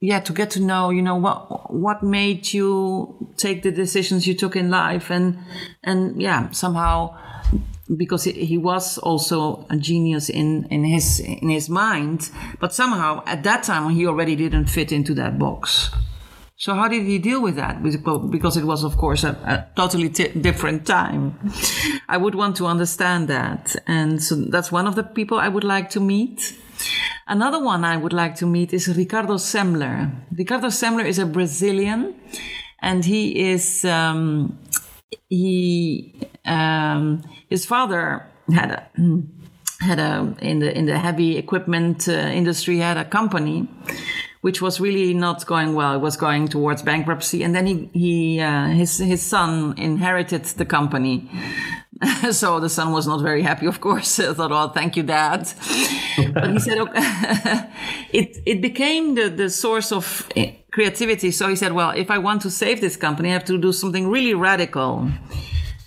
yeah 0.01 0.21
to 0.21 0.33
get 0.33 0.51
to 0.51 0.61
know 0.61 0.91
you 0.91 1.03
know 1.03 1.17
what 1.17 1.73
what 1.73 2.03
made 2.03 2.53
you 2.53 3.33
take 3.37 3.63
the 3.63 3.73
decisions 3.73 4.27
you 4.27 4.35
took 4.35 4.55
in 4.55 4.71
life 4.71 5.11
and 5.11 5.39
and 5.83 6.21
yeah 6.21 6.51
somehow 6.51 7.17
because 7.97 8.25
he 8.25 8.59
was 8.59 8.99
also 8.99 9.67
a 9.71 9.77
genius 9.77 10.29
in 10.29 10.67
in 10.71 10.85
his 10.85 11.21
in 11.21 11.49
his 11.49 11.69
mind 11.69 12.31
but 12.61 12.73
somehow 12.73 13.23
at 13.27 13.43
that 13.43 13.63
time 13.63 13.91
he 13.91 14.07
already 14.07 14.37
didn't 14.37 14.67
fit 14.67 14.93
into 14.93 15.15
that 15.15 15.39
box. 15.39 15.91
So 16.61 16.75
how 16.75 16.89
did 16.89 17.07
he 17.07 17.19
deal 17.19 17.41
with 17.41 17.55
that? 17.55 17.85
Because 17.85 18.57
it 18.57 18.65
was 18.65 18.83
of 18.83 18.97
course 18.97 19.23
a, 19.23 19.31
a 19.47 19.69
totally 19.77 20.09
t- 20.09 20.29
different 20.29 20.87
time. 20.87 21.39
I 22.09 22.17
would 22.17 22.35
want 22.35 22.57
to 22.57 22.67
understand 22.67 23.29
that. 23.29 23.77
And 23.87 24.21
so 24.21 24.35
that's 24.35 24.73
one 24.73 24.87
of 24.87 24.97
the 24.97 25.05
people 25.05 25.39
i 25.39 25.49
would 25.49 25.65
like 25.65 25.89
to 25.91 26.01
meet 26.01 26.59
Another 27.27 27.63
one 27.63 27.85
I 27.85 27.97
would 27.97 28.13
like 28.13 28.37
to 28.37 28.47
meet 28.47 28.73
is 28.73 28.89
Ricardo 28.97 29.35
Semler. 29.35 30.11
Ricardo 30.33 30.69
Semler 30.69 31.05
is 31.05 31.19
a 31.19 31.27
Brazilian, 31.27 32.15
and 32.81 33.05
he 33.05 33.51
is 33.51 33.85
um, 33.85 34.59
he 35.29 36.15
um, 36.45 37.23
his 37.49 37.67
father 37.67 38.27
had 38.51 38.71
a 38.71 38.89
had 39.81 39.99
a 39.99 40.35
in 40.41 40.59
the 40.61 40.77
in 40.77 40.87
the 40.87 40.99
heavy 40.99 41.37
equipment 41.37 42.09
uh, 42.09 42.13
industry 42.13 42.79
had 42.79 42.97
a 42.97 43.05
company 43.05 43.69
which 44.41 44.63
was 44.63 44.81
really 44.81 45.15
not 45.15 45.45
going 45.47 45.75
well. 45.75 45.95
It 45.97 46.01
was 46.01 46.17
going 46.17 46.49
towards 46.49 46.83
bankruptcy, 46.83 47.43
and 47.43 47.55
then 47.55 47.67
he 47.67 47.91
he 47.93 48.41
uh, 48.41 48.69
his 48.69 48.99
his 48.99 49.23
son 49.23 49.75
inherited 49.77 50.45
the 50.45 50.65
company. 50.65 51.29
so 52.31 52.61
the 52.61 52.69
son 52.69 52.93
was 52.93 53.07
not 53.07 53.21
very 53.21 53.43
happy, 53.43 53.67
of 53.67 53.81
course. 53.81 54.21
I 54.31 54.33
thought, 54.35 54.53
"Oh, 54.53 54.69
thank 54.69 54.97
you, 54.97 55.03
Dad." 55.03 55.49
but 56.35 56.51
he 56.51 56.59
said, 56.59 56.79
okay. 56.79 57.01
"It 58.13 58.37
it 58.47 58.61
became 58.61 59.15
the 59.15 59.29
the 59.29 59.51
source 59.51 59.93
of 59.93 60.29
eh, 60.37 60.53
creativity." 60.71 61.31
So 61.31 61.49
he 61.49 61.57
said, 61.57 61.73
"Well, 61.73 61.91
if 61.91 62.11
I 62.11 62.19
want 62.19 62.43
to 62.43 62.51
save 62.51 62.81
this 62.81 62.97
company, 62.97 63.31
I 63.31 63.33
have 63.33 63.45
to 63.47 63.59
do 63.59 63.73
something 63.73 64.09
really 64.09 64.35
radical." 64.35 65.11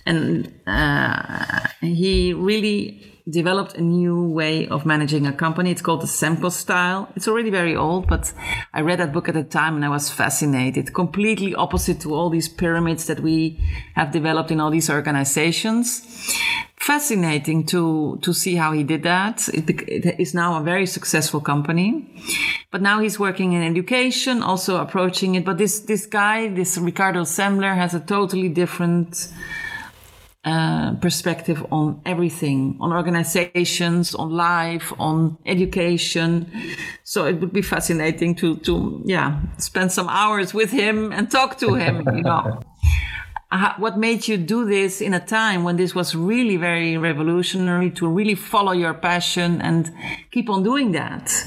And 0.04 0.52
uh, 0.66 1.68
he 1.80 2.32
really 2.32 3.11
developed 3.28 3.74
a 3.76 3.80
new 3.80 4.28
way 4.28 4.66
of 4.68 4.84
managing 4.84 5.26
a 5.26 5.32
company. 5.32 5.70
It's 5.70 5.82
called 5.82 6.02
the 6.02 6.06
Semco 6.06 6.50
style. 6.50 7.08
It's 7.14 7.28
already 7.28 7.50
very 7.50 7.76
old, 7.76 8.08
but 8.08 8.32
I 8.72 8.80
read 8.80 8.98
that 8.98 9.12
book 9.12 9.28
at 9.28 9.34
the 9.34 9.44
time 9.44 9.76
and 9.76 9.84
I 9.84 9.88
was 9.88 10.10
fascinated. 10.10 10.92
Completely 10.92 11.54
opposite 11.54 12.00
to 12.00 12.14
all 12.14 12.30
these 12.30 12.48
pyramids 12.48 13.06
that 13.06 13.20
we 13.20 13.60
have 13.94 14.10
developed 14.10 14.50
in 14.50 14.60
all 14.60 14.70
these 14.70 14.90
organizations. 14.90 16.02
Fascinating 16.76 17.64
to 17.66 18.18
to 18.22 18.32
see 18.32 18.56
how 18.56 18.72
he 18.72 18.82
did 18.82 19.04
that. 19.04 19.48
It, 19.54 19.70
it 19.88 20.18
is 20.18 20.34
now 20.34 20.60
a 20.60 20.64
very 20.64 20.86
successful 20.86 21.40
company, 21.40 22.10
but 22.72 22.82
now 22.82 22.98
he's 22.98 23.20
working 23.20 23.52
in 23.52 23.62
education, 23.62 24.42
also 24.42 24.78
approaching 24.78 25.36
it. 25.36 25.44
But 25.44 25.58
this 25.58 25.78
this 25.78 26.06
guy, 26.06 26.48
this 26.48 26.76
Ricardo 26.76 27.22
Semler, 27.22 27.76
has 27.76 27.94
a 27.94 28.00
totally 28.00 28.48
different 28.48 29.28
uh, 30.44 30.94
perspective 30.94 31.64
on 31.70 32.00
everything, 32.04 32.76
on 32.80 32.92
organizations, 32.92 34.14
on 34.14 34.30
life, 34.30 34.92
on 34.98 35.38
education. 35.46 36.50
So 37.04 37.26
it 37.26 37.40
would 37.40 37.52
be 37.52 37.62
fascinating 37.62 38.34
to, 38.36 38.56
to 38.56 39.02
yeah, 39.04 39.40
spend 39.58 39.92
some 39.92 40.08
hours 40.08 40.52
with 40.52 40.70
him 40.70 41.12
and 41.12 41.30
talk 41.30 41.58
to 41.58 41.74
him, 41.74 42.08
you 42.16 42.22
know. 42.22 42.60
what 43.76 43.98
made 43.98 44.26
you 44.26 44.36
do 44.36 44.64
this 44.64 45.00
in 45.00 45.14
a 45.14 45.20
time 45.20 45.62
when 45.62 45.76
this 45.76 45.94
was 45.94 46.14
really 46.14 46.56
very 46.56 46.96
revolutionary 46.96 47.90
to 47.90 48.08
really 48.08 48.34
follow 48.34 48.72
your 48.72 48.94
passion 48.94 49.60
and 49.60 49.92
keep 50.30 50.48
on 50.50 50.62
doing 50.62 50.92
that? 50.92 51.46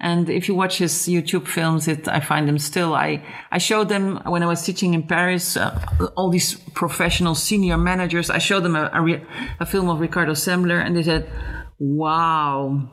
And 0.00 0.30
if 0.30 0.48
you 0.48 0.54
watch 0.54 0.78
his 0.78 0.92
YouTube 0.92 1.46
films, 1.46 1.86
it 1.86 2.08
I 2.08 2.20
find 2.20 2.48
them 2.48 2.58
still. 2.58 2.94
I 2.94 3.22
I 3.52 3.58
showed 3.58 3.90
them 3.90 4.20
when 4.24 4.42
I 4.42 4.46
was 4.46 4.62
teaching 4.62 4.94
in 4.94 5.02
Paris. 5.02 5.58
Uh, 5.58 5.78
all 6.16 6.30
these 6.30 6.54
professional 6.74 7.34
senior 7.34 7.76
managers. 7.76 8.30
I 8.30 8.38
showed 8.38 8.64
them 8.64 8.76
a, 8.76 8.90
a, 8.94 9.20
a 9.60 9.66
film 9.66 9.90
of 9.90 10.00
Ricardo 10.00 10.32
Semler, 10.32 10.80
and 10.82 10.96
they 10.96 11.02
said, 11.02 11.30
"Wow." 11.78 12.88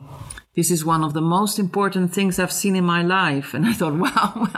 This 0.54 0.72
is 0.72 0.84
one 0.84 1.04
of 1.04 1.14
the 1.14 1.20
most 1.20 1.60
important 1.60 2.12
things 2.12 2.40
I've 2.40 2.50
seen 2.50 2.74
in 2.74 2.84
my 2.84 3.02
life. 3.02 3.54
And 3.54 3.64
I 3.64 3.72
thought, 3.72 3.94
wow. 3.94 4.48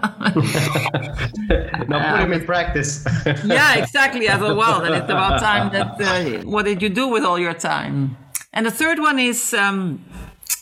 now 1.88 2.16
put 2.16 2.24
him 2.24 2.32
in 2.32 2.46
practice. 2.46 3.04
yeah, 3.44 3.74
exactly. 3.74 4.30
I 4.30 4.38
thought, 4.38 4.56
well, 4.56 4.80
then 4.80 4.94
it's 4.94 5.10
about 5.10 5.40
time 5.40 5.70
that, 5.74 6.00
uh, 6.00 6.42
what 6.48 6.64
did 6.64 6.80
you 6.80 6.88
do 6.88 7.06
with 7.08 7.22
all 7.22 7.38
your 7.38 7.52
time? 7.52 8.16
And 8.54 8.64
the 8.64 8.70
third 8.70 8.98
one 8.98 9.18
is, 9.18 9.52
um, 9.52 10.02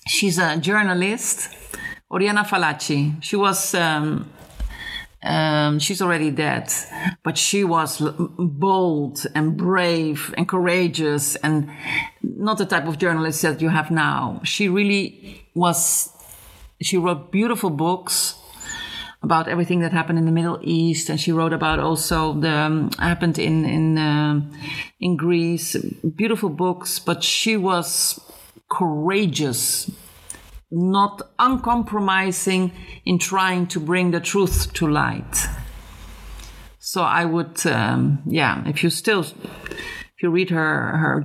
she's 0.08 0.38
a 0.38 0.56
journalist 0.56 1.54
Oriana 2.10 2.44
Fallaci. 2.44 3.22
She 3.22 3.36
was. 3.36 3.74
Um, 3.74 4.30
um, 5.20 5.80
she's 5.80 6.00
already 6.00 6.30
dead, 6.30 6.72
but 7.24 7.36
she 7.36 7.64
was 7.64 8.00
bold 8.38 9.26
and 9.34 9.56
brave 9.56 10.32
and 10.38 10.48
courageous 10.48 11.34
and 11.36 11.68
not 12.22 12.58
the 12.58 12.64
type 12.64 12.86
of 12.86 12.98
journalist 12.98 13.42
that 13.42 13.60
you 13.60 13.68
have 13.68 13.90
now. 13.90 14.40
She 14.44 14.68
really 14.68 15.44
was, 15.54 16.12
she 16.80 16.96
wrote 16.96 17.32
beautiful 17.32 17.70
books 17.70 18.38
about 19.20 19.48
everything 19.48 19.80
that 19.80 19.90
happened 19.90 20.20
in 20.20 20.24
the 20.24 20.30
Middle 20.30 20.60
East, 20.62 21.08
and 21.10 21.18
she 21.20 21.32
wrote 21.32 21.52
about 21.52 21.80
also 21.80 22.34
the 22.34 22.52
um, 22.52 22.90
happened 23.00 23.38
in 23.38 23.64
in 23.64 23.98
uh, 23.98 24.40
in 25.00 25.16
Greece. 25.16 25.74
Beautiful 26.14 26.48
books, 26.48 27.00
but 27.00 27.24
she 27.24 27.56
was 27.56 28.20
courageous 28.70 29.90
not 30.70 31.22
uncompromising 31.38 32.72
in 33.04 33.18
trying 33.18 33.66
to 33.68 33.80
bring 33.80 34.10
the 34.10 34.20
truth 34.20 34.72
to 34.74 34.86
light. 34.86 35.46
So 36.78 37.02
I 37.02 37.24
would, 37.24 37.66
um, 37.66 38.22
yeah, 38.26 38.66
if 38.66 38.82
you 38.82 38.90
still, 38.90 39.20
if 39.20 40.22
you 40.22 40.30
read 40.30 40.50
her 40.50 40.96
her 40.96 41.24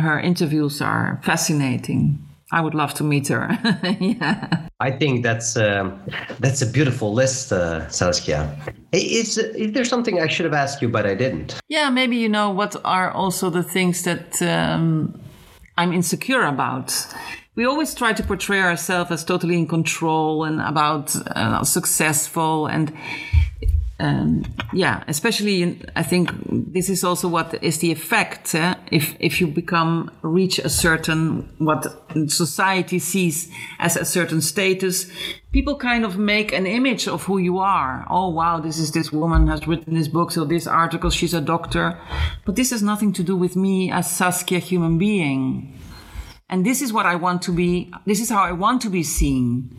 her 0.00 0.20
interviews 0.20 0.80
are 0.80 1.20
fascinating. 1.22 2.18
I 2.54 2.60
would 2.60 2.74
love 2.74 2.92
to 2.94 3.04
meet 3.04 3.28
her. 3.28 3.48
yeah. 4.00 4.68
I 4.78 4.90
think 4.90 5.22
that's 5.22 5.56
um, 5.56 5.98
that's 6.38 6.60
a 6.60 6.66
beautiful 6.66 7.14
list, 7.14 7.50
uh, 7.50 7.88
Saskia. 7.88 8.54
Is 8.92 9.38
is 9.38 9.72
there 9.72 9.86
something 9.86 10.20
I 10.20 10.28
should 10.28 10.44
have 10.44 10.52
asked 10.54 10.82
you 10.82 10.88
but 10.90 11.06
I 11.06 11.14
didn't? 11.14 11.58
Yeah, 11.68 11.88
maybe 11.88 12.16
you 12.16 12.28
know 12.28 12.50
what 12.50 12.76
are 12.84 13.10
also 13.10 13.48
the 13.48 13.62
things 13.62 14.02
that 14.02 14.42
um, 14.42 15.18
I'm 15.78 15.92
insecure 15.94 16.42
about. 16.42 16.92
We 17.54 17.66
always 17.66 17.94
try 17.94 18.14
to 18.14 18.22
portray 18.22 18.60
ourselves 18.60 19.10
as 19.10 19.24
totally 19.24 19.58
in 19.58 19.66
control 19.66 20.44
and 20.44 20.60
about 20.60 21.14
uh, 21.36 21.62
successful 21.64 22.66
and 22.66 22.92
um, 24.02 24.42
yeah, 24.72 25.04
especially 25.06 25.62
in, 25.62 25.84
I 25.94 26.02
think 26.02 26.30
this 26.48 26.88
is 26.88 27.04
also 27.04 27.28
what 27.28 27.62
is 27.62 27.78
the 27.78 27.92
effect 27.92 28.52
eh? 28.54 28.74
if 28.90 29.14
if 29.20 29.40
you 29.40 29.46
become 29.46 30.10
reach 30.22 30.58
a 30.58 30.68
certain 30.68 31.48
what 31.58 31.86
society 32.26 32.98
sees 32.98 33.48
as 33.78 33.96
a 33.96 34.04
certain 34.04 34.40
status. 34.40 35.10
People 35.52 35.76
kind 35.76 36.04
of 36.04 36.18
make 36.18 36.52
an 36.52 36.66
image 36.66 37.06
of 37.06 37.24
who 37.24 37.38
you 37.38 37.58
are. 37.58 38.04
Oh 38.10 38.30
wow, 38.30 38.58
this 38.58 38.78
is 38.78 38.90
this 38.90 39.12
woman 39.12 39.46
has 39.46 39.68
written 39.68 39.94
this 39.94 40.08
book, 40.08 40.32
so 40.32 40.44
this 40.44 40.66
article, 40.66 41.10
she's 41.10 41.34
a 41.34 41.40
doctor, 41.40 41.96
but 42.44 42.56
this 42.56 42.70
has 42.70 42.82
nothing 42.82 43.12
to 43.12 43.22
do 43.22 43.36
with 43.36 43.54
me 43.54 43.92
as 43.92 44.10
Saskia, 44.10 44.58
human 44.58 44.98
being. 44.98 45.78
And 46.52 46.66
this 46.66 46.82
is 46.82 46.92
what 46.92 47.06
I 47.06 47.16
want 47.16 47.40
to 47.42 47.50
be. 47.50 47.90
This 48.04 48.20
is 48.20 48.28
how 48.28 48.42
I 48.42 48.52
want 48.52 48.82
to 48.82 48.90
be 48.90 49.02
seen. 49.02 49.74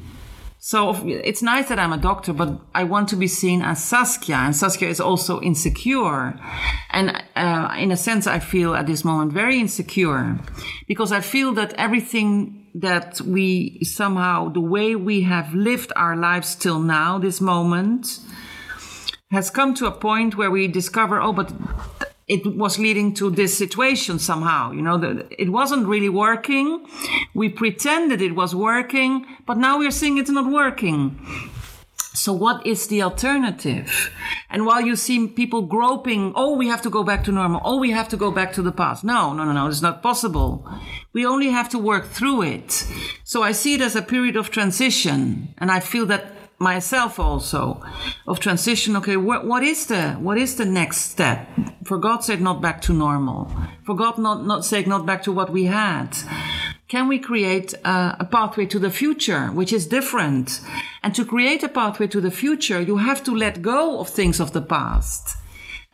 So 0.57 0.95
it's 1.05 1.43
nice 1.43 1.69
that 1.69 1.77
I'm 1.77 1.93
a 1.93 1.97
doctor, 1.97 2.33
but 2.33 2.59
I 2.73 2.83
want 2.83 3.09
to 3.09 3.15
be 3.15 3.27
seen 3.27 3.61
as 3.61 3.83
Saskia, 3.83 4.37
and 4.37 4.55
Saskia 4.55 4.89
is 4.89 4.99
also 4.99 5.39
insecure. 5.41 6.39
And 6.89 7.21
uh, 7.35 7.75
in 7.77 7.91
a 7.91 7.97
sense, 7.97 8.25
I 8.25 8.39
feel 8.39 8.73
at 8.73 8.87
this 8.87 9.03
moment 9.03 9.33
very 9.33 9.59
insecure 9.59 10.39
because 10.87 11.11
I 11.11 11.19
feel 11.19 11.51
that 11.53 11.73
everything 11.73 12.65
that 12.75 13.21
we 13.21 13.83
somehow, 13.83 14.49
the 14.49 14.61
way 14.61 14.95
we 14.95 15.21
have 15.23 15.53
lived 15.53 15.91
our 15.95 16.15
lives 16.15 16.55
till 16.55 16.79
now, 16.79 17.19
this 17.19 17.39
moment, 17.39 18.19
has 19.31 19.51
come 19.51 19.75
to 19.75 19.85
a 19.85 19.91
point 19.91 20.37
where 20.37 20.49
we 20.49 20.67
discover, 20.67 21.21
oh, 21.21 21.33
but 21.33 21.51
it 22.27 22.57
was 22.57 22.79
leading 22.79 23.13
to 23.15 23.29
this 23.29 23.57
situation 23.57 24.19
somehow. 24.19 24.71
You 24.71 24.81
know, 24.81 24.97
that 24.97 25.27
it 25.37 25.49
wasn't 25.49 25.87
really 25.87 26.09
working. 26.09 26.85
We 27.33 27.49
pretended 27.49 28.21
it 28.21 28.35
was 28.35 28.55
working, 28.55 29.25
but 29.45 29.57
now 29.57 29.79
we're 29.79 29.91
seeing 29.91 30.17
it's 30.17 30.29
not 30.29 30.51
working. 30.51 31.19
So 32.15 32.31
what 32.31 32.65
is 32.65 32.87
the 32.87 33.01
alternative? 33.01 34.11
And 34.49 34.67
while 34.67 34.81
you 34.81 34.95
see 34.95 35.27
people 35.27 35.63
groping, 35.63 36.31
oh, 36.35 36.55
we 36.55 36.67
have 36.67 36.81
to 36.83 36.89
go 36.89 37.03
back 37.03 37.23
to 37.23 37.31
normal. 37.31 37.59
Oh, 37.65 37.79
we 37.79 37.89
have 37.89 38.07
to 38.09 38.17
go 38.17 38.31
back 38.31 38.53
to 38.53 38.61
the 38.61 38.71
past. 38.71 39.03
No, 39.03 39.33
no, 39.33 39.43
no, 39.43 39.51
no. 39.51 39.67
It's 39.67 39.81
not 39.81 40.03
possible. 40.03 40.65
We 41.11 41.25
only 41.25 41.49
have 41.49 41.69
to 41.69 41.79
work 41.79 42.05
through 42.05 42.43
it. 42.43 42.87
So 43.23 43.41
I 43.41 43.51
see 43.51 43.73
it 43.73 43.81
as 43.81 43.95
a 43.95 44.03
period 44.03 44.35
of 44.35 44.51
transition. 44.51 45.55
And 45.57 45.71
I 45.71 45.79
feel 45.79 46.05
that 46.05 46.42
myself 46.63 47.19
also 47.19 47.83
of 48.25 48.39
transition. 48.39 48.95
Okay 48.95 49.17
what, 49.17 49.63
is 49.63 49.85
the 49.87 50.13
what 50.13 50.37
is 50.37 50.55
the 50.55 50.65
next 50.65 51.11
step? 51.11 51.47
For 51.85 51.97
god's 51.97 52.25
sake 52.25 52.39
not 52.39 52.61
back 52.61 52.81
to 52.83 52.93
normal. 52.93 53.51
For 53.85 53.95
god 53.95 54.17
not 54.17 54.45
not 54.45 54.65
sake 54.65 54.87
not 54.87 55.05
back 55.05 55.21
to 55.23 55.31
what 55.31 55.51
we 55.51 55.65
had. 55.65 56.17
Can 56.87 57.07
we 57.07 57.19
create 57.19 57.73
a, 57.85 58.17
a 58.19 58.25
pathway 58.25 58.65
to 58.67 58.79
the 58.79 58.91
future 58.91 59.47
which 59.47 59.73
is 59.73 59.87
different? 59.87 60.61
And 61.03 61.13
to 61.15 61.25
create 61.25 61.63
a 61.63 61.69
pathway 61.69 62.07
to 62.07 62.21
the 62.21 62.31
future 62.31 62.81
you 62.81 62.97
have 62.97 63.23
to 63.25 63.35
let 63.35 63.61
go 63.61 63.99
of 63.99 64.09
things 64.09 64.39
of 64.39 64.53
the 64.53 64.61
past. 64.61 65.37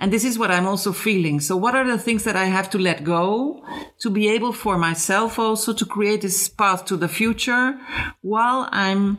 And 0.02 0.14
this 0.14 0.24
is 0.24 0.40
what 0.40 0.50
I'm 0.50 0.66
also 0.66 0.94
feeling. 0.94 1.42
So, 1.42 1.58
what 1.58 1.76
are 1.76 1.86
the 1.86 1.98
things 1.98 2.24
that 2.24 2.38
I 2.38 2.46
have 2.46 2.70
to 2.70 2.78
let 2.78 3.04
go 3.04 3.62
to 4.00 4.10
be 4.10 4.30
able 4.30 4.54
for 4.54 4.78
myself 4.78 5.38
also 5.38 5.74
to 5.74 5.86
create 5.86 6.22
this 6.22 6.48
path 6.48 6.86
to 6.86 6.96
the 6.96 7.10
future 7.10 7.78
while 8.22 8.70
I'm 8.72 9.18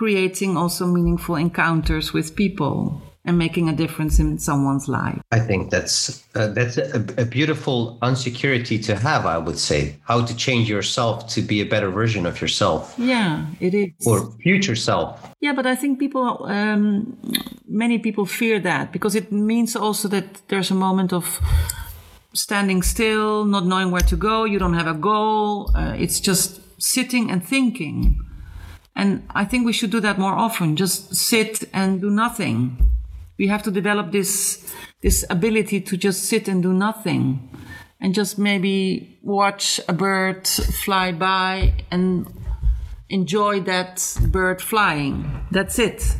creating 0.00 0.56
also 0.56 0.86
meaningful 0.86 1.36
encounters 1.36 2.14
with 2.14 2.34
people 2.34 3.02
and 3.26 3.36
making 3.36 3.68
a 3.68 3.72
difference 3.82 4.18
in 4.18 4.38
someone's 4.38 4.88
life. 4.88 5.20
I 5.30 5.40
think 5.40 5.70
that's 5.70 6.24
uh, 6.34 6.46
that's 6.56 6.78
a, 6.78 7.04
a, 7.24 7.26
beautiful 7.26 7.98
insecurity 8.02 8.78
to 8.88 8.96
have. 8.96 9.26
I 9.26 9.36
would 9.36 9.58
say 9.58 9.80
how 10.10 10.24
to 10.24 10.34
change 10.34 10.70
yourself 10.70 11.28
to 11.34 11.42
be 11.42 11.60
a 11.60 11.66
better 11.74 11.90
version 11.90 12.24
of 12.24 12.40
yourself. 12.40 12.94
Yeah, 12.96 13.44
it 13.60 13.74
is. 13.74 13.90
Or 14.06 14.16
future 14.42 14.74
self. 14.74 15.06
Yeah, 15.40 15.52
but 15.58 15.66
I 15.66 15.76
think 15.76 15.98
people, 15.98 16.46
um, 16.46 17.18
many 17.68 17.98
people 17.98 18.24
fear 18.24 18.58
that 18.60 18.92
because 18.92 19.14
it 19.14 19.30
means 19.30 19.76
also 19.76 20.08
that 20.08 20.26
there's 20.48 20.70
a 20.70 20.80
moment 20.86 21.12
of 21.12 21.26
standing 22.32 22.80
still, 22.82 23.44
not 23.44 23.66
knowing 23.66 23.90
where 23.90 24.08
to 24.12 24.16
go. 24.16 24.46
You 24.46 24.58
don't 24.58 24.78
have 24.80 24.90
a 24.96 24.98
goal. 24.98 25.70
Uh, 25.76 25.94
it's 26.04 26.20
just 26.20 26.60
sitting 26.78 27.30
and 27.30 27.44
thinking. 27.44 28.29
And 28.94 29.26
I 29.30 29.44
think 29.44 29.64
we 29.64 29.72
should 29.72 29.90
do 29.90 30.00
that 30.00 30.18
more 30.18 30.32
often. 30.32 30.76
Just 30.76 31.14
sit 31.14 31.64
and 31.72 32.00
do 32.00 32.10
nothing. 32.10 32.90
We 33.38 33.46
have 33.48 33.62
to 33.62 33.70
develop 33.70 34.12
this 34.12 34.74
this 35.02 35.24
ability 35.30 35.80
to 35.80 35.96
just 35.96 36.24
sit 36.24 36.46
and 36.46 36.62
do 36.62 36.74
nothing, 36.74 37.48
and 38.00 38.14
just 38.14 38.38
maybe 38.38 39.18
watch 39.22 39.80
a 39.88 39.94
bird 39.94 40.46
fly 40.46 41.12
by 41.12 41.72
and 41.90 42.26
enjoy 43.08 43.60
that 43.60 44.18
bird 44.28 44.60
flying. 44.60 45.46
That's 45.50 45.78
it. 45.78 46.16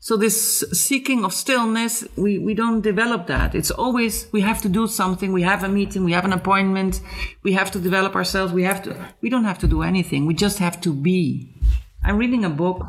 So 0.00 0.16
this 0.16 0.60
seeking 0.72 1.24
of 1.24 1.34
stillness, 1.34 2.04
we, 2.16 2.38
we 2.38 2.54
don't 2.54 2.80
develop 2.80 3.26
that. 3.26 3.54
It's 3.56 3.72
always 3.72 4.28
we 4.32 4.40
have 4.40 4.62
to 4.62 4.68
do 4.68 4.86
something. 4.86 5.32
We 5.32 5.42
have 5.42 5.64
a 5.64 5.68
meeting. 5.68 6.04
We 6.04 6.12
have 6.12 6.24
an 6.24 6.32
appointment. 6.32 7.00
We 7.42 7.54
have 7.54 7.70
to 7.72 7.80
develop 7.80 8.14
ourselves. 8.14 8.52
We 8.52 8.62
have 8.62 8.82
to. 8.84 8.96
We 9.20 9.30
don't 9.30 9.44
have 9.44 9.58
to 9.58 9.66
do 9.66 9.82
anything. 9.82 10.24
We 10.24 10.34
just 10.34 10.58
have 10.58 10.80
to 10.82 10.94
be. 10.94 11.52
I'm 12.06 12.18
reading 12.18 12.44
a 12.44 12.50
book. 12.50 12.86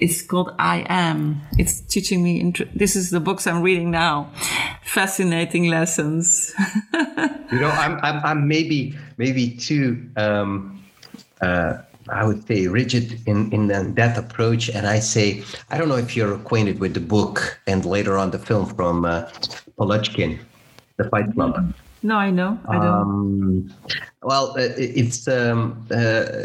It's 0.00 0.22
called 0.22 0.54
I 0.58 0.86
Am. 0.88 1.42
It's 1.58 1.82
teaching 1.82 2.24
me. 2.24 2.40
Int- 2.40 2.74
this 2.74 2.96
is 2.96 3.10
the 3.10 3.20
books 3.20 3.46
I'm 3.46 3.60
reading 3.60 3.90
now. 3.90 4.30
Fascinating 4.82 5.68
lessons. 5.68 6.54
you 6.94 7.60
know, 7.60 7.68
I'm, 7.68 8.00
I'm, 8.02 8.24
I'm 8.24 8.48
maybe, 8.48 8.96
maybe 9.18 9.50
too, 9.50 10.08
um, 10.16 10.82
uh, 11.42 11.82
I 12.08 12.24
would 12.24 12.46
say 12.48 12.66
rigid 12.66 13.20
in, 13.26 13.52
in 13.52 13.66
that 13.96 14.16
approach. 14.16 14.70
And 14.70 14.86
I 14.86 15.00
say, 15.00 15.44
I 15.68 15.76
don't 15.76 15.90
know 15.90 15.98
if 15.98 16.16
you're 16.16 16.32
acquainted 16.32 16.80
with 16.80 16.94
the 16.94 17.00
book 17.00 17.60
and 17.66 17.84
later 17.84 18.16
on 18.16 18.30
the 18.30 18.38
film 18.38 18.64
from 18.64 19.04
uh, 19.04 19.28
Polochkin, 19.78 20.38
The 20.96 21.04
Fight 21.10 21.30
Club. 21.34 21.56
Mm-hmm. 21.56 21.89
No, 22.02 22.16
I 22.16 22.30
know. 22.30 22.58
I 22.66 22.76
don't. 22.76 22.84
Um, 22.84 23.74
well, 24.22 24.52
uh, 24.52 24.70
it's 24.76 25.28
um, 25.28 25.86
uh, 25.90 26.44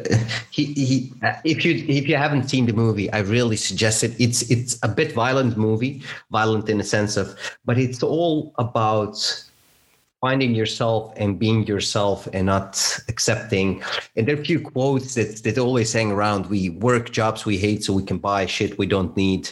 he, 0.52 0.66
he. 0.74 1.14
Uh, 1.24 1.34
if 1.46 1.64
you 1.64 1.76
if 1.88 2.10
you 2.10 2.18
haven't 2.18 2.50
seen 2.50 2.66
the 2.66 2.74
movie, 2.74 3.12
I 3.14 3.20
really 3.20 3.56
suggest 3.56 4.04
it. 4.04 4.14
It's 4.20 4.42
it's 4.52 4.78
a 4.84 4.90
bit 4.90 5.14
violent 5.14 5.56
movie, 5.56 6.04
violent 6.30 6.68
in 6.68 6.78
the 6.78 6.84
sense 6.84 7.16
of, 7.16 7.38
but 7.64 7.78
it's 7.78 8.04
all 8.04 8.54
about 8.58 9.16
finding 10.20 10.56
yourself 10.56 11.14
and 11.16 11.40
being 11.40 11.66
yourself 11.68 12.28
and 12.34 12.48
not 12.48 13.00
accepting. 13.08 13.82
And 14.18 14.28
there 14.28 14.36
are 14.36 14.42
a 14.42 14.44
few 14.44 14.60
quotes 14.60 15.16
that 15.16 15.44
that 15.44 15.58
always 15.58 15.94
hang 15.94 16.12
around. 16.12 16.48
We 16.48 16.72
work 16.72 17.12
jobs 17.12 17.46
we 17.46 17.58
hate 17.58 17.86
so 17.86 17.94
we 17.94 18.04
can 18.04 18.18
buy 18.18 18.46
shit 18.46 18.78
we 18.78 18.88
don't 18.88 19.16
need. 19.16 19.50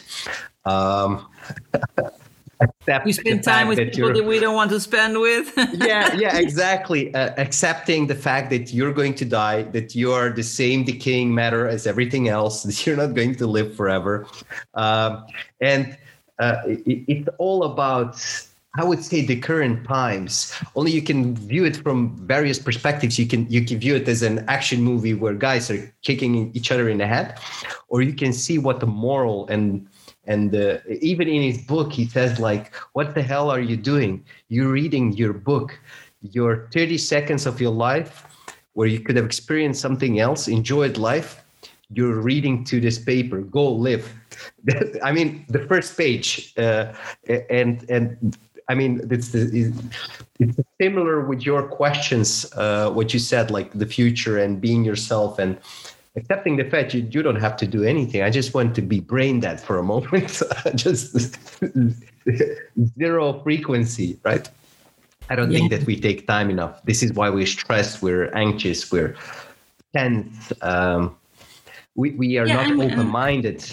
Um, 0.66 1.26
accept 2.60 3.04
we 3.04 3.12
spend 3.12 3.42
time 3.42 3.68
with 3.68 3.78
people 3.78 4.12
that 4.12 4.24
we 4.24 4.38
don't 4.38 4.54
want 4.54 4.70
to 4.70 4.80
spend 4.80 5.18
with. 5.20 5.52
Yeah 5.74 6.14
yeah 6.14 6.36
exactly. 6.38 7.14
Uh, 7.14 7.34
accepting 7.36 8.06
the 8.06 8.14
fact 8.14 8.50
that 8.50 8.72
you're 8.72 8.92
going 8.92 9.14
to 9.14 9.24
die 9.24 9.62
that 9.76 9.94
you 9.94 10.12
are 10.12 10.30
the 10.30 10.42
same 10.42 10.84
decaying 10.84 11.34
matter 11.34 11.66
as 11.68 11.86
everything 11.86 12.28
else 12.28 12.62
that 12.66 12.86
you're 12.86 12.96
not 12.96 13.14
going 13.14 13.34
to 13.36 13.46
live 13.46 13.74
forever. 13.74 14.26
Um, 14.74 15.24
and 15.60 15.96
uh, 16.38 16.56
it, 16.66 17.04
it's 17.08 17.28
all 17.38 17.64
about 17.64 18.16
I 18.76 18.82
would 18.84 19.04
say 19.04 19.24
the 19.24 19.38
current 19.38 19.86
times. 19.86 20.52
Only 20.74 20.90
you 20.90 21.02
can 21.02 21.36
view 21.36 21.64
it 21.64 21.76
from 21.76 22.16
various 22.26 22.58
perspectives. 22.58 23.18
You 23.18 23.26
can 23.26 23.48
you 23.48 23.64
can 23.64 23.78
view 23.78 23.94
it 23.94 24.08
as 24.08 24.22
an 24.22 24.44
action 24.48 24.82
movie 24.82 25.14
where 25.14 25.34
guys 25.34 25.70
are 25.70 25.92
kicking 26.02 26.50
each 26.54 26.72
other 26.72 26.88
in 26.88 26.98
the 26.98 27.06
head, 27.06 27.38
or 27.88 28.02
you 28.02 28.14
can 28.14 28.32
see 28.32 28.58
what 28.58 28.80
the 28.80 28.86
moral 28.86 29.46
and 29.46 29.86
and 30.26 30.54
uh, 30.56 30.78
even 31.00 31.28
in 31.28 31.42
his 31.42 31.58
book 31.58 31.92
he 31.92 32.06
says 32.06 32.38
like 32.40 32.74
what 32.94 33.14
the 33.14 33.22
hell 33.22 33.50
are 33.50 33.60
you 33.60 33.76
doing 33.76 34.24
you're 34.48 34.72
reading 34.72 35.12
your 35.12 35.32
book 35.32 35.78
your 36.22 36.68
30 36.72 36.96
seconds 36.96 37.44
of 37.44 37.60
your 37.60 37.70
life 37.70 38.24
where 38.72 38.88
you 38.88 39.00
could 39.00 39.16
have 39.16 39.26
experienced 39.26 39.80
something 39.82 40.20
else 40.20 40.48
enjoyed 40.48 40.96
life 40.96 41.44
you're 41.92 42.20
reading 42.20 42.64
to 42.64 42.80
this 42.80 42.98
paper 42.98 43.42
go 43.42 43.70
live 43.70 44.14
i 45.04 45.12
mean 45.12 45.44
the 45.50 45.60
first 45.66 45.96
page 45.96 46.54
uh, 46.56 46.94
and 47.50 47.84
and 47.90 48.38
i 48.68 48.74
mean 48.74 49.00
it's 49.10 49.34
it's 49.34 50.60
similar 50.80 51.20
with 51.20 51.42
your 51.42 51.62
questions 51.62 52.52
uh, 52.56 52.90
what 52.90 53.12
you 53.12 53.20
said 53.20 53.50
like 53.50 53.70
the 53.72 53.86
future 53.86 54.38
and 54.38 54.60
being 54.60 54.84
yourself 54.84 55.38
and 55.38 55.58
accepting 56.16 56.56
the 56.56 56.64
fact 56.64 56.94
you, 56.94 57.06
you 57.10 57.22
don't 57.22 57.40
have 57.40 57.56
to 57.56 57.66
do 57.66 57.82
anything. 57.82 58.22
I 58.22 58.30
just 58.30 58.54
want 58.54 58.74
to 58.76 58.82
be 58.82 59.00
brain 59.00 59.40
dead 59.40 59.60
for 59.60 59.78
a 59.78 59.82
moment. 59.82 60.42
just 60.74 61.36
zero 62.98 63.40
frequency, 63.42 64.18
right? 64.24 64.48
I 65.28 65.36
don't 65.36 65.50
yeah. 65.50 65.58
think 65.58 65.70
that 65.70 65.84
we 65.84 65.98
take 65.98 66.26
time 66.26 66.50
enough. 66.50 66.82
This 66.84 67.02
is 67.02 67.12
why 67.12 67.30
we're 67.30 67.46
stressed, 67.46 68.02
we're 68.02 68.30
anxious, 68.34 68.92
we're 68.92 69.16
tense. 69.94 70.52
Um, 70.60 71.16
we, 71.96 72.10
we 72.12 72.38
are 72.38 72.46
yeah, 72.46 72.66
not 72.66 72.92
open 72.92 73.08
minded. 73.08 73.64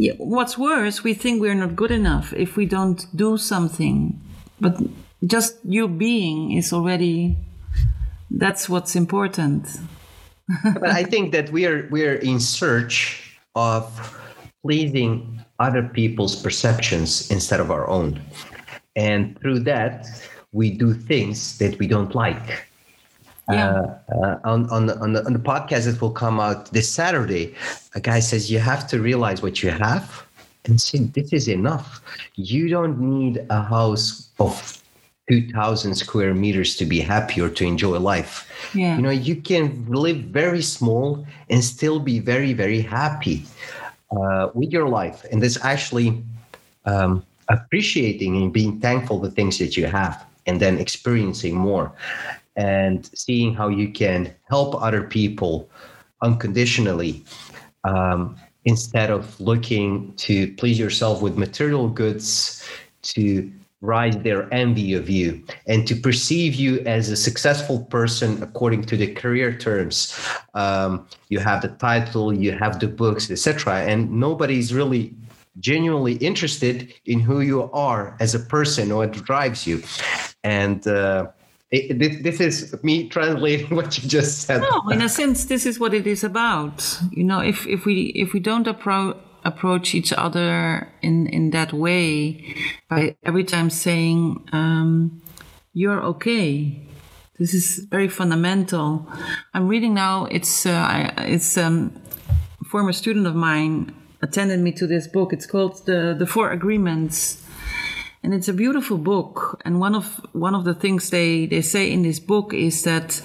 Yeah, 0.00 0.14
what's 0.16 0.56
worse, 0.56 1.04
we 1.04 1.12
think 1.12 1.42
we're 1.42 1.54
not 1.54 1.76
good 1.76 1.90
enough 1.90 2.32
if 2.32 2.56
we 2.56 2.64
don't 2.64 3.04
do 3.14 3.36
something. 3.36 4.18
But 4.58 4.80
just 5.26 5.58
you 5.62 5.88
being 5.88 6.52
is 6.52 6.72
already 6.72 7.36
that's 8.30 8.66
what's 8.66 8.96
important. 8.96 9.68
but 10.64 10.88
I 10.88 11.04
think 11.04 11.32
that 11.32 11.52
we 11.52 11.66
are 11.66 11.86
we 11.90 12.06
are 12.06 12.14
in 12.14 12.40
search 12.40 13.36
of 13.54 13.84
pleasing 14.62 15.44
other 15.58 15.82
people's 15.82 16.34
perceptions 16.34 17.30
instead 17.30 17.60
of 17.60 17.70
our 17.70 17.86
own. 17.86 18.22
And 18.96 19.38
through 19.40 19.60
that, 19.68 20.06
we 20.52 20.70
do 20.70 20.94
things 20.94 21.58
that 21.58 21.78
we 21.78 21.86
don't 21.86 22.14
like. 22.14 22.69
Yeah. 23.52 23.96
Uh, 24.12 24.14
uh, 24.14 24.38
on, 24.44 24.70
on, 24.70 24.86
the, 24.86 24.98
on, 24.98 25.12
the, 25.12 25.24
on 25.24 25.32
the 25.32 25.38
podcast 25.38 25.84
that 25.86 26.00
will 26.00 26.10
come 26.10 26.40
out 26.40 26.72
this 26.72 26.88
Saturday, 26.88 27.54
a 27.94 28.00
guy 28.00 28.20
says, 28.20 28.50
You 28.50 28.58
have 28.58 28.86
to 28.88 29.00
realize 29.00 29.42
what 29.42 29.62
you 29.62 29.70
have 29.70 30.24
and 30.64 30.80
say, 30.80 30.98
This 30.98 31.32
is 31.32 31.48
enough. 31.48 32.00
You 32.36 32.68
don't 32.68 32.98
need 33.00 33.44
a 33.50 33.62
house 33.62 34.30
of 34.38 34.82
2000 35.30 35.94
square 35.94 36.34
meters 36.34 36.76
to 36.76 36.84
be 36.84 37.00
happy 37.00 37.40
or 37.40 37.48
to 37.48 37.64
enjoy 37.64 37.98
life. 37.98 38.50
Yeah. 38.74 38.96
You 38.96 39.02
know, 39.02 39.10
you 39.10 39.36
can 39.36 39.86
live 39.88 40.18
very 40.24 40.62
small 40.62 41.24
and 41.48 41.64
still 41.64 42.00
be 42.00 42.18
very, 42.18 42.52
very 42.52 42.80
happy 42.80 43.44
uh, 44.10 44.48
with 44.54 44.72
your 44.72 44.88
life. 44.88 45.24
And 45.30 45.40
this 45.40 45.56
actually 45.64 46.22
um, 46.84 47.24
appreciating 47.48 48.36
and 48.36 48.52
being 48.52 48.80
thankful 48.80 49.20
the 49.20 49.30
things 49.30 49.58
that 49.58 49.76
you 49.76 49.86
have 49.86 50.24
and 50.46 50.58
then 50.60 50.78
experiencing 50.78 51.54
more 51.54 51.92
and 52.60 53.10
seeing 53.14 53.54
how 53.54 53.68
you 53.68 53.88
can 53.90 54.20
help 54.48 54.70
other 54.82 55.02
people 55.02 55.68
unconditionally 56.22 57.24
um, 57.84 58.36
instead 58.64 59.08
of 59.10 59.22
looking 59.40 60.12
to 60.16 60.52
please 60.60 60.78
yourself 60.78 61.22
with 61.22 61.38
material 61.38 61.88
goods 61.88 62.62
to 63.02 63.50
rise 63.80 64.16
their 64.18 64.42
envy 64.52 64.92
of 64.92 65.08
you 65.08 65.42
and 65.66 65.88
to 65.88 65.94
perceive 65.94 66.54
you 66.54 66.80
as 66.80 67.08
a 67.08 67.16
successful 67.16 67.78
person 67.96 68.42
according 68.42 68.82
to 68.84 68.94
the 68.94 69.08
career 69.14 69.56
terms 69.56 69.96
um, 70.52 71.06
you 71.30 71.38
have 71.38 71.62
the 71.62 71.72
title 71.88 72.26
you 72.44 72.52
have 72.52 72.78
the 72.78 72.86
books 72.86 73.30
etc 73.30 73.82
and 73.90 74.10
nobody's 74.10 74.74
really 74.74 75.14
genuinely 75.58 76.14
interested 76.16 76.92
in 77.06 77.20
who 77.20 77.40
you 77.40 77.70
are 77.72 78.16
as 78.20 78.34
a 78.34 78.38
person 78.38 78.92
or 78.92 78.98
what 78.98 79.12
drives 79.12 79.66
you. 79.66 79.82
And 80.44 80.86
uh, 80.86 81.28
this, 81.70 82.40
is 82.40 82.82
me 82.82 83.08
translating 83.08 83.74
what 83.76 84.02
you 84.02 84.08
just 84.08 84.42
said. 84.42 84.60
No 84.60 84.90
in 84.90 85.02
a 85.02 85.08
sense 85.08 85.44
this 85.44 85.66
is 85.66 85.78
what 85.78 85.94
it 85.94 86.06
is 86.06 86.24
about. 86.24 86.98
You 87.12 87.24
know 87.24 87.40
if 87.40 87.66
if 87.66 87.84
we 87.84 88.12
if 88.14 88.32
we 88.32 88.40
don't 88.40 88.66
approach 88.66 89.16
approach 89.44 89.94
each 89.94 90.12
other 90.12 90.92
in 91.00 91.26
in 91.28 91.50
that 91.50 91.72
way 91.72 92.54
by 92.88 93.16
every 93.24 93.44
time 93.44 93.70
saying 93.70 94.46
um, 94.52 95.22
you're 95.72 96.02
okay 96.02 96.86
this 97.40 97.54
is 97.54 97.86
very 97.90 98.08
fundamental. 98.08 99.08
I'm 99.54 99.66
reading 99.66 99.94
now 99.94 100.26
it's 100.26 100.66
uh, 100.66 101.10
it's 101.16 101.56
um, 101.56 101.90
a 102.60 102.64
former 102.64 102.92
student 102.92 103.26
of 103.26 103.34
mine 103.34 103.94
attended 104.20 104.60
me 104.60 104.72
to 104.72 104.86
this 104.86 105.08
book. 105.08 105.32
It's 105.32 105.46
called 105.46 105.86
the 105.86 106.14
the 106.18 106.26
four 106.26 106.52
agreements 106.52 107.42
and 108.22 108.34
it's 108.34 108.48
a 108.48 108.52
beautiful 108.52 108.98
book 108.98 109.60
and 109.64 109.80
one 109.80 109.94
of 109.94 110.20
one 110.32 110.54
of 110.54 110.64
the 110.64 110.74
things 110.74 111.10
they 111.10 111.46
they 111.46 111.62
say 111.62 111.90
in 111.90 112.02
this 112.02 112.20
book 112.20 112.52
is 112.54 112.82
that 112.82 113.22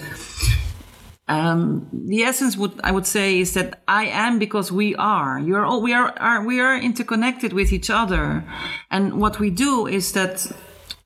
um, 1.28 1.90
the 1.92 2.22
essence 2.24 2.56
would 2.56 2.80
I 2.84 2.92
would 2.92 3.08
say 3.08 3.40
is 3.40 3.54
that 3.56 3.82
I 3.88 4.06
am 4.06 4.38
because 4.38 4.72
we 4.72 4.96
are. 4.96 5.40
You're 5.40 5.66
all 5.66 5.82
we 5.82 5.92
are, 5.92 6.14
are 6.20 6.46
we 6.46 6.60
are 6.60 6.78
interconnected 6.78 7.52
with 7.52 7.74
each 7.74 7.90
other, 7.90 8.44
and 8.92 9.20
what 9.20 9.40
we 9.40 9.50
do 9.50 9.88
is 9.88 10.12
that 10.12 10.46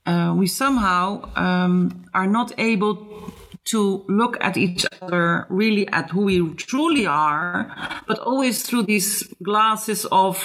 uh, 0.05 0.33
we 0.35 0.47
somehow 0.47 1.29
um, 1.35 2.03
are 2.13 2.27
not 2.27 2.51
able 2.57 3.31
to 3.65 4.03
look 4.09 4.35
at 4.41 4.57
each 4.57 4.85
other 5.01 5.45
really 5.49 5.87
at 5.89 6.09
who 6.09 6.21
we 6.21 6.53
truly 6.55 7.05
are, 7.05 7.73
but 8.07 8.19
always 8.19 8.63
through 8.63 8.83
these 8.83 9.23
glasses 9.43 10.05
of 10.11 10.37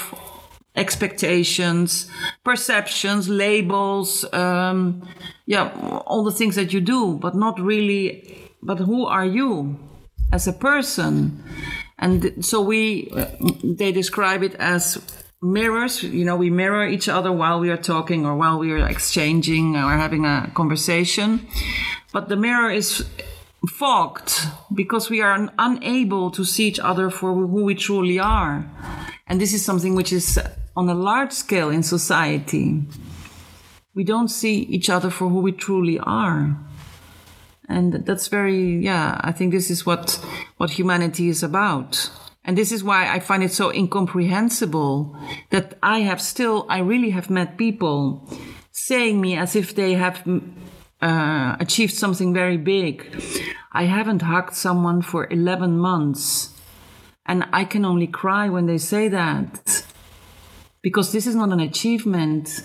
expectations, 0.77 2.09
perceptions, 2.45 3.29
labels, 3.29 4.25
um, 4.33 5.07
yeah, 5.47 5.71
all 6.07 6.25
the 6.25 6.33
things 6.33 6.57
that 6.57 6.73
you 6.73 6.81
do, 6.81 7.17
but 7.19 7.35
not 7.35 7.61
really 7.61 8.45
but 8.65 8.79
who 8.79 9.05
are 9.05 9.27
you 9.27 9.79
as 10.33 10.49
a 10.49 10.53
person? 10.53 11.45
And 11.99 12.45
so 12.45 12.63
we, 12.63 13.13
they 13.63 13.93
describe 13.93 14.43
it 14.43 14.55
as 14.55 14.99
mirrors. 15.43 16.03
You 16.03 16.25
know, 16.25 16.37
we 16.37 16.51
mirror 16.51 16.89
each 16.89 17.09
other 17.09 17.31
while 17.31 17.61
we 17.61 17.71
are 17.71 17.77
talking 17.77 18.25
or 18.25 18.35
while 18.37 18.59
we 18.59 18.73
are 18.73 18.89
exchanging 18.89 19.77
or 19.77 19.93
having 19.93 20.25
a 20.25 20.51
conversation. 20.55 21.47
But 22.13 22.29
the 22.29 22.37
mirror 22.37 22.71
is 22.71 23.05
fogged 23.69 24.47
because 24.75 25.11
we 25.11 25.21
are 25.21 25.51
unable 25.59 26.31
to 26.31 26.45
see 26.45 26.67
each 26.67 26.81
other 26.81 27.11
for 27.11 27.35
who 27.35 27.65
we 27.65 27.75
truly 27.75 28.19
are. 28.19 28.67
And 29.27 29.41
this 29.41 29.53
is 29.53 29.65
something 29.65 29.95
which 29.95 30.13
is 30.13 30.39
on 30.77 30.89
a 30.89 30.95
large 30.95 31.33
scale 31.33 31.71
in 31.71 31.83
society. 31.83 32.83
We 33.95 34.05
don't 34.05 34.29
see 34.29 34.63
each 34.63 34.91
other 34.91 35.11
for 35.11 35.29
who 35.29 35.41
we 35.41 35.53
truly 35.53 35.99
are. 36.01 36.57
And 37.69 38.05
that's 38.05 38.29
very 38.29 38.79
yeah 38.85 39.19
i 39.25 39.33
think 39.33 39.53
this 39.53 39.71
is 39.71 39.87
what 39.87 40.21
what 40.59 40.71
humanity 40.71 41.29
is 41.29 41.43
about. 41.43 42.11
And 42.45 42.59
this 42.59 42.73
is 42.73 42.85
why 42.85 43.09
i 43.09 43.21
find 43.21 43.43
it 43.43 43.53
so 43.53 43.73
incomprehensible 43.73 45.17
that 45.51 45.79
i 45.83 46.01
have 46.01 46.21
still 46.21 46.67
i 46.69 46.79
really 46.79 47.11
have 47.11 47.31
met 47.31 47.57
people 47.57 48.29
saying 48.73 49.21
me 49.21 49.37
as 49.37 49.57
if 49.57 49.75
they 49.75 49.95
have 49.95 50.23
uh, 51.01 51.57
achieved 51.61 51.95
something 51.95 52.33
very 52.33 52.57
big. 52.57 53.05
I 53.73 53.85
haven't 53.85 54.23
hugged 54.23 54.55
someone 54.55 55.03
for 55.03 55.27
11 55.31 55.79
months. 55.79 56.51
And 57.25 57.47
i 57.53 57.65
can 57.65 57.87
only 57.87 58.07
cry 58.07 58.51
when 58.51 58.67
they 58.67 58.79
say 58.79 59.09
that 59.09 59.84
because 60.85 61.11
this 61.11 61.27
is 61.27 61.35
not 61.35 61.51
an 61.51 61.61
achievement 61.61 62.63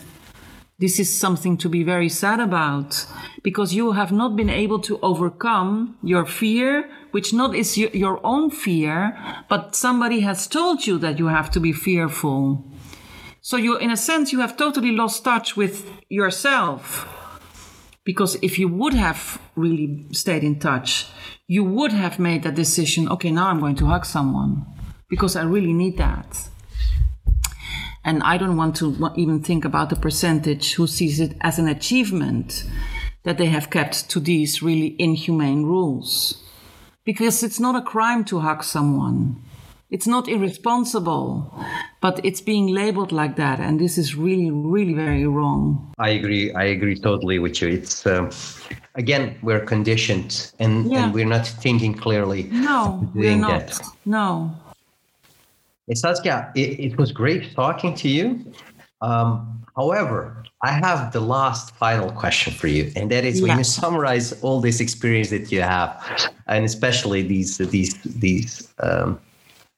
this 0.79 0.97
is 0.97 1.19
something 1.19 1.57
to 1.57 1.67
be 1.67 1.83
very 1.83 2.07
sad 2.07 2.39
about 2.39 3.05
because 3.43 3.73
you 3.73 3.91
have 3.91 4.13
not 4.13 4.37
been 4.37 4.49
able 4.49 4.79
to 4.79 4.97
overcome 5.01 5.97
your 6.01 6.25
fear, 6.25 6.89
which 7.11 7.33
not 7.33 7.53
is 7.53 7.77
your 7.77 8.25
own 8.25 8.49
fear, 8.49 9.17
but 9.49 9.75
somebody 9.75 10.21
has 10.21 10.47
told 10.47 10.87
you 10.87 10.97
that 10.99 11.19
you 11.19 11.27
have 11.27 11.51
to 11.51 11.59
be 11.59 11.73
fearful. 11.73 12.63
So 13.41 13.57
you, 13.57 13.77
in 13.77 13.91
a 13.91 13.97
sense, 13.97 14.31
you 14.31 14.39
have 14.39 14.55
totally 14.55 14.93
lost 14.93 15.25
touch 15.25 15.57
with 15.57 15.91
yourself. 16.07 17.07
Because 18.05 18.37
if 18.41 18.57
you 18.57 18.69
would 18.69 18.93
have 18.93 19.41
really 19.57 20.05
stayed 20.13 20.45
in 20.45 20.59
touch, 20.59 21.07
you 21.45 21.65
would 21.65 21.91
have 21.91 22.19
made 22.19 22.43
that 22.43 22.55
decision. 22.55 23.09
Okay, 23.09 23.31
now 23.31 23.49
I'm 23.49 23.59
going 23.59 23.75
to 23.75 23.87
hug 23.87 24.05
someone 24.05 24.65
because 25.09 25.35
I 25.35 25.43
really 25.43 25.73
need 25.73 25.97
that. 25.97 26.49
And 28.03 28.23
I 28.23 28.37
don't 28.37 28.57
want 28.57 28.75
to 28.77 29.11
even 29.15 29.41
think 29.41 29.65
about 29.65 29.89
the 29.89 29.95
percentage 29.95 30.73
who 30.73 30.87
sees 30.87 31.19
it 31.19 31.35
as 31.41 31.59
an 31.59 31.67
achievement 31.67 32.63
that 33.23 33.37
they 33.37 33.47
have 33.47 33.69
kept 33.69 34.09
to 34.09 34.19
these 34.19 34.61
really 34.61 34.95
inhumane 34.97 35.63
rules. 35.63 36.43
Because 37.05 37.43
it's 37.43 37.59
not 37.59 37.75
a 37.75 37.81
crime 37.81 38.23
to 38.25 38.39
hug 38.39 38.63
someone. 38.63 39.41
It's 39.89 40.05
not 40.05 40.27
irresponsible, 40.27 41.51
but 41.99 42.23
it's 42.23 42.41
being 42.41 42.67
labeled 42.67 43.11
like 43.11 43.37
that, 43.37 43.59
and 43.59 43.79
this 43.79 43.97
is 43.97 44.15
really, 44.15 44.51
really 44.51 44.93
very 44.93 45.25
wrong. 45.25 45.91
I 45.97 46.09
agree. 46.09 46.53
I 46.53 46.65
agree 46.65 46.95
totally 46.95 47.39
with 47.39 47.59
you. 47.59 47.69
It's 47.69 48.05
um, 48.05 48.29
again, 48.93 49.39
we're 49.41 49.65
conditioned, 49.65 50.51
and, 50.59 50.91
yeah. 50.91 51.05
and 51.05 51.13
we're 51.13 51.25
not 51.25 51.47
thinking 51.47 51.95
clearly. 51.95 52.43
No, 52.51 53.09
we're 53.15 53.35
not. 53.35 53.67
That. 53.67 53.81
No. 54.05 54.55
Saskia, 55.95 56.51
it, 56.55 56.79
it, 56.79 56.97
was 56.97 57.11
great 57.11 57.53
talking 57.55 57.95
to 57.95 58.09
you. 58.09 58.53
Um, 59.01 59.65
however, 59.75 60.43
I 60.63 60.71
have 60.71 61.13
the 61.13 61.19
last 61.19 61.75
final 61.75 62.11
question 62.11 62.53
for 62.53 62.67
you, 62.67 62.91
and 62.95 63.09
that 63.11 63.25
is 63.25 63.39
yeah. 63.39 63.47
when 63.47 63.57
you 63.57 63.63
summarize 63.63 64.33
all 64.43 64.61
this 64.61 64.79
experience 64.79 65.29
that 65.29 65.51
you 65.51 65.61
have, 65.61 65.91
and 66.47 66.65
especially 66.65 67.21
these 67.21 67.57
these 67.57 67.95
these 68.03 68.71
um, 68.79 69.19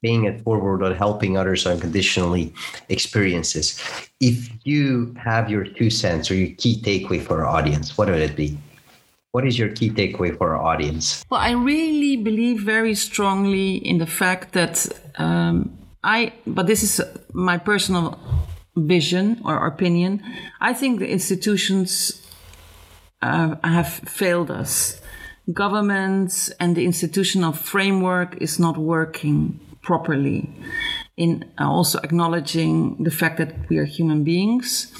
being 0.02 0.24
it 0.24 0.42
forward 0.42 0.82
or 0.82 0.92
helping 0.94 1.38
others 1.38 1.66
unconditionally 1.66 2.52
experiences. 2.88 3.80
If 4.20 4.50
you 4.64 5.14
have 5.16 5.48
your 5.48 5.64
two 5.64 5.90
cents 5.90 6.30
or 6.30 6.34
your 6.34 6.54
key 6.56 6.82
takeaway 6.82 7.22
for 7.22 7.44
our 7.44 7.46
audience, 7.46 7.96
what 7.96 8.08
would 8.08 8.18
it 8.18 8.36
be? 8.36 8.58
What 9.30 9.46
is 9.46 9.58
your 9.58 9.70
key 9.70 9.88
takeaway 9.88 10.36
for 10.36 10.54
our 10.54 10.60
audience? 10.60 11.24
Well, 11.30 11.40
I 11.40 11.52
really 11.52 12.16
believe 12.16 12.60
very 12.60 12.94
strongly 12.94 13.76
in 13.76 13.96
the 13.98 14.06
fact 14.06 14.52
that 14.52 14.86
um, 15.16 15.72
I, 16.04 16.32
but 16.46 16.66
this 16.66 16.82
is 16.82 17.00
my 17.32 17.58
personal 17.58 18.18
vision 18.76 19.40
or 19.44 19.66
opinion. 19.66 20.22
I 20.60 20.72
think 20.72 20.98
the 20.98 21.08
institutions 21.08 22.26
uh, 23.20 23.56
have 23.62 23.88
failed 23.88 24.50
us. 24.50 25.00
Governments 25.52 26.50
and 26.60 26.76
the 26.76 26.84
institutional 26.84 27.52
framework 27.52 28.36
is 28.40 28.58
not 28.58 28.76
working 28.76 29.60
properly 29.82 30.48
in 31.16 31.44
also 31.58 31.98
acknowledging 32.02 33.02
the 33.02 33.10
fact 33.10 33.38
that 33.38 33.68
we 33.68 33.78
are 33.78 33.84
human 33.84 34.24
beings. 34.24 34.92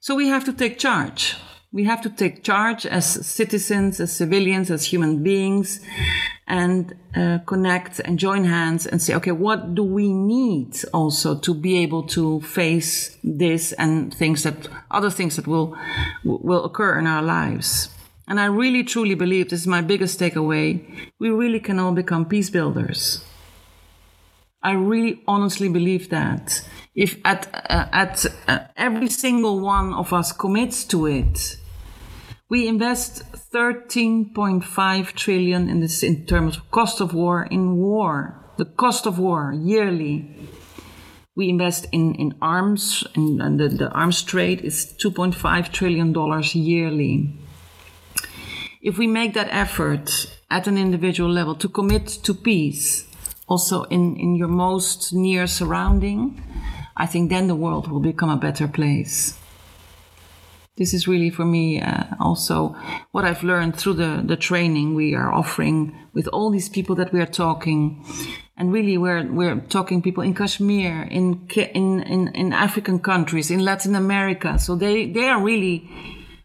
So 0.00 0.14
we 0.14 0.28
have 0.28 0.44
to 0.44 0.52
take 0.52 0.78
charge. 0.78 1.36
We 1.74 1.82
have 1.86 2.00
to 2.02 2.08
take 2.08 2.44
charge 2.44 2.86
as 2.86 3.04
citizens, 3.26 3.98
as 3.98 4.12
civilians, 4.12 4.70
as 4.70 4.84
human 4.84 5.24
beings, 5.24 5.80
and 6.46 6.94
uh, 7.16 7.38
connect 7.46 7.98
and 7.98 8.16
join 8.16 8.44
hands 8.44 8.86
and 8.86 9.02
say, 9.02 9.12
okay, 9.16 9.32
what 9.32 9.74
do 9.74 9.82
we 9.82 10.12
need 10.12 10.76
also 10.92 11.36
to 11.40 11.52
be 11.52 11.78
able 11.78 12.04
to 12.04 12.40
face 12.42 13.18
this 13.24 13.72
and 13.72 14.14
things 14.14 14.44
that 14.44 14.68
other 14.92 15.10
things 15.10 15.34
that 15.34 15.48
will 15.48 15.76
will 16.22 16.64
occur 16.64 16.96
in 16.96 17.08
our 17.08 17.22
lives. 17.22 17.88
And 18.28 18.38
I 18.38 18.44
really 18.44 18.84
truly 18.84 19.16
believe 19.16 19.50
this 19.50 19.62
is 19.62 19.66
my 19.66 19.82
biggest 19.82 20.20
takeaway. 20.20 20.80
We 21.18 21.30
really 21.30 21.58
can 21.58 21.80
all 21.80 21.92
become 21.92 22.24
peace 22.24 22.50
builders. 22.50 23.24
I 24.62 24.74
really 24.74 25.22
honestly 25.26 25.68
believe 25.68 26.08
that 26.10 26.64
if 26.94 27.18
at 27.24 27.48
uh, 27.52 27.86
at 27.92 28.24
uh, 28.46 28.60
every 28.76 29.08
single 29.08 29.58
one 29.58 29.92
of 29.92 30.12
us 30.12 30.30
commits 30.30 30.84
to 30.84 31.06
it, 31.06 31.56
we 32.50 32.68
invest 32.68 33.22
13.5 33.52 35.12
trillion 35.12 35.68
in 35.70 35.80
this 35.80 36.02
in 36.02 36.26
terms 36.26 36.58
of 36.58 36.70
cost 36.70 37.00
of 37.00 37.14
war 37.14 37.44
in 37.50 37.76
war. 37.76 38.40
The 38.58 38.66
cost 38.66 39.06
of 39.06 39.18
war 39.18 39.52
yearly. 39.52 40.48
We 41.34 41.48
invest 41.48 41.86
in, 41.90 42.14
in 42.14 42.34
arms, 42.40 43.02
and, 43.16 43.40
and 43.42 43.58
the, 43.58 43.68
the 43.68 43.90
arms 43.90 44.22
trade 44.22 44.60
is 44.60 44.94
$2.5 45.02 45.72
trillion 45.72 46.14
yearly. 46.52 47.34
If 48.82 48.98
we 48.98 49.06
make 49.06 49.32
that 49.34 49.48
effort 49.50 50.38
at 50.50 50.68
an 50.68 50.78
individual 50.78 51.30
level 51.30 51.54
to 51.56 51.68
commit 51.68 52.06
to 52.06 52.34
peace, 52.34 53.08
also 53.48 53.84
in, 53.84 54.16
in 54.16 54.36
your 54.36 54.48
most 54.48 55.12
near 55.12 55.46
surrounding, 55.46 56.40
I 56.96 57.06
think 57.06 57.30
then 57.30 57.48
the 57.48 57.56
world 57.56 57.90
will 57.90 58.00
become 58.00 58.30
a 58.30 58.36
better 58.36 58.68
place 58.68 59.36
this 60.76 60.92
is 60.92 61.06
really 61.06 61.30
for 61.30 61.44
me 61.44 61.80
uh, 61.80 62.04
also 62.18 62.74
what 63.12 63.24
I've 63.24 63.44
learned 63.44 63.76
through 63.76 63.94
the, 63.94 64.22
the 64.24 64.36
training 64.36 64.94
we 64.94 65.14
are 65.14 65.32
offering 65.32 65.96
with 66.12 66.26
all 66.28 66.50
these 66.50 66.68
people 66.68 66.96
that 66.96 67.12
we 67.12 67.20
are 67.20 67.26
talking. 67.26 68.04
And 68.56 68.72
really, 68.72 68.96
we're, 68.98 69.24
we're 69.32 69.60
talking 69.60 70.00
people 70.00 70.22
in 70.22 70.34
Kashmir, 70.34 71.02
in, 71.02 71.48
in, 71.56 72.02
in, 72.02 72.28
in 72.28 72.52
African 72.52 73.00
countries, 73.00 73.50
in 73.50 73.60
Latin 73.60 73.96
America. 73.96 74.58
So 74.58 74.76
they, 74.76 75.10
they 75.10 75.28
are 75.28 75.42
really, 75.42 75.88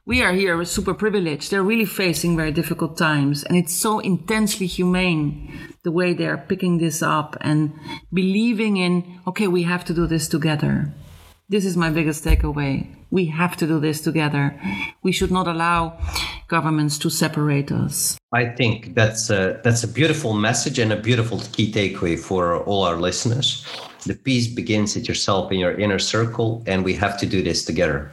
we 0.08 0.24
are 0.24 0.34
here 0.34 0.64
super 0.66 0.96
privileged. 0.96 1.52
They're 1.52 1.64
really 1.64 1.86
facing 1.86 2.36
very 2.36 2.52
difficult 2.52 2.98
times. 2.98 3.44
And 3.44 3.58
it's 3.58 3.76
so 3.76 4.00
intensely 4.00 4.66
humane 4.66 5.56
the 5.84 5.92
way 5.92 6.14
they're 6.14 6.38
picking 6.38 6.80
this 6.80 7.04
up 7.04 7.38
and 7.42 7.74
believing 8.12 8.78
in, 8.78 9.22
okay, 9.28 9.48
we 9.48 9.64
have 9.64 9.86
to 9.86 9.94
do 9.94 10.08
this 10.08 10.28
together. 10.28 10.92
This 11.52 11.66
is 11.66 11.76
my 11.76 11.90
biggest 11.90 12.24
takeaway. 12.24 12.86
We 13.10 13.26
have 13.26 13.58
to 13.58 13.66
do 13.66 13.80
this 13.80 14.02
together. 14.02 14.54
We 15.02 15.12
should 15.12 15.32
not 15.32 15.48
allow 15.48 15.98
governments 16.48 17.00
to 17.00 17.10
separate 17.10 17.72
us. 17.72 18.20
I 18.32 18.46
think 18.50 18.94
that's 18.94 19.32
a, 19.32 19.60
that's 19.64 19.84
a 19.84 19.88
beautiful 19.88 20.34
message 20.34 20.78
and 20.78 20.94
a 20.94 20.96
beautiful 20.96 21.40
key 21.52 21.72
takeaway 21.72 22.20
for 22.20 22.64
all 22.66 22.84
our 22.84 22.98
listeners. 22.98 23.66
The 24.06 24.14
peace 24.14 24.48
begins 24.48 24.96
at 24.96 25.08
yourself 25.08 25.52
in 25.52 25.58
your 25.58 25.72
inner 25.72 25.98
circle, 25.98 26.62
and 26.68 26.86
we 26.86 26.94
have 26.94 27.18
to 27.18 27.26
do 27.26 27.42
this 27.42 27.66
together. 27.66 28.12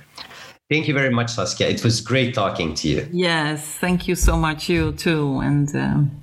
Thank 0.70 0.88
you 0.88 0.94
very 0.94 1.10
much, 1.10 1.30
Saskia. 1.32 1.68
It 1.68 1.84
was 1.84 2.00
great 2.00 2.32
talking 2.32 2.72
to 2.76 2.88
you. 2.88 3.06
Yes, 3.12 3.66
thank 3.66 4.08
you 4.08 4.14
so 4.14 4.38
much. 4.38 4.70
You 4.70 4.92
too. 4.92 5.40
And 5.40 5.76
um, 5.76 6.22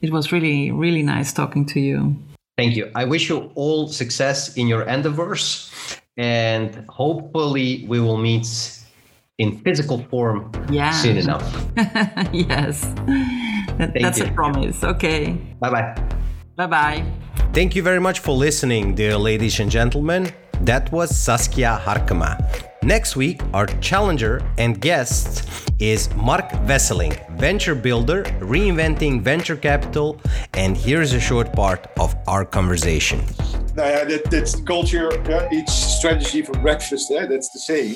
it 0.00 0.12
was 0.12 0.30
really, 0.30 0.70
really 0.70 1.02
nice 1.02 1.32
talking 1.32 1.66
to 1.66 1.80
you. 1.80 2.14
Thank 2.56 2.76
you. 2.76 2.88
I 2.94 3.04
wish 3.04 3.28
you 3.28 3.50
all 3.56 3.88
success 3.88 4.56
in 4.56 4.68
your 4.68 4.82
endeavors 4.82 5.68
and 6.16 6.84
hopefully 6.88 7.84
we 7.88 8.00
will 8.00 8.18
meet 8.18 8.46
in 9.38 9.58
physical 9.58 9.98
form 10.10 10.50
yeah. 10.70 10.90
soon 10.90 11.16
enough. 11.16 11.42
yes, 12.32 12.82
that, 13.78 13.92
that's 14.00 14.18
you. 14.18 14.26
a 14.26 14.32
promise. 14.32 14.84
Okay. 14.84 15.32
Bye 15.60 15.70
bye. 15.70 16.08
Bye 16.56 16.66
bye. 16.66 17.04
Thank 17.52 17.74
you 17.74 17.82
very 17.82 18.00
much 18.00 18.20
for 18.20 18.32
listening, 18.32 18.94
dear 18.94 19.16
ladies 19.16 19.60
and 19.60 19.70
gentlemen. 19.70 20.32
That 20.62 20.92
was 20.92 21.16
Saskia 21.16 21.80
Harkema. 21.84 22.38
Next 22.82 23.16
week, 23.16 23.40
our 23.54 23.66
challenger 23.80 24.42
and 24.58 24.80
guest 24.80 25.48
is 25.78 26.12
Mark 26.14 26.48
Wesseling, 26.66 27.14
venture 27.38 27.74
builder, 27.74 28.24
reinventing 28.40 29.22
venture 29.22 29.56
capital, 29.56 30.20
and 30.54 30.76
here's 30.76 31.12
a 31.12 31.20
short 31.20 31.52
part 31.52 31.86
of 31.98 32.14
our 32.26 32.44
conversation. 32.44 33.20
Nou 33.74 33.88
ja, 33.88 34.04
that, 34.04 34.30
that's 34.30 34.60
culture. 34.64 35.10
Yeah, 35.26 35.48
each 35.50 35.70
strategy 35.70 36.42
for 36.42 36.52
breakfast. 36.60 37.10
Yeah, 37.10 37.26
that's 37.26 37.48
the 37.50 37.58
same. 37.58 37.94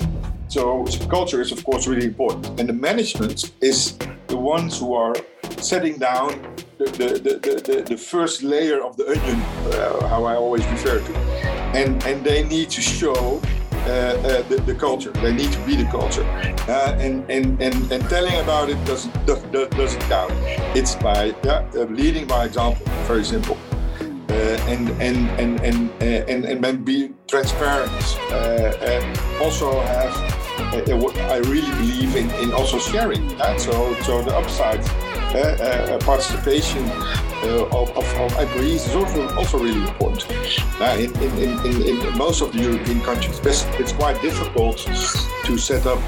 So, 0.49 0.85
culture 1.11 1.43
is 1.43 1.53
of 1.53 1.65
course 1.65 1.87
really 1.87 2.07
important, 2.07 2.61
and 2.61 2.69
the 2.69 2.73
management 2.73 3.53
is 3.61 3.99
the 4.29 4.37
ones 4.37 4.79
who 4.79 4.95
are 4.95 5.15
setting 5.59 5.99
down 5.99 6.41
the, 6.79 6.85
the, 6.85 7.09
the, 7.19 7.73
the, 7.73 7.83
the 7.83 7.97
first 7.97 8.43
layer 8.43 8.83
of 8.83 8.97
the 8.97 9.07
onion, 9.09 9.41
uh, 9.75 10.07
how 10.09 10.25
I 10.25 10.37
always 10.37 10.65
refer 10.67 11.01
to, 11.01 11.17
and 11.75 12.03
and 12.05 12.25
they 12.25 12.43
need 12.45 12.71
to 12.71 12.81
show 12.81 13.43
uh, 13.87 13.91
uh, 13.91 14.43
the, 14.49 14.63
the, 14.67 14.75
culture. 14.75 15.11
They 15.11 15.33
need 15.33 15.53
to 15.53 15.61
be 15.67 15.77
the 15.77 15.89
culture, 15.91 16.25
uh, 16.69 16.97
and, 16.99 17.29
and 17.31 17.61
and 17.61 17.93
and 17.93 18.09
telling 18.09 18.37
about 18.41 18.71
it 18.71 18.83
doesn't 18.87 19.13
doesn't 19.27 20.03
count. 20.09 20.33
It's 20.75 20.95
by 20.95 21.35
yeah, 21.45 21.67
leading 21.91 22.27
by 22.27 22.47
example. 22.47 22.87
Very 23.07 23.25
simple. 23.25 23.59
And 24.29 24.89
and 25.01 25.31
and 25.41 25.61
and 25.61 25.91
and 26.03 26.65
and 26.65 26.85
be 26.85 27.11
transparent. 27.27 27.91
and 28.33 29.19
also 29.41 29.81
have. 29.81 30.37
I 30.67 31.39
really 31.45 31.71
believe 31.77 32.17
in, 32.17 32.31
in 32.43 32.53
also 32.53 32.79
sharing. 32.79 33.37
Right? 33.39 33.61
So 33.61 33.95
so 34.03 34.23
the 34.23 34.35
upside 34.37 34.81
uh, 35.35 35.99
participation 36.01 36.85
uh, 37.43 37.67
of, 37.67 37.91
of, 37.97 38.07
of, 38.17 38.39
employees 38.39 38.87
is 38.87 38.95
also, 38.95 39.37
also 39.37 39.59
really 39.59 39.83
important. 39.83 40.27
Uh, 40.81 40.97
in, 40.99 41.15
in, 41.23 41.67
in, 41.67 41.83
in, 41.83 42.17
most 42.17 42.41
of 42.41 42.53
the 42.53 42.59
European 42.59 43.01
countries, 43.03 43.39
it's 43.45 43.93
quite 43.93 44.21
difficult 44.23 44.79
to 45.45 45.59
set 45.59 45.87
up 45.87 45.99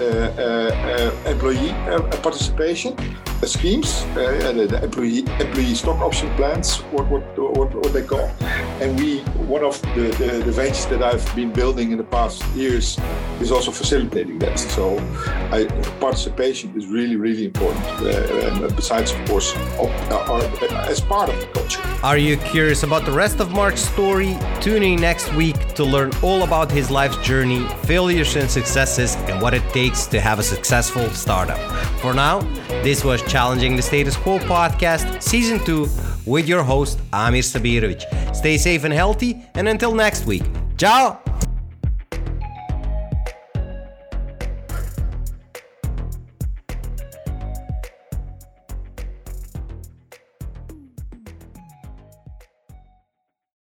uh, 0.00 0.04
uh, 0.04 1.12
uh 1.26 1.30
employee 1.30 1.72
participation 2.22 2.94
schemes, 3.44 4.04
eh, 4.16 4.20
eh, 4.20 4.52
the, 4.52 4.66
the, 4.66 4.84
employee 4.84 5.24
employee 5.40 5.74
stock 5.74 6.00
option 6.00 6.34
plans, 6.36 6.78
what 6.92 7.06
what, 7.08 7.22
what, 7.38 7.74
what 7.74 7.92
they 7.92 8.02
call. 8.02 8.30
And 8.80 8.98
we, 8.98 9.20
one 9.46 9.64
of 9.64 9.80
the, 9.94 10.08
the, 10.18 10.42
the, 10.44 10.52
ventures 10.52 10.86
that 10.86 11.02
I've 11.02 11.24
been 11.34 11.52
building 11.52 11.92
in 11.92 11.98
the 11.98 12.04
past 12.04 12.44
years 12.54 12.98
is 13.40 13.52
also 13.52 13.70
facilitating 13.70 14.38
that. 14.40 14.58
So 14.58 14.98
I, 15.52 15.64
participation 16.00 16.74
is 16.76 16.86
really, 16.86 17.16
really 17.16 17.44
important. 17.44 17.84
Eh, 18.02 18.48
and 18.48 18.74
besides, 18.76 19.12
of 19.12 19.28
course, 19.28 19.54
uh, 19.56 20.30
our, 20.30 20.42
as 20.88 21.00
part 21.00 21.28
of 21.28 21.38
the 21.40 21.46
culture. 21.46 21.82
Are 22.02 22.18
you 22.18 22.36
curious 22.36 22.82
about 22.82 23.04
the 23.04 23.12
rest 23.12 23.40
of 23.40 23.50
Mark's 23.50 23.80
story? 23.80 24.36
Tune 24.60 24.82
in 24.82 25.00
next 25.00 25.32
week 25.34 25.74
to 25.74 25.84
learn 25.84 26.12
all 26.22 26.42
about 26.42 26.70
his 26.70 26.90
life's 26.90 27.16
journey, 27.18 27.66
failures 27.84 28.36
and 28.36 28.50
successes, 28.50 29.16
and 29.28 29.42
what 29.42 29.54
it 29.54 29.62
takes 29.72 30.06
to 30.06 30.20
have 30.20 30.38
a 30.38 30.42
successful 30.42 31.08
startup. 31.10 31.58
For 32.00 32.14
now, 32.14 32.40
this 32.82 33.04
was 33.04 33.22
Challenging 33.26 33.76
the 33.76 33.82
Status 33.82 34.16
Quo 34.16 34.38
podcast, 34.38 35.22
season 35.22 35.58
2, 35.64 35.88
with 36.26 36.48
your 36.48 36.62
host, 36.62 36.98
Amir 37.12 37.42
Sabirovic. 37.42 38.34
Stay 38.34 38.56
safe 38.56 38.84
and 38.84 38.94
healthy, 38.94 39.44
and 39.54 39.68
until 39.68 39.94
next 39.94 40.26
week, 40.26 40.44
ciao! 40.78 41.20